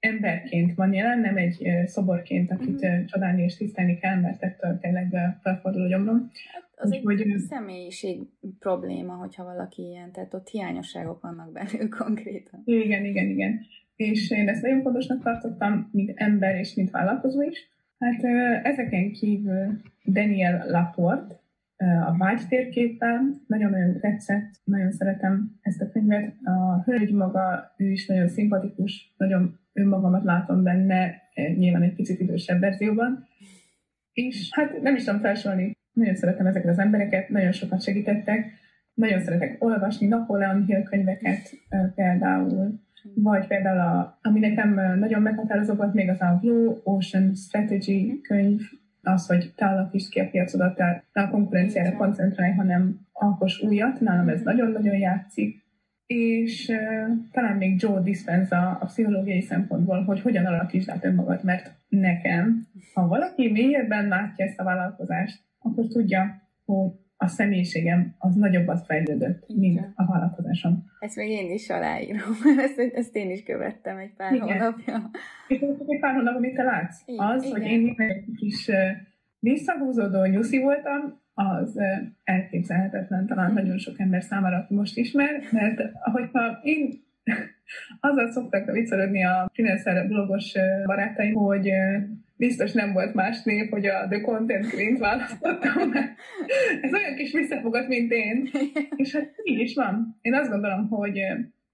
emberként 0.01 0.75
van 0.75 0.93
jelen, 0.93 1.19
nem 1.19 1.37
egy 1.37 1.69
szoborként, 1.85 2.51
akit 2.51 2.87
mm-hmm. 2.87 3.05
csodálni 3.05 3.43
és 3.43 3.57
tisztelni 3.57 3.99
kell, 3.99 4.21
mert 4.21 4.43
ettől 4.43 4.79
tényleg 4.79 5.37
felfordul 5.43 5.83
a 5.83 5.89
gyomrom. 5.89 6.31
Az 6.83 6.93
egy 6.93 7.03
hogy... 7.05 7.39
személyiség 7.49 8.21
probléma, 8.59 9.13
hogyha 9.13 9.45
valaki 9.45 9.83
ilyen, 9.83 10.13
tehát 10.13 10.35
ott 10.35 10.49
hiányosságok 10.49 11.21
vannak 11.21 11.53
belül 11.53 11.89
konkrétan. 11.99 12.63
Igen, 12.65 13.05
igen, 13.05 13.29
igen. 13.29 13.61
És 13.97 14.31
én 14.31 14.49
ezt 14.49 14.63
nagyon 14.63 14.83
fontosnak 14.83 15.23
tartottam, 15.23 15.89
mint 15.93 16.13
ember 16.15 16.55
és 16.55 16.75
mint 16.75 16.91
vállalkozó 16.91 17.43
is. 17.43 17.71
Hát 17.99 18.25
ezeken 18.65 19.13
kívül 19.13 19.81
Daniel 20.05 20.65
Laporte, 20.69 21.41
a 22.07 22.17
vágy 22.17 22.49
térképen, 22.49 23.43
nagyon-nagyon 23.47 24.01
tetszett, 24.01 24.61
nagyon 24.65 24.93
szeretem 24.93 25.59
ezt 25.61 25.81
a 25.81 25.91
könyvet. 25.91 26.35
A 26.45 26.83
hölgy 26.85 27.13
maga, 27.13 27.75
ő 27.77 27.91
is 27.91 28.07
nagyon 28.07 28.29
szimpatikus, 28.29 29.15
nagyon 29.17 29.59
önmagamat 29.73 30.25
látom 30.25 30.63
benne, 30.63 31.23
nyilván 31.35 31.83
egy 31.83 31.95
picit 31.95 32.21
idősebb 32.21 32.61
verzióban. 32.61 33.27
És 34.13 34.49
hát 34.51 34.83
nem 34.83 34.95
is 34.95 35.05
tudom 35.05 35.21
felsorolni 35.21 35.77
nagyon 35.93 36.15
szeretem 36.15 36.47
ezeket 36.47 36.71
az 36.71 36.79
embereket, 36.79 37.29
nagyon 37.29 37.53
sokat 37.53 37.83
segítettek, 37.83 38.47
nagyon 38.95 39.21
szeretek 39.21 39.57
olvasni 39.59 40.07
Napoleon 40.07 40.65
Hill 40.65 40.83
könyveket 40.83 41.51
például, 41.95 42.81
vagy 43.15 43.47
például, 43.47 43.79
a, 43.79 44.19
ami 44.23 44.41
nekem 44.41 44.99
nagyon 44.99 45.23
meghatározó 45.23 45.75
volt, 45.75 45.95
még 45.95 46.09
az 46.09 46.21
a 46.21 46.39
Blue 46.41 46.77
Ocean 46.85 47.35
Strategy 47.35 48.21
könyv, 48.21 48.61
az, 49.03 49.27
hogy 49.27 49.53
te 49.57 49.67
alakítsd 49.67 50.11
ki 50.11 50.21
a 50.21 50.29
piacodat, 50.29 50.77
tehát 50.77 51.05
ne 51.13 51.23
a 51.23 51.31
konkurenciára 51.31 51.97
koncentrálj, 51.97 52.53
hanem 52.53 53.01
alkos 53.13 53.63
újat, 53.63 54.01
nálam 54.01 54.29
ez 54.29 54.43
nagyon-nagyon 54.43 54.97
játszik. 54.97 55.61
És 56.07 56.69
uh, 56.69 57.17
talán 57.33 57.57
még 57.57 57.83
Joe 57.83 58.01
Dispenza 58.01 58.71
a 58.81 58.85
pszichológiai 58.85 59.41
szempontból, 59.41 60.05
hogy 60.05 60.21
hogyan 60.21 60.45
alakítsd 60.45 60.91
át 60.91 61.05
önmagad, 61.05 61.45
mert 61.45 61.71
nekem, 61.89 62.67
ha 62.95 63.07
valaki 63.09 63.51
mélyebben 63.51 64.09
látja 64.09 64.45
ezt 64.45 64.61
a 64.61 64.65
vállalkozást, 64.65 65.41
akkor 65.63 65.87
tudja, 65.87 66.43
hogy 66.65 67.01
a 67.23 67.27
személyiségem 67.27 68.15
az 68.19 68.35
nagyobbat 68.35 68.85
fejlődött, 68.87 69.45
Igen. 69.47 69.61
mint 69.61 69.93
a 69.95 70.07
vállalkozásom. 70.07 70.85
Ezt 70.99 71.17
még 71.17 71.31
én 71.31 71.51
is 71.51 71.71
aláírom. 71.71 72.31
Ezt, 72.67 72.79
ezt 72.79 73.17
én 73.17 73.31
is 73.31 73.43
követtem 73.43 73.97
egy 73.97 74.15
pár 74.17 74.33
Igen. 74.33 74.49
hónapja. 74.49 75.11
És 75.49 75.61
egy 75.87 76.01
pár 76.01 76.15
hónap, 76.15 76.37
amit 76.37 76.55
te 76.55 76.63
látsz, 76.63 77.03
Igen. 77.07 77.27
az, 77.27 77.45
Igen. 77.45 77.61
hogy 77.61 77.71
én 77.71 77.95
egy 77.97 78.25
kis 78.37 78.71
visszahúzódó 79.39 80.25
nyuszi 80.25 80.59
voltam, 80.59 81.21
az 81.35 81.79
elképzelhetetlen 82.25 83.27
talán 83.27 83.51
Igen. 83.51 83.63
nagyon 83.63 83.79
sok 83.79 84.01
ember 84.01 84.23
számára, 84.23 84.57
aki 84.57 84.75
most 84.75 84.97
ismer, 84.97 85.31
mert 85.51 85.81
ahogyha 86.03 86.61
én 86.63 86.91
azzal 88.01 88.31
szoktak 88.31 88.71
viccelődni 88.71 89.25
a 89.25 89.51
freelancer 89.53 90.07
blogos 90.07 90.53
barátaim, 90.85 91.35
hogy 91.35 91.71
biztos 92.47 92.73
nem 92.73 92.93
volt 92.93 93.15
más 93.15 93.43
név, 93.43 93.71
hogy 93.71 93.87
a 93.87 94.07
The 94.09 94.21
Content 94.21 94.71
Queen 94.71 94.97
választottam, 94.99 95.89
mert 95.89 96.11
ez 96.83 96.93
olyan 96.93 97.15
kis 97.15 97.33
visszafogat, 97.33 97.89
mint 97.89 98.13
én. 98.13 98.49
És 98.97 99.15
hát 99.15 99.31
így 99.43 99.59
is 99.59 99.75
van. 99.75 100.19
Én 100.21 100.35
azt 100.35 100.51
gondolom, 100.51 100.89
hogy 100.89 101.21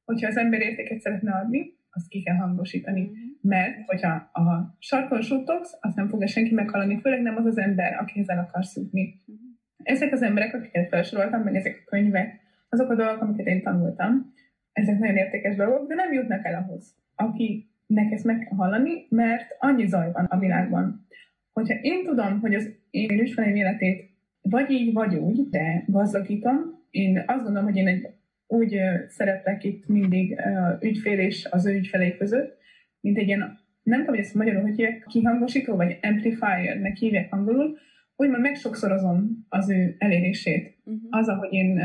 hogyha 0.04 0.28
az 0.28 0.36
ember 0.36 0.60
értéket 0.60 1.00
szeretne 1.00 1.32
adni, 1.32 1.76
azt 1.90 2.08
ki 2.08 2.22
kell 2.22 2.36
hangosítani. 2.36 3.00
Mhm. 3.00 3.12
Mert, 3.40 3.76
hogyha 3.86 4.12
a 4.32 4.76
sarkon 4.78 5.20
suttogsz, 5.20 5.78
azt 5.80 5.96
nem 5.96 6.08
fogja 6.08 6.26
senki 6.26 6.54
meghallani, 6.54 7.00
főleg 7.00 7.22
nem 7.22 7.36
az 7.36 7.44
az 7.44 7.58
ember, 7.58 7.94
akihez 8.00 8.28
el 8.28 8.38
akarsz 8.38 8.76
jutni. 8.76 9.14
Mhm. 9.26 9.36
Ezek 9.82 10.12
az 10.12 10.22
emberek, 10.22 10.54
akiket 10.54 10.88
felsoroltam, 10.88 11.42
meg 11.42 11.54
ezek 11.54 11.82
a 11.84 11.88
könyvek, 11.90 12.40
azok 12.68 12.90
a 12.90 12.94
dolgok, 12.94 13.20
amiket 13.22 13.46
én 13.46 13.62
tanultam, 13.62 14.34
ezek 14.72 14.98
nagyon 14.98 15.16
értékes 15.16 15.56
dolgok, 15.56 15.88
de 15.88 15.94
nem 15.94 16.12
jutnak 16.12 16.44
el 16.44 16.54
ahhoz, 16.54 16.94
aki 17.14 17.70
nek 17.88 18.12
ezt 18.12 18.24
meg 18.24 18.38
kell 18.38 18.56
hallani, 18.56 19.06
mert 19.08 19.56
annyi 19.58 19.86
zaj 19.86 20.10
van 20.12 20.24
a 20.24 20.38
világban. 20.38 21.06
Hogyha 21.52 21.74
én 21.82 22.04
tudom, 22.04 22.40
hogy 22.40 22.54
az 22.54 22.70
én 22.90 23.20
ügyfeleim 23.20 23.56
életét 23.56 24.10
vagy 24.40 24.70
így, 24.70 24.92
vagy 24.92 25.14
úgy, 25.14 25.48
de 25.48 25.84
gazdagítom, 25.86 26.56
én 26.90 27.24
azt 27.26 27.42
gondolom, 27.44 27.64
hogy 27.64 27.76
én 27.76 27.86
egy 27.86 28.06
úgy 28.46 28.80
szereplek 29.08 29.64
itt 29.64 29.86
mindig 29.86 30.40
ügyfél 30.80 31.18
és 31.18 31.46
az 31.50 31.66
ő 31.66 31.74
ügyfelei 31.74 32.16
között, 32.16 32.56
mint 33.00 33.18
egy 33.18 33.26
ilyen, 33.26 33.58
nem 33.82 33.98
tudom, 33.98 34.14
hogy 34.14 34.24
ezt 34.24 34.34
magyarul 34.34 34.62
hogy 34.62 34.76
hívják, 34.76 35.04
kihangosító, 35.08 35.76
vagy 35.76 35.98
amplifier-nek 36.02 36.96
hívják 36.96 37.32
angolul, 37.32 37.78
úgymond 38.16 38.42
megsokszorozom 38.42 39.46
az 39.48 39.70
ő 39.70 39.96
elérését. 39.98 40.76
Uh-huh. 40.84 41.02
Az, 41.10 41.28
ahogy 41.28 41.52
én 41.52 41.82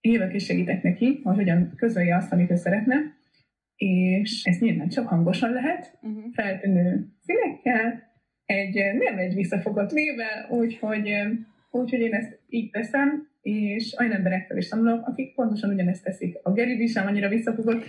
évek 0.00 0.34
is 0.34 0.44
segítek 0.44 0.82
neki, 0.82 1.20
hogy 1.22 1.36
hogyan 1.36 1.72
közölje 1.76 2.16
azt, 2.16 2.32
amit 2.32 2.50
ő 2.50 2.54
szeretne, 2.54 2.96
és 3.76 4.42
ez 4.44 4.58
nyilván 4.58 4.88
csak 4.88 5.08
hangosan 5.08 5.52
lehet, 5.52 5.98
uh-huh. 6.02 6.32
feltűnő 6.32 7.06
színekkel, 7.20 8.02
egy 8.46 8.74
nem 8.74 9.18
egy 9.18 9.34
visszafogott 9.34 9.92
nével, 9.92 10.48
úgyhogy, 10.50 11.12
úgyhogy 11.70 12.00
én 12.00 12.14
ezt 12.14 12.38
így 12.48 12.70
teszem, 12.70 13.28
és 13.42 13.94
olyan 13.98 14.12
emberekkel 14.12 14.56
is 14.56 14.68
tanulok, 14.68 15.06
akik 15.06 15.34
pontosan 15.34 15.70
ugyanezt 15.70 16.04
teszik. 16.04 16.38
A 16.42 16.52
Gary 16.52 16.86
sem 16.86 17.06
annyira 17.06 17.28
visszafogott, 17.28 17.84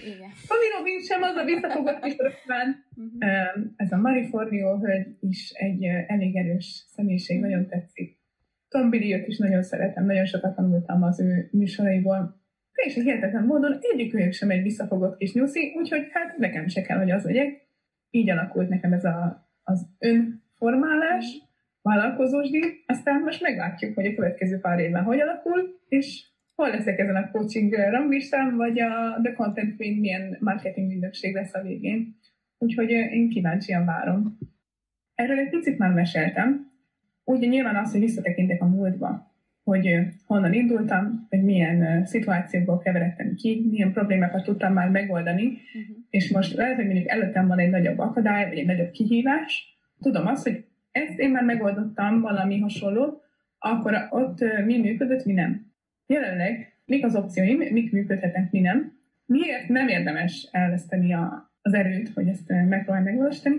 Tony 0.48 0.70
Robbins 0.78 1.06
sem 1.06 1.22
az 1.22 1.36
a 1.36 1.44
visszafogott 1.44 2.00
kis 2.00 2.16
uh-huh. 2.16 3.64
Ez 3.76 3.92
a 3.92 3.98
Marie 3.98 4.30
hölgy 4.82 5.18
is 5.20 5.50
egy 5.50 5.84
elég 6.08 6.36
erős 6.36 6.86
személyiség, 6.88 7.38
uh-huh. 7.38 7.52
nagyon 7.52 7.68
tetszik. 7.68 8.18
Tom 8.70 8.90
Billiot 8.90 9.28
is 9.28 9.38
nagyon 9.38 9.64
szeretem, 9.64 10.06
nagyon 10.06 10.26
sokat 10.26 10.56
tanultam 10.56 11.04
az 11.04 11.20
ő 11.20 11.50
műsoraiból 11.52 12.44
és 12.76 12.94
hihetetlen 12.94 13.46
módon 13.46 13.78
egyikőjük 13.82 14.34
sem 14.34 14.50
egy 14.50 14.62
visszafogott 14.62 15.18
kis 15.18 15.34
nyuszi, 15.34 15.74
úgyhogy 15.78 16.08
hát 16.12 16.38
nekem 16.38 16.68
se 16.68 16.82
kell, 16.82 16.98
hogy 16.98 17.12
az 17.12 17.24
legyek. 17.24 17.68
Így 18.10 18.30
alakult 18.30 18.70
nekem 18.70 18.94
ez 18.94 19.04
a, 19.04 19.50
az 19.64 19.88
önformálás, 20.00 21.26
vállalkozósdi, 21.82 22.84
aztán 22.86 23.22
most 23.22 23.42
meglátjuk, 23.42 23.96
hogy 23.96 24.06
a 24.06 24.14
következő 24.16 24.60
pár 24.60 24.80
évben 24.80 25.04
hogy 25.04 25.20
alakul, 25.20 25.80
és 25.88 26.26
hol 26.56 26.70
leszek 26.70 27.00
ezen 27.00 27.16
a 27.16 27.32
coaching 27.32 27.74
ranglistán, 27.74 28.56
vagy 28.56 28.80
a 28.80 29.20
The 29.24 29.34
Content 29.34 29.76
Queen 29.76 30.00
milyen 30.00 30.38
marketing 30.40 30.92
ügynökség 30.92 31.34
lesz 31.34 31.54
a 31.54 31.62
végén. 31.62 32.16
Úgyhogy 32.58 32.90
én 32.90 33.30
kíváncsian 33.30 33.86
várom. 33.86 34.38
Erről 35.16 35.38
egy 35.38 35.50
picit 35.50 35.78
már 35.78 35.94
meséltem. 35.94 36.72
Ugye 37.24 37.48
nyilván 37.48 37.76
az, 37.76 37.92
hogy 37.92 38.00
visszatekintek 38.00 38.62
a 38.62 38.66
múltba, 38.66 39.35
hogy 39.66 39.98
honnan 40.26 40.54
indultam, 40.54 41.26
hogy 41.30 41.44
milyen 41.44 42.06
szituációkból 42.06 42.80
keveredtem 42.80 43.36
ki, 43.36 43.68
milyen 43.70 43.92
problémákat 43.92 44.44
tudtam 44.44 44.74
már 44.74 44.90
megoldani, 44.90 45.46
uh-huh. 45.46 45.98
és 46.10 46.32
most 46.32 46.54
lehet, 46.54 46.76
hogy 46.76 46.86
mondjuk 46.86 47.10
előttem 47.10 47.48
van 47.48 47.60
egy 47.60 47.70
nagyobb 47.70 48.00
akadály, 48.00 48.48
vagy 48.50 48.58
egy 48.58 48.66
nagyobb 48.66 48.92
kihívás, 48.92 49.78
tudom 50.02 50.28
azt, 50.28 50.44
hogy 50.44 50.66
ezt 50.92 51.20
én 51.20 51.32
már 51.32 51.44
megoldottam 51.44 52.22
valami 52.22 52.60
hasonló, 52.60 53.22
akkor 53.60 54.08
ott 54.10 54.40
mi 54.66 54.78
működött, 54.78 55.26
mi 55.26 55.34
nem. 55.34 55.72
Jelenleg 56.06 56.74
mik 56.86 57.06
az 57.06 57.16
opcióim, 57.16 57.58
mik 57.58 57.92
működhetnek, 57.92 58.52
mi 58.52 58.60
nem. 58.60 58.94
Miért 59.26 59.68
nem 59.68 59.88
érdemes 59.88 60.50
elveszteni 60.52 61.14
a, 61.14 61.52
az 61.62 61.74
erőt, 61.74 62.10
hogy 62.10 62.28
ezt 62.28 62.48
megpróbálj 62.48 63.04
megvalósítani? 63.04 63.56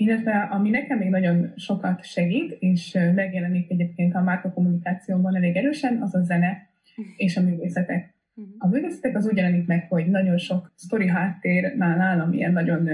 Illetve 0.00 0.48
ami 0.50 0.70
nekem 0.70 0.98
még 0.98 1.08
nagyon 1.08 1.52
sokat 1.56 2.04
segít, 2.04 2.56
és 2.58 2.98
megjelenik 3.14 3.70
egyébként 3.70 4.14
a 4.14 4.22
márka 4.22 4.52
kommunikációban 4.52 5.36
elég 5.36 5.56
erősen, 5.56 6.02
az 6.02 6.14
a 6.14 6.22
zene 6.22 6.68
és 7.16 7.36
a 7.36 7.42
művészetek. 7.42 8.14
A 8.58 8.68
művészetek 8.68 9.16
az 9.16 9.26
úgy 9.26 9.36
jelenik 9.36 9.66
meg, 9.66 9.86
hogy 9.88 10.06
nagyon 10.06 10.38
sok 10.38 10.72
sztori 10.74 11.08
háttér 11.08 11.76
nálam 11.76 12.32
ilyen 12.32 12.52
nagyon, 12.52 12.88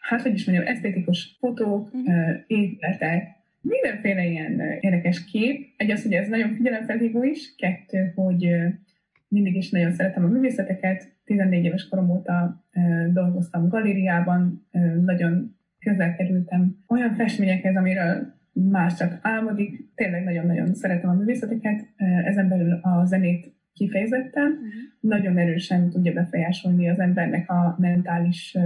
hát 0.00 0.22
hogy 0.22 0.34
is 0.34 0.46
mondjam, 0.46 0.68
esztétikus 0.68 1.36
fotók, 1.38 1.90
épületek, 2.46 3.28
mindenféle 3.60 4.24
ilyen 4.24 4.60
érdekes 4.80 5.24
kép. 5.24 5.74
Egy 5.76 5.90
az, 5.90 6.02
hogy 6.02 6.12
ez 6.12 6.28
nagyon 6.28 6.54
figyelemfelhívó 6.54 7.22
is, 7.22 7.54
kettő, 7.56 8.12
hogy 8.14 8.48
mindig 9.28 9.56
is 9.56 9.70
nagyon 9.70 9.92
szeretem 9.92 10.24
a 10.24 10.28
művészeteket. 10.28 11.12
14 11.24 11.64
éves 11.64 11.88
korom 11.88 12.10
óta 12.10 12.64
dolgoztam 13.12 13.68
galériában, 13.68 14.66
nagyon 15.04 15.60
közel 15.84 16.16
kerültem 16.16 16.76
olyan 16.88 17.14
festményekhez, 17.14 17.76
amiről 17.76 18.34
más 18.52 18.94
csak 18.94 19.18
álmodik. 19.22 19.94
Tényleg 19.94 20.24
nagyon-nagyon 20.24 20.74
szeretem 20.74 21.10
a 21.10 21.14
művészeteket, 21.14 21.86
ezen 22.24 22.48
belül 22.48 22.72
a 22.72 23.04
zenét 23.04 23.54
kifejezetten. 23.72 24.50
Uh-huh. 24.50 24.70
Nagyon 25.00 25.38
erősen 25.38 25.90
tudja 25.90 26.12
befolyásolni 26.12 26.88
az 26.88 26.98
embernek 26.98 27.50
a 27.50 27.76
mentális 27.78 28.56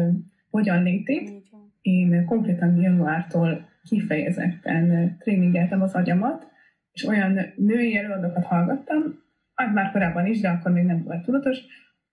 hogyan 0.50 0.82
létét. 0.82 1.28
Uh-huh. 1.28 1.60
Én 1.80 2.24
konkrétan 2.24 2.76
januártól 2.76 3.68
kifejezetten 3.88 5.16
tréningeltem 5.18 5.82
az 5.82 5.94
agyamat, 5.94 6.46
és 6.92 7.06
olyan 7.06 7.38
női 7.56 7.96
előadókat 7.96 8.44
hallgattam, 8.44 9.02
az 9.54 9.72
már 9.74 9.90
korábban 9.92 10.26
is, 10.26 10.40
de 10.40 10.48
akkor 10.48 10.72
még 10.72 10.84
nem 10.84 11.02
volt 11.02 11.24
tudatos, 11.24 11.58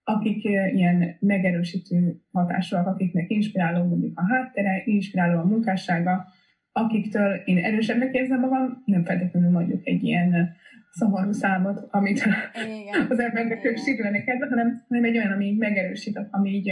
akik 0.03 0.43
ilyen 0.43 1.17
megerősítő 1.19 2.21
hatásúak, 2.31 2.87
akiknek 2.87 3.29
inspiráló 3.29 3.83
mondjuk 3.83 4.19
a 4.19 4.33
háttere, 4.33 4.81
inspiráló 4.85 5.39
a 5.39 5.45
munkássága, 5.45 6.25
akiktől 6.71 7.33
én 7.45 7.57
erősebbnek 7.57 8.13
érzem 8.13 8.39
magam, 8.39 8.83
nem 8.85 9.03
feltétlenül 9.03 9.49
mondjuk 9.49 9.87
egy 9.87 10.03
ilyen 10.03 10.55
szomorú 10.91 11.31
számot, 11.31 11.87
amit 11.89 12.23
Igen. 12.53 13.07
az 13.11 13.19
embernek 13.19 13.65
ők 13.65 13.77
síplenek 13.77 14.23
kedve, 14.23 14.47
hanem, 14.47 14.85
hanem 14.87 15.03
egy 15.03 15.17
olyan, 15.17 15.31
ami 15.31 15.45
így 15.45 15.57
megerősít, 15.57 16.19
ami 16.31 16.49
így 16.49 16.71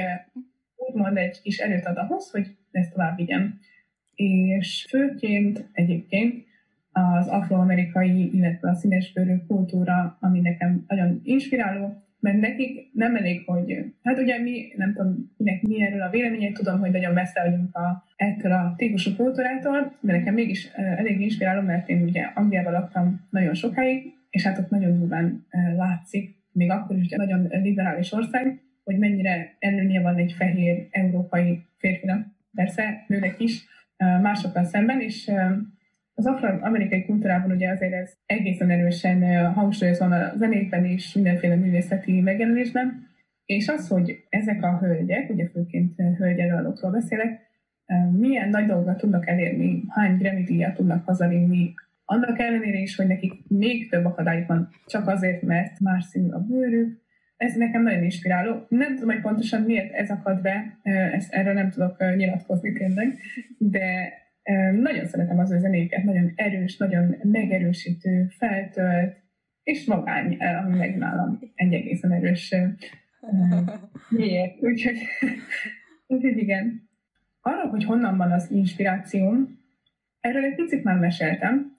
úgymond 0.75 1.17
egy 1.17 1.41
kis 1.41 1.57
erőt 1.57 1.86
ad 1.86 1.97
ahhoz, 1.97 2.32
hogy 2.32 2.57
ezt 2.71 2.91
tovább 2.91 3.17
vigyem. 3.17 3.59
És 4.15 4.86
főként 4.89 5.69
egyébként 5.71 6.43
az 6.91 7.27
afroamerikai, 7.27 8.36
illetve 8.36 8.69
a 8.69 8.75
színesbőrű 8.75 9.38
kultúra, 9.47 10.17
ami 10.19 10.39
nekem 10.39 10.84
nagyon 10.88 11.19
inspiráló, 11.23 12.03
mert 12.22 12.39
nekik 12.39 12.89
nem 12.93 13.15
elég, 13.15 13.43
hogy, 13.45 13.93
hát 14.03 14.19
ugye 14.19 14.39
mi, 14.39 14.74
nem 14.76 14.93
tudom, 14.93 15.32
kinek 15.38 15.61
mi 15.61 15.82
erről 15.82 16.01
a 16.01 16.09
véleményét, 16.09 16.53
tudom, 16.53 16.80
hogy 16.80 16.91
nagyon 16.91 17.13
messze 17.13 17.41
vagyunk 17.41 17.76
a, 17.76 18.05
ettől 18.15 18.51
a 18.51 18.74
típusú 18.78 19.15
kultúrától, 19.15 19.95
de 19.99 20.11
nekem 20.11 20.34
mégis 20.34 20.65
elég 20.76 21.22
inspiráló, 21.22 21.61
mert 21.61 21.89
én 21.89 22.01
ugye 22.01 22.32
Angliában 22.34 22.74
laktam 22.74 23.28
nagyon 23.30 23.53
sokáig, 23.53 24.13
és 24.30 24.43
hát 24.43 24.57
ott 24.57 24.69
nagyon 24.69 24.99
durván 24.99 25.45
látszik, 25.78 26.36
még 26.51 26.72
akkor 26.72 26.97
is 26.97 27.05
ugye 27.05 27.17
nagyon 27.17 27.47
liberális 27.61 28.11
ország, 28.11 28.61
hogy 28.84 28.97
mennyire 28.97 29.55
előnye 29.59 30.01
van 30.01 30.17
egy 30.17 30.34
fehér 30.38 30.88
európai 30.91 31.61
férfinak, 31.78 32.26
persze 32.55 33.03
nőnek 33.07 33.39
is, 33.39 33.65
másokkal 34.22 34.63
szemben, 34.63 35.01
és 35.01 35.32
az 36.14 36.26
afro-amerikai 36.26 37.05
kultúrában 37.05 37.51
ugye 37.51 37.70
azért 37.70 37.93
ez 37.93 38.14
egészen 38.26 38.70
erősen 38.70 39.51
hangsúlyozva 39.53 40.05
a 40.05 40.34
zenékben 40.38 40.86
és 40.86 41.14
mindenféle 41.14 41.55
művészeti 41.55 42.22
megjelenésben, 42.22 43.09
és 43.45 43.68
az, 43.68 43.88
hogy 43.88 44.26
ezek 44.30 44.64
a 44.64 44.78
hölgyek, 44.78 45.30
ugye 45.30 45.47
főként 45.47 45.95
hölgyelőadókról 46.18 46.91
beszélek, 46.91 47.39
milyen 48.12 48.49
nagy 48.49 48.66
dolgokat 48.66 48.97
tudnak 48.97 49.28
elérni, 49.28 49.84
hány 49.88 50.18
Grammy 50.18 50.43
díjat 50.43 50.74
tudnak 50.74 51.05
hazavinni, 51.05 51.74
annak 52.05 52.39
ellenére 52.39 52.78
is, 52.78 52.95
hogy 52.95 53.07
nekik 53.07 53.34
még 53.47 53.89
több 53.89 54.05
akadályuk 54.05 54.47
van, 54.47 54.70
csak 54.86 55.07
azért, 55.07 55.41
mert 55.41 55.80
más 55.80 56.03
színű 56.03 56.30
a 56.30 56.39
bőrük. 56.39 56.99
Ez 57.38 57.55
nekem 57.55 57.84
nagyon 57.84 58.03
inspiráló. 58.03 58.66
Nem 58.70 58.95
tudom, 58.95 59.09
hogy 59.09 59.22
pontosan 59.22 59.62
miért 59.62 59.93
ez 59.93 60.09
akad 60.09 60.41
be, 60.41 60.80
ezt, 60.84 61.34
erről 61.34 61.53
nem 61.53 61.70
tudok 61.70 62.16
nyilatkozni 62.16 62.74
tényleg, 62.74 63.18
de 63.57 64.14
nagyon 64.81 65.05
szeretem 65.05 65.39
az 65.39 65.51
ő 65.51 65.57
zenéket, 65.57 66.03
nagyon 66.03 66.31
erős, 66.35 66.77
nagyon 66.77 67.15
megerősítő, 67.23 68.27
feltölt, 68.37 69.15
és 69.63 69.85
magány, 69.85 70.35
ami 70.35 70.77
meg 70.77 70.97
nálam 70.97 71.39
egy 71.55 71.73
egészen 71.73 72.11
erős 72.11 72.55
miért. 74.09 74.61
Úgyhogy, 74.61 74.97
úgyhogy 76.07 76.37
igen. 76.37 76.89
Arra, 77.41 77.67
hogy 77.67 77.83
honnan 77.83 78.17
van 78.17 78.31
az 78.31 78.51
inspirációm, 78.51 79.59
erről 80.19 80.43
egy 80.43 80.55
picit 80.55 80.83
már 80.83 80.97
meséltem. 80.97 81.77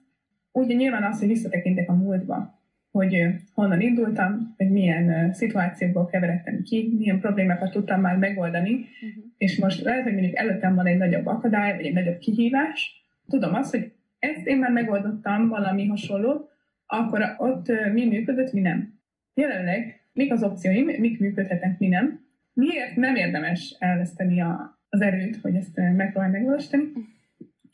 Ugye 0.51 0.73
nyilván 0.73 1.03
az, 1.03 1.19
hogy 1.19 1.27
visszatekintek 1.27 1.89
a 1.89 1.93
múltba, 1.93 2.62
hogy 2.93 3.25
honnan 3.53 3.81
indultam, 3.81 4.53
hogy 4.57 4.69
milyen 4.69 5.33
szituációkból 5.33 6.05
keveredtem 6.05 6.63
ki, 6.63 6.93
milyen 6.97 7.19
problémákat 7.19 7.71
tudtam 7.71 8.01
már 8.01 8.17
megoldani, 8.17 8.71
uh-huh. 8.71 9.23
és 9.37 9.57
most 9.57 9.81
lehet, 9.81 10.03
hogy 10.03 10.13
mondjuk 10.13 10.35
előttem 10.35 10.75
van 10.75 10.85
egy 10.85 10.97
nagyobb 10.97 11.25
akadály, 11.25 11.75
vagy 11.75 11.85
egy 11.85 11.93
nagyobb 11.93 12.17
kihívás, 12.17 13.05
tudom 13.29 13.53
azt, 13.53 13.71
hogy 13.71 13.91
ezt 14.19 14.47
én 14.47 14.57
már 14.57 14.71
megoldottam 14.71 15.47
valami 15.47 15.87
hasonló, 15.87 16.49
akkor 16.85 17.35
ott 17.37 17.71
mi 17.93 18.05
működött, 18.05 18.53
mi 18.53 18.61
nem. 18.61 18.99
Jelenleg 19.33 20.01
mik 20.13 20.31
az 20.31 20.43
opcióim, 20.43 20.85
mik 20.85 21.19
működhetnek, 21.19 21.79
mi 21.79 21.87
nem. 21.87 22.19
Miért 22.53 22.95
nem 22.95 23.15
érdemes 23.15 23.75
elveszteni 23.79 24.41
a, 24.41 24.79
az 24.89 25.01
erőt, 25.01 25.35
hogy 25.41 25.55
ezt 25.55 25.75
megpróbálj 25.75 26.31
megvalósítani? 26.31 26.83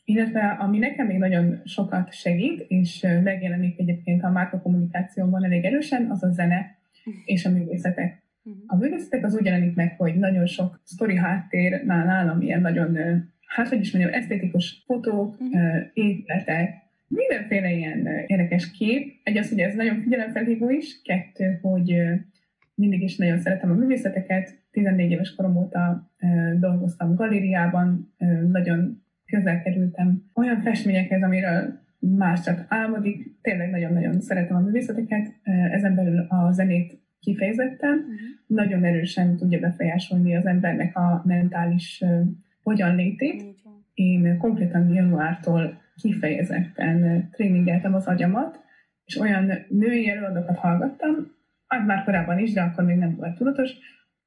Illetve 0.10 0.58
ami 0.60 0.78
nekem 0.78 1.08
még 1.08 1.18
nagyon 1.18 1.62
sokat 1.66 2.14
segít, 2.14 2.66
és 2.68 3.08
megjelenik 3.24 3.80
egyébként 3.80 4.24
a 4.24 4.30
márka 4.30 4.62
kommunikációban 4.62 5.44
elég 5.44 5.66
erősen, 5.66 6.10
az 6.12 6.24
a 6.24 6.32
zene 6.32 6.78
és 7.26 7.46
a 7.46 7.50
művészetek. 7.50 8.22
A 8.66 8.76
művészetek 8.76 9.26
az 9.26 9.36
úgy 9.36 9.46
jelenik 9.46 9.76
meg, 9.76 9.96
hogy 9.98 10.16
nagyon 10.16 10.46
sok 10.46 10.82
sztori 10.84 11.16
háttér 11.16 11.84
nálam 11.86 12.42
ilyen 12.42 12.62
nagyon, 12.62 12.98
hát 13.46 13.68
hogy 13.68 13.80
is 13.80 13.92
mondjam, 13.92 14.14
esztétikus 14.14 14.84
fotók, 14.86 15.38
épületek, 15.94 16.74
mindenféle 17.08 17.72
ilyen 17.72 18.08
érdekes 18.28 18.72
kép. 18.72 19.20
Egy 19.24 19.38
az, 19.38 19.50
hogy 19.50 19.60
ez 19.60 19.76
nagyon 19.76 20.02
figyelemfelhívó 20.02 20.70
is, 20.70 21.02
kettő, 21.02 21.60
hogy 21.62 21.96
mindig 22.76 23.02
is 23.02 23.18
nagyon 23.18 23.40
szeretem 23.40 23.72
a 23.72 23.74
művészeteket. 23.74 24.58
14 24.72 25.12
éves 25.12 25.36
korom 25.36 25.58
óta 25.58 26.12
dolgoztam 26.60 27.16
galériában, 27.16 28.14
nagyon 28.48 29.08
közel 29.30 29.62
kerültem 29.62 30.24
olyan 30.34 30.62
festményekhez, 30.62 31.24
amiről 31.24 31.80
más 32.00 32.42
csak 32.42 32.66
álmodik. 32.68 33.42
Tényleg 33.42 33.70
nagyon-nagyon 33.70 34.22
szeretem 34.22 34.56
a 34.56 34.60
művészeteket, 34.60 35.34
ezen 35.72 35.96
belül 35.96 36.20
a 36.20 36.52
zenét 36.52 37.00
kifejezetten. 37.20 37.98
Uh-huh. 37.98 38.16
Nagyon 38.48 38.84
erősen 38.84 39.38
tudja 39.38 39.60
befolyásolni 39.60 40.36
az 40.36 40.46
embernek 40.46 40.98
a 40.98 41.24
mentális 41.26 42.04
hogyan 42.64 42.96
létét. 42.96 43.42
Uh-huh. 43.42 43.74
Én 43.94 44.38
konkrétan 44.38 44.94
januártól 44.94 45.82
kifejezetten 46.02 47.30
tréningeltem 47.32 47.94
az 47.94 48.06
agyamat, 48.06 48.60
és 49.06 49.18
olyan 49.18 49.52
női 49.70 50.10
előadókat 50.10 50.58
hallgattam, 50.58 51.16
az 51.68 51.86
már 51.86 52.04
korábban 52.04 52.40
is, 52.40 52.54
de 52.54 52.62
akkor 52.62 52.84
még 52.84 52.98
nem 52.98 53.16
volt 53.16 53.36
tudatos, 53.36 53.72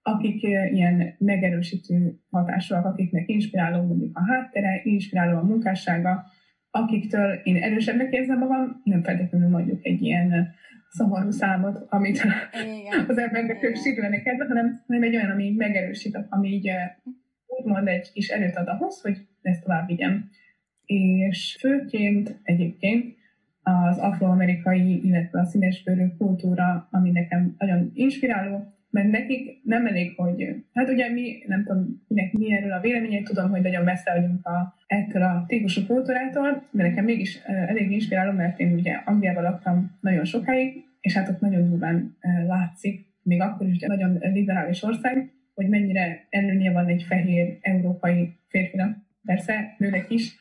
akik 0.02 0.42
ilyen 0.42 1.14
megerősítő 1.18 2.18
hatásúak, 2.30 2.84
akiknek 2.84 3.28
inspiráló 3.28 3.82
mondjuk 3.82 4.16
a 4.16 4.32
háttere, 4.32 4.80
inspiráló 4.84 5.38
a 5.38 5.44
munkássága, 5.44 6.24
akiktől 6.70 7.32
én 7.32 7.56
erősebbnek 7.56 8.12
érzem 8.12 8.38
magam, 8.38 8.80
nem 8.84 9.02
feltétlenül 9.02 9.48
mondjuk 9.48 9.84
egy 9.86 10.02
ilyen 10.02 10.54
szomorú 10.88 11.30
számot, 11.30 11.86
amit 11.88 12.22
Igen. 12.52 13.04
az 13.08 13.18
embernek 13.18 13.62
ők 13.62 13.76
síplenek 13.76 14.22
kedve, 14.22 14.44
hanem, 14.44 14.82
hanem 14.86 15.02
egy 15.02 15.16
olyan, 15.16 15.30
ami 15.30 15.44
így 15.44 15.56
megerősít, 15.56 16.18
ami 16.28 16.48
így 16.48 16.70
úgymond 17.46 17.88
egy 17.88 18.12
kis 18.12 18.28
erőt 18.28 18.56
ad 18.56 18.68
ahhoz, 18.68 19.00
hogy 19.00 19.26
ezt 19.42 19.62
tovább 19.62 19.86
vigyem. 19.86 20.28
És 20.84 21.56
főként 21.60 22.40
egyébként 22.42 23.14
az 23.62 23.98
afroamerikai, 23.98 25.04
illetve 25.04 25.40
a 25.40 25.44
színesbőrű 25.44 26.06
kultúra, 26.18 26.88
ami 26.90 27.10
nekem 27.10 27.54
nagyon 27.58 27.90
inspiráló, 27.94 28.74
mert 28.92 29.10
nekik 29.10 29.60
nem 29.64 29.86
elég, 29.86 30.12
hogy, 30.16 30.64
hát 30.74 30.88
ugye 30.88 31.08
mi, 31.08 31.42
nem 31.46 31.64
tudom, 31.64 32.02
kinek 32.08 32.32
mi 32.32 32.52
erről 32.52 32.72
a 32.72 32.80
véleménye, 32.80 33.22
tudom, 33.22 33.50
hogy 33.50 33.60
nagyon 33.60 33.84
messze 33.84 34.12
vagyunk 34.12 34.46
a, 34.46 34.74
ettől 34.86 35.22
a 35.22 35.44
típusú 35.46 35.86
kultúrától, 35.86 36.66
de 36.70 36.82
nekem 36.82 37.04
mégis 37.04 37.40
elég 37.44 37.90
inspiráló, 37.90 38.32
mert 38.32 38.60
én 38.60 38.72
ugye 38.72 38.92
Angliában 39.04 39.42
laktam 39.42 39.98
nagyon 40.00 40.24
sokáig, 40.24 40.84
és 41.00 41.14
hát 41.14 41.28
ott 41.28 41.40
nagyon 41.40 41.68
durván 41.68 42.16
látszik, 42.46 43.06
még 43.22 43.40
akkor 43.40 43.66
is 43.66 43.78
nagyon 43.78 44.18
liberális 44.20 44.82
ország, 44.82 45.30
hogy 45.54 45.68
mennyire 45.68 46.26
előnye 46.30 46.72
van 46.72 46.86
egy 46.86 47.02
fehér 47.02 47.58
európai 47.60 48.36
férfinak, 48.48 48.96
persze 49.24 49.74
nőnek 49.78 50.10
is, 50.10 50.36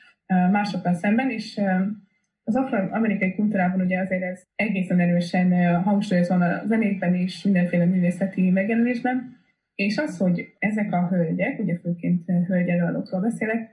másokkal 0.51 0.93
szemben, 0.93 1.29
és 1.29 1.59
az 2.55 2.63
afro-amerikai 2.63 3.35
kultúrában 3.35 3.81
ugye 3.81 3.99
azért 3.99 4.23
ez 4.23 4.43
egészen 4.55 4.99
erősen 4.99 5.81
hangsúlyozva 5.81 6.37
van 6.37 6.49
a 6.49 6.63
zenékben 6.67 7.15
és 7.15 7.43
mindenféle 7.43 7.85
művészeti 7.85 8.49
megjelenésben, 8.49 9.37
és 9.75 9.97
az, 9.97 10.17
hogy 10.17 10.53
ezek 10.59 10.93
a 10.93 11.07
hölgyek, 11.07 11.59
ugye 11.59 11.77
főként 11.77 12.25
hölgyelőadókról 12.47 13.21
beszélek, 13.21 13.69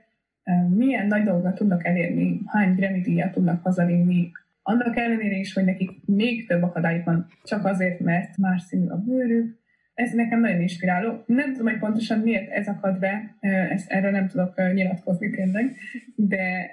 milyen 0.75 1.07
nagy 1.07 1.23
dolgokat 1.23 1.55
tudnak 1.55 1.85
elérni, 1.85 2.39
hány 2.45 2.75
Grammy 2.75 3.01
díjat 3.01 3.31
tudnak 3.31 3.63
hazavinni, 3.63 4.31
annak 4.61 4.97
ellenére 4.97 5.35
is, 5.35 5.53
hogy 5.53 5.63
nekik 5.63 5.91
még 6.05 6.47
több 6.47 6.63
akadályuk 6.63 7.05
van, 7.05 7.27
csak 7.43 7.65
azért, 7.65 7.99
mert 7.99 8.37
más 8.37 8.61
színű 8.61 8.87
a 8.87 8.97
bőrük. 8.97 9.57
Ez 9.93 10.13
nekem 10.13 10.39
nagyon 10.39 10.61
inspiráló. 10.61 11.23
Nem 11.25 11.53
tudom, 11.53 11.67
hogy 11.67 11.79
pontosan 11.79 12.19
miért 12.19 12.51
ez 12.51 12.67
akad 12.67 12.99
be, 12.99 13.35
ezt, 13.69 13.91
erről 13.91 14.11
nem 14.11 14.27
tudok 14.27 14.73
nyilatkozni 14.73 15.29
tényleg, 15.29 15.75
de 16.15 16.71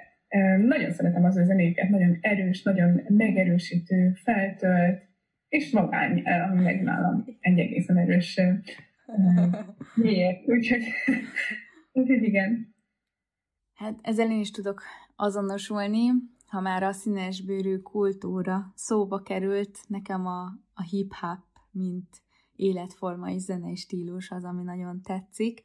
nagyon 0.57 0.91
szeretem 0.91 1.23
az 1.23 1.37
ő 1.37 1.43
zenéket, 1.43 1.89
nagyon 1.89 2.17
erős, 2.21 2.63
nagyon 2.63 3.01
megerősítő, 3.07 4.11
feltölt, 4.13 5.01
és 5.49 5.71
vagány, 5.71 6.21
ami 6.21 6.63
meg 6.63 6.83
nálam 6.83 7.25
egy 7.39 7.59
egészen 7.59 7.97
erős 7.97 8.39
miért. 9.95 10.47
Úgyhogy, 10.47 10.83
úgyhogy 11.99 12.23
igen. 12.23 12.75
Hát 13.73 13.99
ezzel 14.01 14.31
én 14.31 14.39
is 14.39 14.51
tudok 14.51 14.81
azonosulni, 15.15 16.09
ha 16.47 16.61
már 16.61 16.83
a 16.83 16.91
színesbőrű 16.91 17.77
kultúra 17.77 18.71
szóba 18.75 19.21
került, 19.21 19.79
nekem 19.87 20.25
a, 20.25 20.43
a 20.73 20.83
hip-hop, 20.83 21.43
mint 21.71 22.07
életforma 22.55 23.31
és 23.31 23.41
zenei 23.41 23.75
stílus 23.75 24.31
az, 24.31 24.43
ami 24.43 24.63
nagyon 24.63 25.01
tetszik 25.01 25.61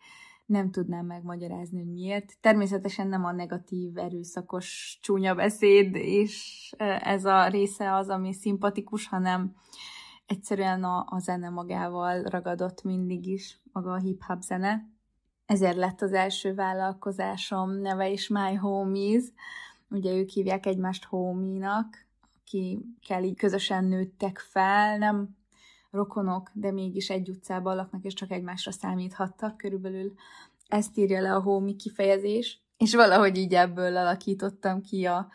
nem 0.53 0.71
tudnám 0.71 1.07
megmagyarázni, 1.07 1.79
hogy 1.79 1.93
miért. 1.93 2.37
Természetesen 2.41 3.09
nem 3.09 3.25
a 3.25 3.33
negatív, 3.33 3.99
erőszakos, 3.99 4.99
csúnya 5.03 5.35
beszéd, 5.35 5.95
és 5.95 6.71
ez 7.01 7.25
a 7.25 7.49
része 7.49 7.95
az, 7.95 8.09
ami 8.09 8.33
szimpatikus, 8.33 9.09
hanem 9.09 9.55
egyszerűen 10.27 10.85
a, 10.85 11.07
a 11.09 11.19
zene 11.19 11.49
magával 11.49 12.23
ragadott 12.23 12.83
mindig 12.83 13.27
is, 13.27 13.61
maga 13.73 13.93
a 13.93 13.99
hip-hop 13.99 14.41
zene. 14.41 14.91
Ezért 15.47 15.77
lett 15.77 16.01
az 16.01 16.13
első 16.13 16.55
vállalkozásom 16.55 17.71
neve 17.71 18.11
is 18.11 18.29
My 18.29 18.55
Homies. 18.55 19.25
Ugye 19.91 20.15
ők 20.15 20.29
hívják 20.29 20.67
egymást 20.67 21.05
homie-nak, 21.05 22.07
akikkel 22.41 23.25
így 23.25 23.37
közösen 23.37 23.85
nőttek 23.85 24.39
fel, 24.39 24.99
nem 24.99 25.37
rokonok, 25.93 26.51
de 26.53 26.71
mégis 26.71 27.11
egy 27.11 27.29
utcában 27.29 27.77
laknak, 27.77 28.05
és 28.05 28.15
csak 28.15 28.31
egymásra 28.31 28.73
számíthattak. 28.73 29.57
Körülbelül 29.57 30.15
ezt 30.69 30.97
írja 30.97 31.21
le 31.21 31.35
a 31.35 31.41
homi 31.41 31.77
kifejezés, 31.77 32.61
és 32.77 32.95
valahogy 32.95 33.37
így 33.37 33.55
ebből 33.55 33.97
alakítottam 33.97 34.83
ki 34.83 35.05
a, 35.07 35.29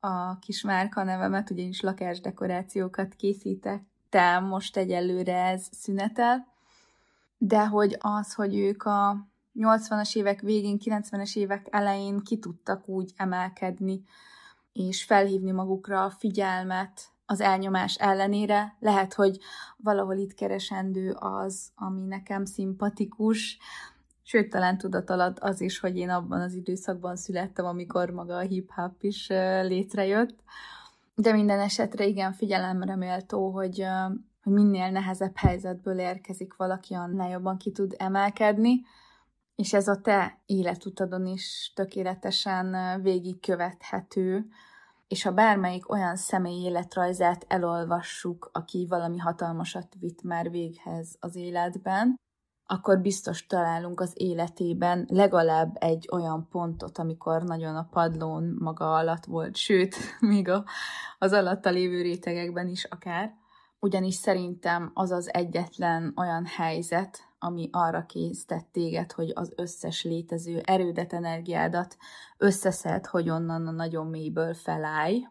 a 0.00 0.38
kis 0.38 0.62
márka 0.62 1.02
nevemet, 1.02 1.50
ugyanis 1.50 1.80
lakásdekorációkat 1.80 3.14
készítettem, 3.14 4.44
most 4.44 4.76
egyelőre 4.76 5.44
ez 5.44 5.68
szünetel, 5.70 6.46
de 7.38 7.66
hogy 7.66 7.96
az, 8.00 8.34
hogy 8.34 8.56
ők 8.56 8.82
a 8.82 9.26
80-as 9.58 10.16
évek 10.16 10.40
végén, 10.40 10.78
90-es 10.84 11.36
évek 11.36 11.66
elején 11.70 12.20
ki 12.20 12.38
tudtak 12.38 12.88
úgy 12.88 13.12
emelkedni, 13.16 14.04
és 14.72 15.04
felhívni 15.04 15.50
magukra 15.50 16.04
a 16.04 16.10
figyelmet 16.10 17.10
az 17.26 17.40
elnyomás 17.40 17.94
ellenére. 17.94 18.76
Lehet, 18.78 19.14
hogy 19.14 19.38
valahol 19.76 20.16
itt 20.16 20.34
keresendő 20.34 21.12
az, 21.12 21.72
ami 21.74 22.04
nekem 22.04 22.44
szimpatikus, 22.44 23.58
sőt, 24.22 24.50
talán 24.50 24.78
tudat 24.78 25.10
alatt 25.10 25.38
az 25.38 25.60
is, 25.60 25.78
hogy 25.78 25.96
én 25.96 26.10
abban 26.10 26.40
az 26.40 26.54
időszakban 26.54 27.16
születtem, 27.16 27.64
amikor 27.64 28.10
maga 28.10 28.36
a 28.36 28.40
hip-hop 28.40 29.02
is 29.02 29.28
létrejött. 29.62 30.42
De 31.14 31.32
minden 31.32 31.60
esetre 31.60 32.06
igen 32.06 32.32
figyelemre 32.32 32.96
méltó, 32.96 33.50
hogy, 33.50 33.86
hogy 34.42 34.52
minél 34.52 34.90
nehezebb 34.90 35.36
helyzetből 35.36 35.98
érkezik 35.98 36.56
valaki, 36.56 36.94
annál 36.94 37.30
jobban 37.30 37.56
ki 37.56 37.72
tud 37.72 37.94
emelkedni, 37.98 38.80
és 39.56 39.72
ez 39.72 39.88
a 39.88 40.00
te 40.00 40.38
életutadon 40.46 41.26
is 41.26 41.72
tökéletesen 41.74 43.00
végigkövethető, 43.02 44.46
és 45.08 45.22
ha 45.22 45.30
bármelyik 45.30 45.90
olyan 45.90 46.16
személy 46.16 46.64
életrajzát 46.64 47.44
elolvassuk, 47.48 48.50
aki 48.52 48.86
valami 48.88 49.18
hatalmasat 49.18 49.94
vitt 49.98 50.22
már 50.22 50.50
véghez 50.50 51.16
az 51.20 51.36
életben, 51.36 52.14
akkor 52.68 53.00
biztos 53.00 53.46
találunk 53.46 54.00
az 54.00 54.12
életében 54.14 55.06
legalább 55.08 55.76
egy 55.80 56.08
olyan 56.12 56.48
pontot, 56.48 56.98
amikor 56.98 57.42
nagyon 57.42 57.76
a 57.76 57.88
padlón 57.90 58.56
maga 58.58 58.94
alatt 58.94 59.24
volt, 59.24 59.56
sőt, 59.56 59.96
még 60.20 60.48
a, 60.48 60.64
az 61.18 61.32
alatta 61.32 61.70
lévő 61.70 62.02
rétegekben 62.02 62.68
is 62.68 62.84
akár. 62.84 63.34
Ugyanis 63.78 64.14
szerintem 64.14 64.90
az 64.94 65.10
az 65.10 65.34
egyetlen 65.34 66.12
olyan 66.16 66.46
helyzet, 66.46 67.25
ami 67.38 67.68
arra 67.72 68.06
készített 68.06 68.68
téged, 68.72 69.12
hogy 69.12 69.30
az 69.34 69.52
összes 69.56 70.02
létező 70.02 70.60
erődet, 70.64 71.12
energiádat 71.12 71.96
összeszed, 72.36 73.06
hogy 73.06 73.30
onnan 73.30 73.66
a 73.66 73.70
nagyon 73.70 74.06
mélyből 74.06 74.54
felállj, 74.54 75.26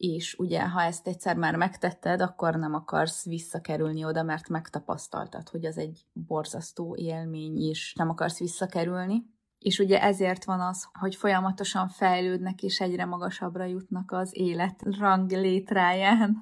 és 0.00 0.34
ugye, 0.38 0.68
ha 0.68 0.82
ezt 0.82 1.06
egyszer 1.06 1.36
már 1.36 1.56
megtetted, 1.56 2.20
akkor 2.20 2.54
nem 2.54 2.74
akarsz 2.74 3.24
visszakerülni 3.24 4.04
oda, 4.04 4.22
mert 4.22 4.48
megtapasztaltad, 4.48 5.48
hogy 5.48 5.64
az 5.64 5.78
egy 5.78 6.06
borzasztó 6.12 6.96
élmény, 6.96 7.56
és 7.56 7.94
nem 7.94 8.08
akarsz 8.08 8.38
visszakerülni. 8.38 9.22
És 9.58 9.78
ugye 9.78 10.02
ezért 10.02 10.44
van 10.44 10.60
az, 10.60 10.88
hogy 10.92 11.16
folyamatosan 11.16 11.88
fejlődnek, 11.88 12.62
és 12.62 12.80
egyre 12.80 13.04
magasabbra 13.04 13.64
jutnak 13.64 14.12
az 14.12 14.30
élet 14.32 14.82
rang 14.98 15.30
létráján, 15.30 16.36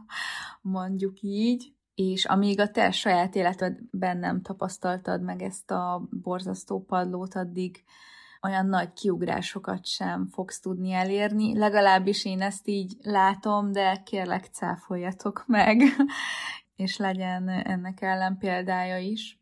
mondjuk 0.61 1.21
így. 1.21 1.77
És 2.01 2.25
amíg 2.25 2.61
a 2.61 2.71
te 2.71 2.91
saját 2.91 3.35
életedben 3.35 4.19
nem 4.19 4.43
tapasztaltad 4.43 5.23
meg 5.23 5.43
ezt 5.43 5.71
a 5.71 6.09
borzasztó 6.23 6.85
padlót, 6.85 7.35
addig 7.35 7.85
olyan 8.43 8.67
nagy 8.67 8.93
kiugrásokat 8.93 9.87
sem 9.87 10.27
fogsz 10.27 10.61
tudni 10.61 10.93
elérni. 10.93 11.59
Legalábbis 11.59 12.25
én 12.25 12.41
ezt 12.41 12.69
így 12.69 12.97
látom, 13.03 13.73
de 13.73 14.03
kérlek 14.05 14.45
cáfoljatok 14.45 15.45
meg, 15.47 15.83
és 16.77 16.97
legyen 16.97 17.49
ennek 17.49 18.01
ellen 18.01 18.39
példája 18.39 18.99
is. 18.99 19.41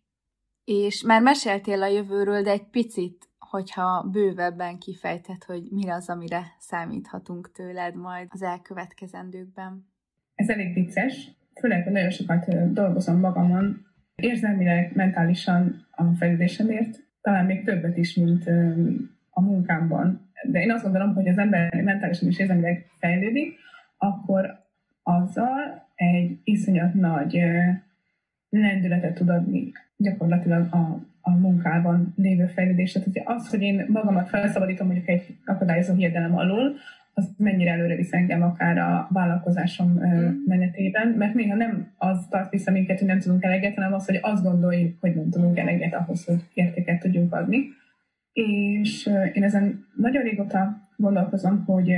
És 0.64 1.02
már 1.02 1.22
meséltél 1.22 1.82
a 1.82 1.86
jövőről, 1.86 2.42
de 2.42 2.50
egy 2.50 2.68
picit, 2.68 3.28
hogyha 3.38 4.02
bővebben 4.02 4.78
kifejtett, 4.78 5.44
hogy 5.44 5.62
mi 5.70 5.88
az, 5.88 6.08
amire 6.08 6.54
számíthatunk 6.58 7.52
tőled 7.52 7.94
majd 7.94 8.28
az 8.30 8.42
elkövetkezendőkben. 8.42 9.88
Ez 10.34 10.48
elég 10.48 10.74
vicces, 10.74 11.35
főleg, 11.60 11.82
hogy 11.82 11.92
nagyon 11.92 12.10
sokat 12.10 12.72
dolgozom 12.72 13.20
magamon, 13.20 13.86
érzelmileg, 14.14 14.90
mentálisan 14.94 15.86
a 15.90 16.04
fejlődésemért, 16.04 16.98
talán 17.20 17.44
még 17.44 17.64
többet 17.64 17.96
is, 17.96 18.14
mint 18.14 18.44
a 19.30 19.40
munkámban. 19.40 20.30
De 20.42 20.60
én 20.60 20.70
azt 20.70 20.82
gondolom, 20.82 21.14
hogy 21.14 21.28
az 21.28 21.38
ember 21.38 21.82
mentálisan 21.82 22.28
is 22.28 22.38
érzelmileg 22.38 22.86
fejlődik, 22.98 23.54
akkor 23.96 24.64
azzal 25.02 25.88
egy 25.94 26.38
iszonyat 26.44 26.94
nagy 26.94 27.40
lendületet 28.48 29.14
tud 29.14 29.28
adni 29.28 29.72
gyakorlatilag 29.96 30.74
a, 30.74 30.98
a 31.20 31.30
munkában 31.30 32.12
lévő 32.16 32.46
fejlődésre. 32.46 33.00
Tehát 33.00 33.28
az, 33.28 33.48
hogy 33.50 33.62
én 33.62 33.86
magamat 33.88 34.28
felszabadítom 34.28 34.86
mondjuk 34.86 35.08
egy 35.08 35.36
akadályozó 35.44 35.94
hiedelem 35.94 36.36
alól, 36.36 36.74
az 37.18 37.34
mennyire 37.36 37.70
előre 37.70 37.96
visz 37.96 38.12
engem 38.12 38.42
akár 38.42 38.78
a 38.78 39.08
vállalkozásom 39.10 39.92
mm. 39.92 40.44
menetében, 40.46 41.08
mert 41.08 41.34
néha 41.34 41.54
nem 41.54 41.92
az 41.98 42.26
tart 42.30 42.50
vissza 42.50 42.70
minket, 42.70 42.98
hogy 42.98 43.08
nem 43.08 43.18
tudunk 43.18 43.44
eleget, 43.44 43.74
hanem 43.74 43.92
az, 43.92 44.06
hogy 44.06 44.18
azt 44.22 44.42
gondoljuk, 44.42 45.00
hogy 45.00 45.14
nem 45.14 45.30
tudunk 45.30 45.58
eleget 45.58 45.94
ahhoz, 45.94 46.24
hogy 46.24 46.40
értéket 46.54 47.00
tudjunk 47.00 47.32
adni. 47.32 47.68
És 48.32 49.10
én 49.32 49.42
ezen 49.42 49.86
nagyon 49.94 50.22
régóta 50.22 50.88
gondolkozom, 50.96 51.64
hogy 51.64 51.94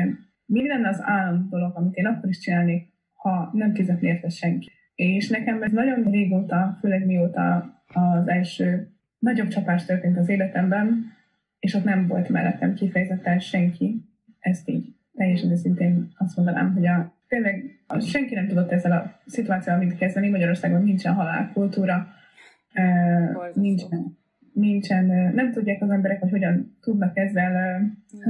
mi 0.46 0.68
lenne 0.68 0.88
az 0.88 1.00
állam 1.02 1.46
dolog, 1.50 1.76
amit 1.76 1.96
én 1.96 2.06
akkor 2.06 2.28
is 2.28 2.38
csinálnék, 2.38 2.88
ha 3.14 3.50
nem 3.52 3.74
fizetné 3.74 4.08
érte 4.08 4.28
senki. 4.28 4.70
És 4.94 5.28
nekem 5.28 5.62
ez 5.62 5.72
nagyon 5.72 6.10
régóta, 6.10 6.76
főleg 6.80 7.06
mióta 7.06 7.74
az 7.86 8.28
első 8.28 8.88
nagyobb 9.18 9.48
csapás 9.48 9.84
történt 9.84 10.18
az 10.18 10.28
életemben, 10.28 11.12
és 11.58 11.74
ott 11.74 11.84
nem 11.84 12.06
volt 12.06 12.28
mellettem 12.28 12.74
kifejezetten 12.74 13.38
senki, 13.38 14.02
ezt 14.40 14.68
így 14.68 14.96
teljesen 15.18 15.50
őszintén 15.50 16.08
azt 16.16 16.36
mondanám, 16.36 16.72
hogy 16.72 16.86
a 16.86 17.12
tényleg 17.28 17.80
senki 18.00 18.34
nem 18.34 18.46
tudott 18.46 18.70
ezzel 18.70 18.92
a 18.92 19.20
szituációval 19.26 19.84
mit 19.84 19.98
kezdeni. 19.98 20.28
Magyarországon 20.28 20.82
nincsen 20.82 21.14
halálkultúra, 21.14 22.06
nincsen, 23.52 24.18
nincsen, 24.52 25.04
nem 25.34 25.52
tudják 25.52 25.82
az 25.82 25.90
emberek, 25.90 26.20
hogy 26.20 26.30
hogyan 26.30 26.76
tudnak 26.80 27.16
ezzel, 27.16 27.80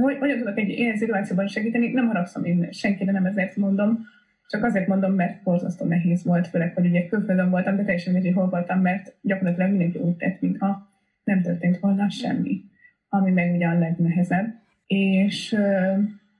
hogy, 0.01 0.17
hogyan 0.17 0.37
tudnak 0.37 0.57
egy 0.57 0.69
ilyen 0.69 0.97
szituációban 0.97 1.47
segíteni. 1.47 1.91
Nem 1.91 2.07
haragszom 2.07 2.43
én 2.43 2.71
senkire, 2.71 3.11
nem 3.11 3.25
ezért 3.25 3.55
mondom, 3.55 4.05
csak 4.47 4.63
azért 4.63 4.87
mondom, 4.87 5.13
mert 5.13 5.43
borzasztó 5.43 5.85
nehéz 5.85 6.23
volt, 6.23 6.47
főleg, 6.47 6.73
hogy 6.73 6.85
ugye 6.85 7.07
külföldön 7.07 7.49
voltam, 7.49 7.75
de 7.75 7.83
teljesen 7.83 8.13
mindegy, 8.13 8.33
hol 8.33 8.49
voltam, 8.49 8.81
mert 8.81 9.15
gyakorlatilag 9.21 9.69
mindenki 9.69 9.97
úgy 9.97 10.15
tett, 10.15 10.41
mintha 10.41 10.87
nem 11.23 11.41
történt 11.41 11.79
volna 11.79 12.09
semmi, 12.09 12.61
ami 13.09 13.31
meg 13.31 13.55
ugye 13.55 13.67
a 13.67 13.79
legnehezebb. 13.79 14.53
És 14.87 15.57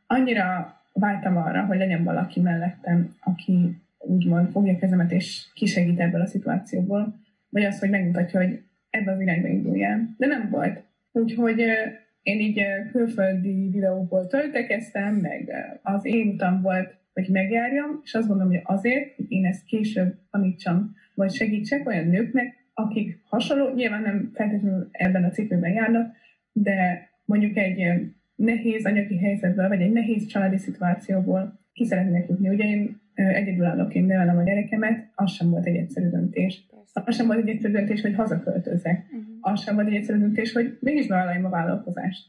annyira 0.09 0.77
váltam 0.93 1.37
arra, 1.37 1.65
hogy 1.65 1.77
legyen 1.77 2.03
valaki 2.03 2.39
mellettem, 2.39 3.15
aki 3.19 3.81
úgymond 3.97 4.51
fogja 4.51 4.77
kezemet 4.77 5.11
és 5.11 5.45
kisegít 5.53 5.99
ebből 5.99 6.21
a 6.21 6.25
szituációból, 6.25 7.19
vagy 7.49 7.63
az, 7.63 7.79
hogy 7.79 7.89
megmutatja, 7.89 8.39
hogy 8.39 8.61
ebbe 8.89 9.11
az 9.11 9.19
irányba 9.19 9.47
induljon. 9.47 10.15
De 10.17 10.25
nem 10.25 10.49
volt. 10.49 10.83
Úgyhogy 11.11 11.59
én 12.21 12.39
így 12.39 12.61
külföldi 12.91 13.69
videóból 13.69 14.27
töltekeztem, 14.27 15.15
meg 15.15 15.51
az 15.81 16.05
én 16.05 16.27
utam 16.27 16.61
volt, 16.61 16.97
hogy 17.13 17.27
megjárjam, 17.29 18.01
és 18.03 18.13
azt 18.13 18.27
gondolom, 18.27 18.51
hogy 18.51 18.61
azért, 18.63 19.15
hogy 19.15 19.25
én 19.31 19.45
ezt 19.45 19.65
később 19.65 20.15
tanítsam, 20.31 20.95
vagy 21.13 21.31
segítsek 21.31 21.87
olyan 21.87 22.07
nőknek, 22.07 22.55
akik 22.73 23.19
hasonló, 23.23 23.73
nyilván 23.73 24.01
nem 24.01 24.31
feltétlenül 24.33 24.89
ebben 24.91 25.23
a 25.23 25.29
cipőben 25.29 25.71
járnak, 25.71 26.15
de 26.51 27.09
mondjuk 27.25 27.57
egy 27.57 27.79
nehéz 28.39 28.85
anyagi 28.85 29.17
helyzetből, 29.17 29.67
vagy 29.67 29.81
egy 29.81 29.91
nehéz 29.91 30.25
családi 30.25 30.57
szituációból 30.57 31.59
ki 31.73 31.85
szeretnék 31.85 32.27
jutni. 32.27 32.49
Ugye 32.49 32.63
én 32.63 32.99
egyedülállóként 33.13 34.07
nevelem 34.07 34.37
a 34.37 34.43
gyerekemet, 34.43 35.11
az 35.15 35.31
sem 35.31 35.49
volt 35.49 35.65
egy 35.65 35.75
egyszerű 35.75 36.09
döntés. 36.09 36.67
Az 36.93 37.15
sem 37.15 37.25
volt 37.27 37.39
egy 37.39 37.49
egyszerű 37.49 37.73
döntés, 37.73 38.01
hogy 38.01 38.13
hazaköltözek. 38.13 39.05
Uh-huh. 39.05 39.23
Az 39.39 39.61
sem 39.61 39.75
volt 39.75 39.87
egy 39.87 39.95
egyszerű 39.95 40.19
döntés, 40.19 40.53
hogy 40.53 40.77
mégis 40.79 41.07
bevállaljam 41.07 41.45
a 41.45 41.49
vállalkozást. 41.49 42.25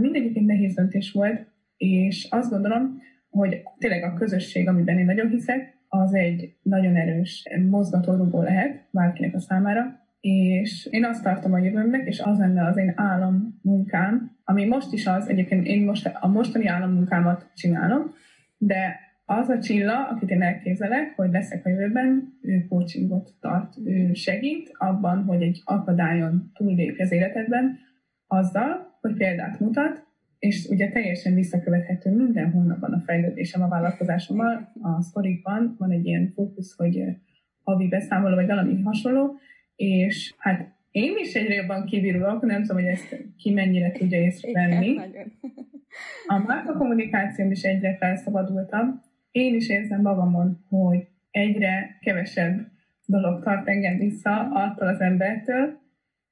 Mindegyik 0.00 0.36
egy 0.36 0.44
nehéz 0.44 0.74
döntés 0.74 1.12
volt, 1.12 1.46
és 1.76 2.26
azt 2.30 2.50
gondolom, 2.50 3.00
hogy 3.30 3.62
tényleg 3.78 4.02
a 4.02 4.14
közösség, 4.14 4.68
amiben 4.68 4.98
én 4.98 5.04
nagyon 5.04 5.28
hiszek, 5.28 5.80
az 5.88 6.14
egy 6.14 6.54
nagyon 6.62 6.96
erős 6.96 7.48
mozgatórugó 7.68 8.42
lehet 8.42 8.88
bárkinek 8.90 9.34
a 9.34 9.40
számára, 9.40 10.01
és 10.22 10.88
én 10.90 11.04
azt 11.04 11.22
tartom 11.22 11.52
a 11.52 11.58
jövőmnek, 11.58 12.06
és 12.06 12.20
az 12.20 12.38
lenne 12.38 12.66
az 12.66 12.76
én 12.76 12.92
állammunkám, 12.96 14.36
ami 14.44 14.64
most 14.64 14.92
is 14.92 15.06
az, 15.06 15.28
egyébként 15.28 15.66
én 15.66 15.84
most 15.84 16.10
a 16.20 16.28
mostani 16.28 16.66
állammunkámat 16.66 17.50
csinálom, 17.54 18.14
de 18.58 18.98
az 19.24 19.48
a 19.48 19.58
Csilla, 19.58 20.08
akit 20.08 20.30
én 20.30 20.42
elképzelek, 20.42 21.12
hogy 21.16 21.30
leszek 21.30 21.66
a 21.66 21.68
jövőben, 21.68 22.38
ő 22.42 22.66
coachingot 22.68 23.30
tart, 23.40 23.74
ő 23.84 24.12
segít 24.12 24.70
abban, 24.78 25.24
hogy 25.24 25.42
egy 25.42 25.62
akadályon 25.64 26.50
túllép 26.54 27.00
az 27.00 27.12
életedben, 27.12 27.78
azzal, 28.26 28.98
hogy 29.00 29.14
példát 29.14 29.60
mutat, 29.60 30.06
és 30.38 30.66
ugye 30.70 30.90
teljesen 30.90 31.34
visszakövethető 31.34 32.10
minden 32.10 32.50
hónapban 32.50 32.92
a 32.92 33.02
fejlődésem 33.06 33.62
a 33.62 33.68
vállalkozásommal. 33.68 34.72
A 34.80 35.02
sztorikban 35.02 35.74
van 35.78 35.90
egy 35.90 36.06
ilyen 36.06 36.32
fókusz, 36.34 36.76
hogy 36.76 37.04
havi 37.62 37.88
beszámoló, 37.88 38.34
vagy 38.34 38.46
valami 38.46 38.82
hasonló, 38.82 39.38
és 39.82 40.34
hát 40.38 40.72
én 40.90 41.16
is 41.18 41.34
egyre 41.34 41.54
jobban 41.54 41.84
kibírulok, 41.84 42.42
nem 42.42 42.60
tudom, 42.60 42.82
hogy 42.82 42.92
ezt 42.92 43.16
ki 43.36 43.52
mennyire 43.52 43.92
tudja 43.92 44.20
észrevenni. 44.20 44.96
A 46.26 46.38
márka 46.38 46.72
kommunikációm 46.72 47.50
is 47.50 47.62
egyre 47.62 47.96
felszabadultam. 47.96 49.00
Én 49.30 49.54
is 49.54 49.68
érzem 49.68 50.00
magamon, 50.00 50.64
hogy 50.68 51.06
egyre 51.30 51.98
kevesebb 52.00 52.66
dolog 53.06 53.42
tart 53.42 53.68
engem 53.68 53.98
vissza 53.98 54.50
attól 54.52 54.88
az 54.88 55.00
embertől, 55.00 55.80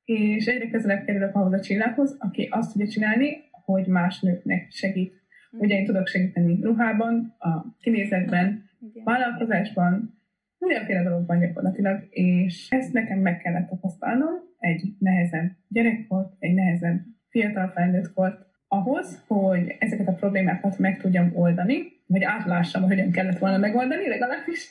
és 0.05 0.47
egyre 0.47 0.71
közelebb 0.71 1.05
kerülök 1.05 1.35
ahhoz 1.35 1.53
a 1.53 1.61
csillához, 1.61 2.17
aki 2.19 2.49
azt 2.51 2.73
tudja 2.73 2.89
csinálni, 2.89 3.37
hogy 3.51 3.87
más 3.87 4.21
nőknek 4.21 4.71
segít. 4.71 5.13
Ugye 5.51 5.77
én 5.79 5.85
tudok 5.85 6.07
segíteni 6.07 6.63
ruhában, 6.63 7.35
a 7.39 7.77
kinézetben, 7.81 8.71
vállalkozásban, 9.05 10.20
mindenféle 10.61 11.03
dologban 11.03 11.39
gyakorlatilag, 11.39 12.07
és 12.11 12.67
ezt 12.71 12.93
nekem 12.93 13.19
meg 13.19 13.39
kellett 13.39 13.69
tapasztalnom. 13.69 14.35
Egy 14.59 14.95
nehezebb 14.99 15.51
gyerekkort, 15.69 16.33
egy 16.39 16.55
nehezebb 16.55 17.01
fiatal 17.29 17.69
felnőtt 17.69 18.13
kort, 18.13 18.49
ahhoz, 18.69 19.25
hogy 19.27 19.77
ezeket 19.79 20.09
a 20.09 20.13
problémákat 20.13 20.79
meg 20.79 20.99
tudjam 20.99 21.31
oldani, 21.35 21.83
vagy 22.07 22.23
átlássam, 22.23 22.83
hogy 22.83 22.91
hogyan 22.91 23.11
kellett 23.11 23.39
volna 23.39 23.59
megoldani 23.59 24.09
legalábbis, 24.09 24.71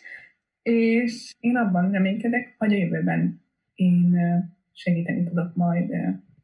és 0.61 1.35
én 1.39 1.55
abban 1.55 1.91
reménykedek, 1.91 2.55
hogy 2.57 2.73
a 2.73 2.77
jövőben 2.77 3.41
én 3.75 4.17
segíteni 4.73 5.23
tudok 5.23 5.55
majd 5.55 5.95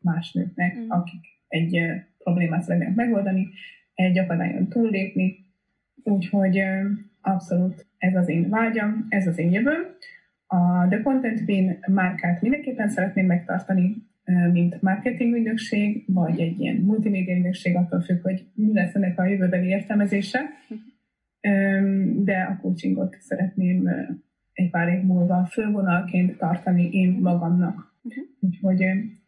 más 0.01 0.31
nőknek, 0.31 0.77
mm. 0.77 0.89
akik 0.89 1.25
egy 1.47 1.81
problémát 2.17 2.61
szeretnének 2.63 2.95
megoldani, 2.95 3.49
egy 3.93 4.17
akadályon 4.17 4.67
túllépni, 4.67 5.45
úgyhogy 6.03 6.63
abszolút 7.25 7.85
ez 7.97 8.15
az 8.15 8.29
én 8.29 8.49
vágyam, 8.49 9.05
ez 9.09 9.27
az 9.27 9.37
én 9.37 9.51
jövőm. 9.51 9.81
A 10.47 10.87
The 10.87 11.01
Content 11.01 11.45
Bean 11.45 11.77
márkát 11.87 12.41
mindenképpen 12.41 12.89
szeretném 12.89 13.25
megtartani, 13.25 13.95
mint 14.51 14.81
marketing 14.81 15.35
ügynökség, 15.35 16.03
vagy 16.07 16.39
egy 16.39 16.59
ilyen 16.59 16.75
multimédia 16.75 17.35
ügynökség, 17.35 17.75
attól 17.75 18.01
függ, 18.01 18.21
hogy 18.21 18.45
mi 18.53 18.73
lesz 18.73 18.95
ennek 18.95 19.19
a 19.19 19.25
jövőbeli 19.25 19.67
értelmezése. 19.67 20.39
De 22.15 22.41
a 22.49 22.57
coachingot 22.61 23.17
szeretném 23.19 23.89
egy 24.53 24.69
pár 24.69 24.87
év 24.87 25.01
múlva 25.01 25.45
fővonalként 25.45 26.37
tartani 26.37 26.89
én 26.91 27.17
magamnak. 27.21 27.93
Uh-huh. 28.01 28.23
Úgyhogy 28.39 28.81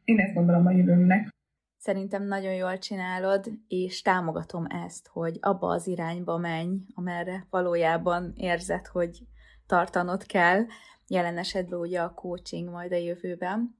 én 0.03 0.19
ezt 0.19 0.33
gondolom 0.33 0.65
a 0.65 0.71
jövőmnek. 0.71 1.35
Szerintem 1.77 2.23
nagyon 2.23 2.53
jól 2.53 2.77
csinálod, 2.77 3.51
és 3.67 4.01
támogatom 4.01 4.65
ezt, 4.65 5.07
hogy 5.07 5.37
abba 5.41 5.67
az 5.67 5.87
irányba 5.87 6.37
menj, 6.37 6.77
amerre 6.93 7.47
valójában 7.49 8.33
érzed, 8.35 8.87
hogy 8.87 9.19
tartanod 9.67 10.25
kell, 10.25 10.65
jelen 11.07 11.37
esetben 11.37 11.79
ugye 11.79 12.01
a 12.01 12.13
coaching 12.13 12.69
majd 12.69 12.91
a 12.91 12.95
jövőben, 12.95 13.77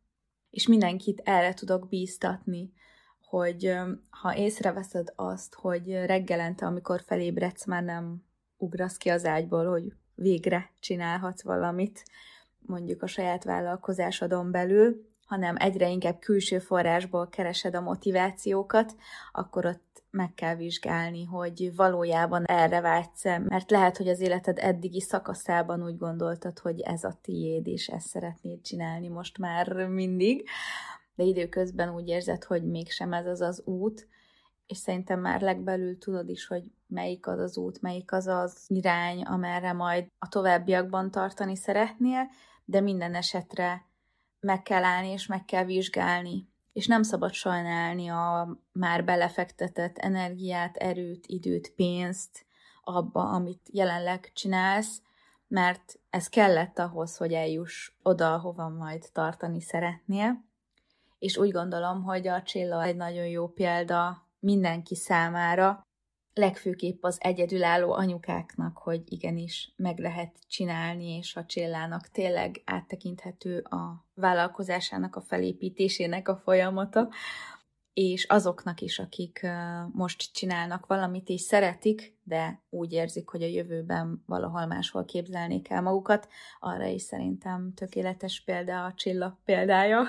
és 0.49 0.67
mindenkit 0.67 1.21
erre 1.23 1.53
tudok 1.53 1.87
bíztatni, 1.87 2.73
hogy 3.19 3.73
ha 4.09 4.35
észreveszed 4.35 5.13
azt, 5.15 5.55
hogy 5.55 5.91
reggelente, 5.91 6.65
amikor 6.65 7.01
felébredsz, 7.05 7.65
már 7.65 7.83
nem 7.83 8.23
ugrasz 8.57 8.97
ki 8.97 9.09
az 9.09 9.25
ágyból, 9.25 9.69
hogy 9.69 9.93
végre 10.15 10.71
csinálhatsz 10.79 11.43
valamit, 11.43 12.03
mondjuk 12.59 13.01
a 13.01 13.07
saját 13.07 13.43
vállalkozásodon 13.43 14.51
belül, 14.51 15.15
hanem 15.27 15.55
egyre 15.59 15.89
inkább 15.89 16.19
külső 16.19 16.59
forrásból 16.59 17.29
keresed 17.29 17.75
a 17.75 17.81
motivációkat, 17.81 18.95
akkor 19.31 19.65
ott 19.65 20.03
meg 20.09 20.33
kell 20.33 20.55
vizsgálni, 20.55 21.23
hogy 21.23 21.75
valójában 21.75 22.43
erre 22.45 22.81
vágysz 22.81 23.23
mert 23.23 23.71
lehet, 23.71 23.97
hogy 23.97 24.07
az 24.07 24.19
életed 24.19 24.57
eddigi 24.59 25.01
szakaszában 25.01 25.83
úgy 25.83 25.97
gondoltad, 25.97 26.59
hogy 26.59 26.79
ez 26.79 27.03
a 27.03 27.17
tiéd, 27.21 27.67
és 27.67 27.87
ezt 27.87 28.07
szeretnéd 28.07 28.61
csinálni 28.61 29.07
most 29.07 29.37
már 29.37 29.87
mindig, 29.87 30.47
de 31.15 31.23
időközben 31.23 31.95
úgy 31.95 32.07
érzed, 32.07 32.43
hogy 32.43 32.63
mégsem 32.63 33.13
ez 33.13 33.25
az 33.25 33.41
az 33.41 33.61
út, 33.65 34.07
és 34.67 34.77
szerintem 34.77 35.19
már 35.19 35.41
legbelül 35.41 35.97
tudod 35.97 36.29
is, 36.29 36.47
hogy 36.47 36.63
melyik 36.87 37.27
az 37.27 37.39
az 37.39 37.57
út, 37.57 37.81
melyik 37.81 38.11
az 38.11 38.27
az 38.27 38.65
irány, 38.67 39.21
amerre 39.21 39.73
majd 39.73 40.07
a 40.19 40.27
továbbiakban 40.27 41.11
tartani 41.11 41.55
szeretnél, 41.55 42.29
de 42.65 42.81
minden 42.81 43.15
esetre 43.15 43.86
meg 44.47 44.63
kell 44.63 44.83
állni 44.83 45.07
és 45.07 45.25
meg 45.25 45.45
kell 45.45 45.63
vizsgálni. 45.63 46.47
És 46.73 46.87
nem 46.87 47.03
szabad 47.03 47.33
sajnálni 47.33 48.07
a 48.07 48.57
már 48.71 49.03
belefektetett 49.03 49.97
energiát, 49.97 50.75
erőt, 50.75 51.25
időt, 51.25 51.73
pénzt 51.75 52.45
abba, 52.83 53.29
amit 53.29 53.69
jelenleg 53.71 54.31
csinálsz, 54.33 55.01
mert 55.47 55.99
ez 56.09 56.29
kellett 56.29 56.79
ahhoz, 56.79 57.17
hogy 57.17 57.33
eljuss 57.33 57.91
oda, 58.03 58.33
ahova 58.33 58.69
majd 58.69 59.09
tartani 59.13 59.61
szeretnél. 59.61 60.43
És 61.19 61.37
úgy 61.37 61.51
gondolom, 61.51 62.03
hogy 62.03 62.27
a 62.27 62.41
Csilla 62.41 62.83
egy 62.83 62.95
nagyon 62.95 63.27
jó 63.27 63.47
példa 63.47 64.27
mindenki 64.39 64.95
számára, 64.95 65.86
legfőképp 66.37 67.03
az 67.03 67.17
egyedülálló 67.21 67.93
anyukáknak, 67.93 68.77
hogy 68.77 69.01
igenis 69.05 69.73
meg 69.75 69.99
lehet 69.99 70.35
csinálni, 70.47 71.17
és 71.17 71.35
a 71.35 71.45
Csillának 71.45 72.07
tényleg 72.07 72.61
áttekinthető 72.65 73.59
a 73.59 74.05
vállalkozásának 74.13 75.15
a 75.15 75.21
felépítésének 75.21 76.27
a 76.27 76.35
folyamata, 76.35 77.09
és 77.93 78.25
azoknak 78.25 78.81
is, 78.81 78.99
akik 78.99 79.47
most 79.91 80.33
csinálnak 80.33 80.85
valamit 80.85 81.29
és 81.29 81.41
szeretik, 81.41 82.17
de 82.23 82.61
úgy 82.69 82.93
érzik, 82.93 83.29
hogy 83.29 83.43
a 83.43 83.47
jövőben 83.47 84.23
valahol 84.25 84.65
máshol 84.65 85.05
képzelnék 85.05 85.69
el 85.69 85.81
magukat, 85.81 86.27
arra 86.59 86.85
is 86.85 87.01
szerintem 87.01 87.73
tökéletes 87.75 88.41
példa 88.45 88.85
a 88.85 88.93
Csilla 88.93 89.39
példája. 89.45 90.03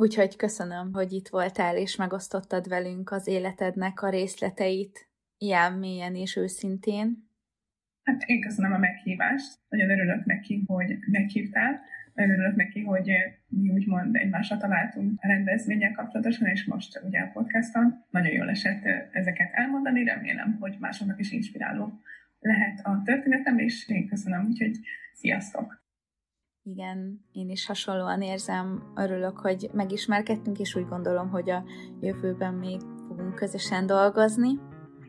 Úgyhogy 0.00 0.36
köszönöm, 0.36 0.92
hogy 0.92 1.12
itt 1.12 1.28
voltál 1.28 1.76
és 1.76 1.96
megosztottad 1.96 2.68
velünk 2.68 3.10
az 3.10 3.26
életednek 3.26 4.02
a 4.02 4.10
részleteit 4.10 5.08
ilyen 5.38 5.72
mélyen 5.72 6.14
és 6.14 6.36
őszintén. 6.36 7.28
Hát 8.02 8.22
én 8.22 8.40
köszönöm 8.40 8.72
a 8.72 8.78
meghívást, 8.78 9.58
nagyon 9.68 9.90
örülök 9.90 10.24
neki, 10.24 10.62
hogy 10.66 10.98
meghívtál, 11.10 11.80
örülök 12.14 12.56
neki, 12.56 12.82
hogy 12.82 13.10
mi 13.48 13.70
úgymond 13.70 14.16
egymásra 14.16 14.56
találtunk 14.56 15.18
a 15.22 15.26
rendezvényel 15.26 15.92
kapcsolatosan, 15.92 16.48
és 16.48 16.64
most 16.64 17.00
ugye 17.04 17.20
a 17.20 17.30
podcaston. 17.32 18.04
Nagyon 18.10 18.32
jól 18.32 18.48
esett 18.48 18.84
ezeket 19.12 19.52
elmondani, 19.52 20.04
remélem, 20.04 20.56
hogy 20.60 20.76
másoknak 20.78 21.20
is 21.20 21.32
inspiráló 21.32 22.00
lehet 22.40 22.80
a 22.86 23.02
történetem, 23.04 23.58
és 23.58 23.88
én 23.88 24.08
köszönöm, 24.08 24.46
úgyhogy 24.46 24.78
sziasztok! 25.12 25.80
Igen, 26.70 27.24
én 27.32 27.48
is 27.50 27.66
hasonlóan 27.66 28.22
érzem, 28.22 28.92
örülök, 28.94 29.38
hogy 29.38 29.70
megismerkedtünk, 29.72 30.58
és 30.58 30.74
úgy 30.74 30.88
gondolom, 30.88 31.30
hogy 31.30 31.50
a 31.50 31.64
jövőben 32.00 32.54
még 32.54 32.80
fogunk 33.08 33.34
közösen 33.34 33.86
dolgozni. 33.86 34.58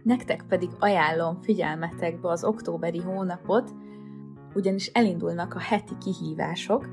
Nektek 0.04 0.46
pedig 0.48 0.70
ajánlom 0.80 1.42
figyelmetekbe 1.42 2.30
az 2.30 2.44
októberi 2.44 3.00
hónapot, 3.00 3.74
ugyanis 4.54 4.88
elindulnak 4.88 5.54
a 5.54 5.60
heti 5.60 5.98
kihívások, 5.98 6.90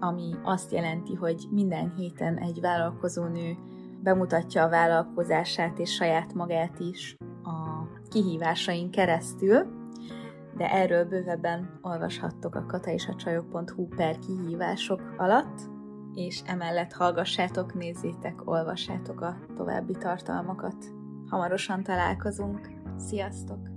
ami 0.00 0.34
azt 0.42 0.72
jelenti, 0.72 1.14
hogy 1.14 1.46
minden 1.50 1.94
héten 1.96 2.38
egy 2.38 2.60
vállalkozónő 2.60 3.56
bemutatja 4.02 4.62
a 4.62 4.68
vállalkozását 4.68 5.78
és 5.78 5.94
saját 5.94 6.34
magát 6.34 6.78
is 6.78 7.16
a 7.42 7.88
kihívásain 8.08 8.90
keresztül, 8.90 9.75
de 10.56 10.72
erről 10.72 11.04
bővebben 11.04 11.78
olvashattok 11.82 12.54
a 12.54 12.66
kataisacsajok.hu 12.66 13.88
per 13.88 14.18
kihívások 14.18 15.14
alatt, 15.16 15.60
és 16.14 16.42
emellett 16.46 16.92
hallgassátok, 16.92 17.74
nézzétek, 17.74 18.48
olvassátok 18.48 19.20
a 19.20 19.36
további 19.54 19.92
tartalmakat. 19.92 20.76
Hamarosan 21.26 21.82
találkozunk. 21.82 22.70
Sziasztok! 22.96 23.75